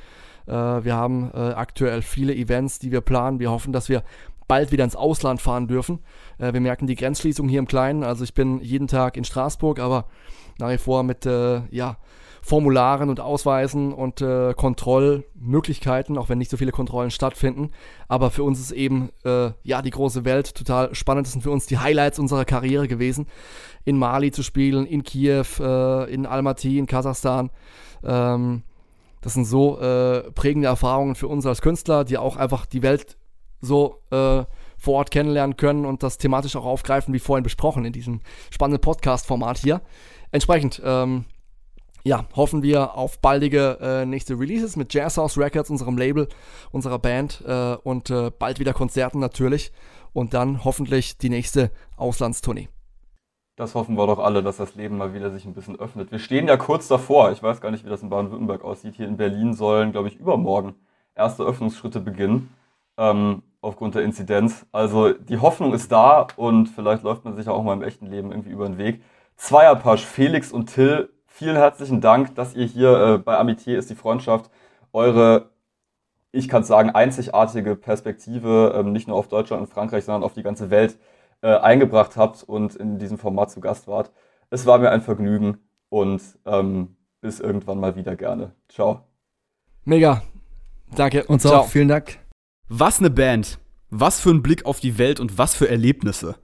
Äh, 0.47 0.51
wir 0.51 0.95
haben 0.95 1.31
äh, 1.33 1.37
aktuell 1.37 2.01
viele 2.01 2.35
Events, 2.35 2.79
die 2.79 2.91
wir 2.91 3.01
planen. 3.01 3.39
Wir 3.39 3.51
hoffen, 3.51 3.73
dass 3.73 3.89
wir 3.89 4.03
bald 4.47 4.71
wieder 4.71 4.83
ins 4.83 4.95
Ausland 4.95 5.41
fahren 5.41 5.67
dürfen. 5.67 5.99
Äh, 6.39 6.53
wir 6.53 6.61
merken 6.61 6.87
die 6.87 6.95
Grenzschließung 6.95 7.47
hier 7.47 7.59
im 7.59 7.67
Kleinen. 7.67 8.03
Also 8.03 8.23
ich 8.23 8.33
bin 8.33 8.59
jeden 8.61 8.87
Tag 8.87 9.17
in 9.17 9.23
Straßburg, 9.23 9.79
aber 9.79 10.05
nach 10.59 10.69
wie 10.69 10.77
vor 10.77 11.03
mit 11.03 11.25
äh, 11.25 11.61
ja, 11.69 11.97
Formularen 12.41 13.09
und 13.09 13.19
Ausweisen 13.19 13.91
und 13.91 14.21
äh, 14.21 14.53
Kontrollmöglichkeiten, 14.53 16.17
auch 16.17 16.29
wenn 16.29 16.37
nicht 16.37 16.49
so 16.49 16.55
viele 16.55 16.71
Kontrollen 16.71 17.11
stattfinden. 17.11 17.71
Aber 18.07 18.31
für 18.31 18.43
uns 18.43 18.59
ist 18.59 18.71
eben 18.71 19.09
äh, 19.25 19.51
ja 19.63 19.81
die 19.81 19.89
große 19.89 20.23
Welt 20.23 20.55
total 20.55 20.95
spannend. 20.95 21.27
Das 21.27 21.33
sind 21.33 21.41
für 21.41 21.51
uns 21.51 21.65
die 21.65 21.77
Highlights 21.77 22.19
unserer 22.19 22.45
Karriere 22.45 22.87
gewesen, 22.87 23.27
in 23.83 23.97
Mali 23.97 24.31
zu 24.31 24.43
spielen, 24.43 24.85
in 24.85 25.03
Kiew, 25.03 25.43
äh, 25.59 26.13
in 26.13 26.25
Almaty, 26.25 26.79
in 26.79 26.87
Kasachstan. 26.87 27.49
Ähm, 28.03 28.63
das 29.19 29.33
sind 29.33 29.43
so 29.43 29.77
äh, 29.81 30.31
prägende 30.31 30.69
Erfahrungen 30.69 31.15
für 31.15 31.27
uns 31.27 31.45
als 31.45 31.61
Künstler, 31.61 32.05
die 32.05 32.17
auch 32.17 32.37
einfach 32.37 32.65
die 32.65 32.81
Welt 32.81 33.17
so 33.59 34.03
äh, 34.11 34.45
vor 34.77 34.93
Ort 34.93 35.11
kennenlernen 35.11 35.57
können 35.57 35.85
und 35.85 36.03
das 36.03 36.17
thematisch 36.17 36.55
auch 36.55 36.65
aufgreifen, 36.65 37.13
wie 37.13 37.19
vorhin 37.19 37.43
besprochen, 37.43 37.83
in 37.83 37.91
diesem 37.91 38.21
spannenden 38.51 38.79
Podcast-Format 38.79 39.57
hier. 39.57 39.81
Entsprechend, 40.31 40.81
ähm, 40.83 41.25
ja, 42.03 42.25
hoffen 42.35 42.63
wir 42.63 42.95
auf 42.95 43.19
baldige 43.19 43.77
äh, 43.81 44.05
nächste 44.05 44.39
Releases 44.39 44.75
mit 44.75 44.93
Jazz 44.93 45.17
House 45.17 45.37
Records, 45.37 45.69
unserem 45.69 45.97
Label, 45.97 46.27
unserer 46.71 46.99
Band 46.99 47.43
äh, 47.45 47.75
und 47.83 48.09
äh, 48.09 48.31
bald 48.31 48.59
wieder 48.59 48.73
Konzerten 48.73 49.19
natürlich 49.19 49.71
und 50.13 50.33
dann 50.33 50.63
hoffentlich 50.63 51.17
die 51.17 51.29
nächste 51.29 51.71
Auslandstournee. 51.95 52.69
Das 53.57 53.73
hoffen 53.73 53.97
wir 53.97 54.05
doch 54.05 54.19
alle, 54.19 54.43
dass 54.43 54.57
das 54.57 54.75
Leben 54.75 54.97
mal 54.97 55.13
wieder 55.13 55.31
sich 55.31 55.45
ein 55.45 55.53
bisschen 55.53 55.79
öffnet. 55.79 56.11
Wir 56.11 56.19
stehen 56.19 56.47
ja 56.47 56.57
kurz 56.57 56.87
davor. 56.87 57.31
Ich 57.31 57.41
weiß 57.41 57.59
gar 57.59 57.71
nicht, 57.71 57.83
wie 57.83 57.89
das 57.89 58.03
in 58.03 58.09
Baden-Württemberg 58.09 58.63
aussieht. 58.63 58.95
Hier 58.95 59.07
in 59.07 59.17
Berlin 59.17 59.53
sollen, 59.53 59.91
glaube 59.91 60.09
ich, 60.09 60.15
übermorgen 60.15 60.75
erste 61.15 61.43
Öffnungsschritte 61.43 61.99
beginnen. 61.99 62.53
Ähm, 62.97 63.41
aufgrund 63.61 63.95
der 63.95 64.03
Inzidenz. 64.03 64.65
Also 64.71 65.13
die 65.13 65.39
Hoffnung 65.39 65.73
ist 65.73 65.91
da 65.91 66.27
und 66.35 66.67
vielleicht 66.67 67.03
läuft 67.03 67.25
man 67.25 67.35
sich 67.35 67.47
auch 67.49 67.63
mal 67.63 67.73
im 67.73 67.83
echten 67.83 68.07
Leben 68.07 68.31
irgendwie 68.31 68.51
über 68.51 68.65
den 68.65 68.77
Weg. 68.77 69.01
Zweierpasch, 69.37 70.03
Felix 70.03 70.51
und 70.51 70.73
Till, 70.73 71.09
vielen 71.27 71.55
herzlichen 71.55 72.01
Dank, 72.01 72.35
dass 72.35 72.55
ihr 72.55 72.65
hier 72.65 72.97
äh, 72.97 73.17
bei 73.19 73.39
Amitié 73.39 73.77
ist 73.77 73.89
die 73.89 73.95
Freundschaft 73.95 74.49
eure, 74.91 75.51
ich 76.31 76.49
kann 76.49 76.63
sagen, 76.63 76.89
einzigartige 76.89 77.75
Perspektive 77.75 78.73
ähm, 78.75 78.91
nicht 78.91 79.07
nur 79.07 79.15
auf 79.15 79.27
Deutschland 79.27 79.61
und 79.61 79.69
Frankreich, 79.71 80.05
sondern 80.05 80.23
auf 80.23 80.33
die 80.33 80.43
ganze 80.43 80.71
Welt 80.71 80.97
äh, 81.41 81.55
eingebracht 81.55 82.17
habt 82.17 82.43
und 82.43 82.75
in 82.75 82.97
diesem 82.97 83.19
Format 83.19 83.51
zu 83.51 83.61
Gast 83.61 83.87
wart. 83.87 84.11
Es 84.49 84.65
war 84.65 84.79
mir 84.79 84.89
ein 84.89 85.01
Vergnügen 85.01 85.59
und 85.89 86.21
ähm, 86.45 86.97
bis 87.21 87.39
irgendwann 87.39 87.79
mal 87.79 87.95
wieder 87.95 88.15
gerne. 88.15 88.53
Ciao. 88.69 89.01
Mega. 89.85 90.23
Danke. 90.95 91.25
Und 91.25 91.41
so, 91.41 91.63
vielen 91.63 91.89
Dank. 91.89 92.19
Was 92.69 92.99
eine 92.99 93.09
Band. 93.11 93.59
Was 93.89 94.19
für 94.19 94.31
ein 94.31 94.41
Blick 94.41 94.65
auf 94.65 94.79
die 94.79 94.97
Welt 94.97 95.19
und 95.19 95.37
was 95.37 95.55
für 95.55 95.69
Erlebnisse. 95.69 96.35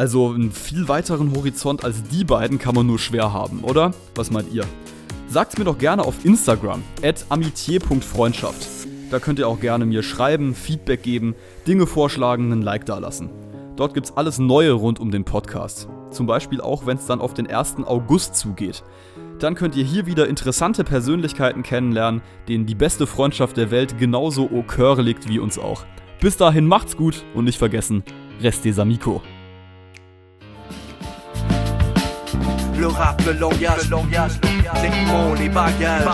Also 0.00 0.30
einen 0.30 0.50
viel 0.50 0.88
weiteren 0.88 1.36
Horizont 1.36 1.84
als 1.84 2.02
die 2.04 2.24
beiden 2.24 2.58
kann 2.58 2.74
man 2.74 2.86
nur 2.86 2.98
schwer 2.98 3.34
haben, 3.34 3.60
oder? 3.60 3.92
Was 4.14 4.30
meint 4.30 4.50
ihr? 4.50 4.64
Sagt's 5.28 5.58
mir 5.58 5.64
doch 5.64 5.76
gerne 5.76 6.06
auf 6.06 6.24
Instagram, 6.24 6.82
at 7.02 7.26
amitier.freundschaft. 7.28 8.66
Da 9.10 9.18
könnt 9.18 9.38
ihr 9.38 9.46
auch 9.46 9.60
gerne 9.60 9.84
mir 9.84 10.02
schreiben, 10.02 10.54
Feedback 10.54 11.02
geben, 11.02 11.34
Dinge 11.66 11.86
vorschlagen, 11.86 12.50
einen 12.50 12.62
Like 12.62 12.86
dalassen. 12.86 13.28
Dort 13.76 13.92
gibt's 13.92 14.16
alles 14.16 14.38
Neue 14.38 14.72
rund 14.72 15.00
um 15.00 15.10
den 15.10 15.24
Podcast. 15.24 15.86
Zum 16.10 16.26
Beispiel 16.26 16.62
auch, 16.62 16.86
wenn 16.86 16.96
es 16.96 17.04
dann 17.04 17.20
auf 17.20 17.34
den 17.34 17.46
1. 17.46 17.84
August 17.84 18.36
zugeht. 18.36 18.82
Dann 19.38 19.54
könnt 19.54 19.76
ihr 19.76 19.84
hier 19.84 20.06
wieder 20.06 20.28
interessante 20.28 20.82
Persönlichkeiten 20.82 21.62
kennenlernen, 21.62 22.22
denen 22.48 22.64
die 22.64 22.74
beste 22.74 23.06
Freundschaft 23.06 23.58
der 23.58 23.70
Welt 23.70 23.98
genauso 23.98 24.44
au 24.50 24.62
cœur 24.62 25.02
liegt 25.02 25.28
wie 25.28 25.40
uns 25.40 25.58
auch. 25.58 25.84
Bis 26.22 26.38
dahin 26.38 26.64
macht's 26.64 26.96
gut 26.96 27.22
und 27.34 27.44
nicht 27.44 27.58
vergessen, 27.58 28.02
restez 28.40 28.78
amicos. 28.78 29.20
Le 32.80 32.86
rap, 32.86 33.20
le 33.26 33.32
langage, 33.34 33.84
le 33.84 33.90
langage, 33.90 34.40
les 34.82 34.88
mots, 35.04 35.34
les 35.38 35.50
bagages. 35.50 36.08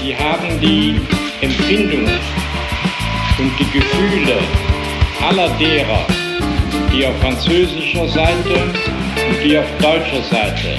Sie 0.00 0.14
haben 0.14 0.60
die 0.60 1.00
Empfindungen 1.42 2.20
und 3.40 3.50
die 3.58 3.68
Gefühle 3.76 4.38
aller 5.28 5.48
derer, 5.58 6.06
die 6.92 7.04
auf 7.04 7.18
französischer 7.20 8.08
Seite 8.08 8.62
und 9.28 9.44
die 9.44 9.58
auf 9.58 9.66
deutscher 9.80 10.22
Seite 10.22 10.76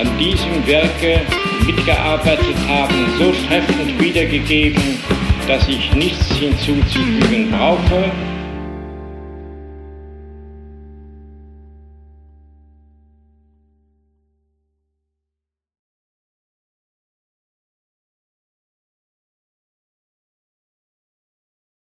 an 0.00 0.08
diesem 0.18 0.66
Werke 0.66 1.20
mitgearbeitet 1.66 2.56
haben, 2.66 3.12
so 3.18 3.34
treffend 3.46 4.00
wiedergegeben, 4.00 4.98
dass 5.46 5.68
ich 5.68 5.92
nichts 5.94 6.26
hinzuzufügen 6.36 7.50
brauche 7.50 8.10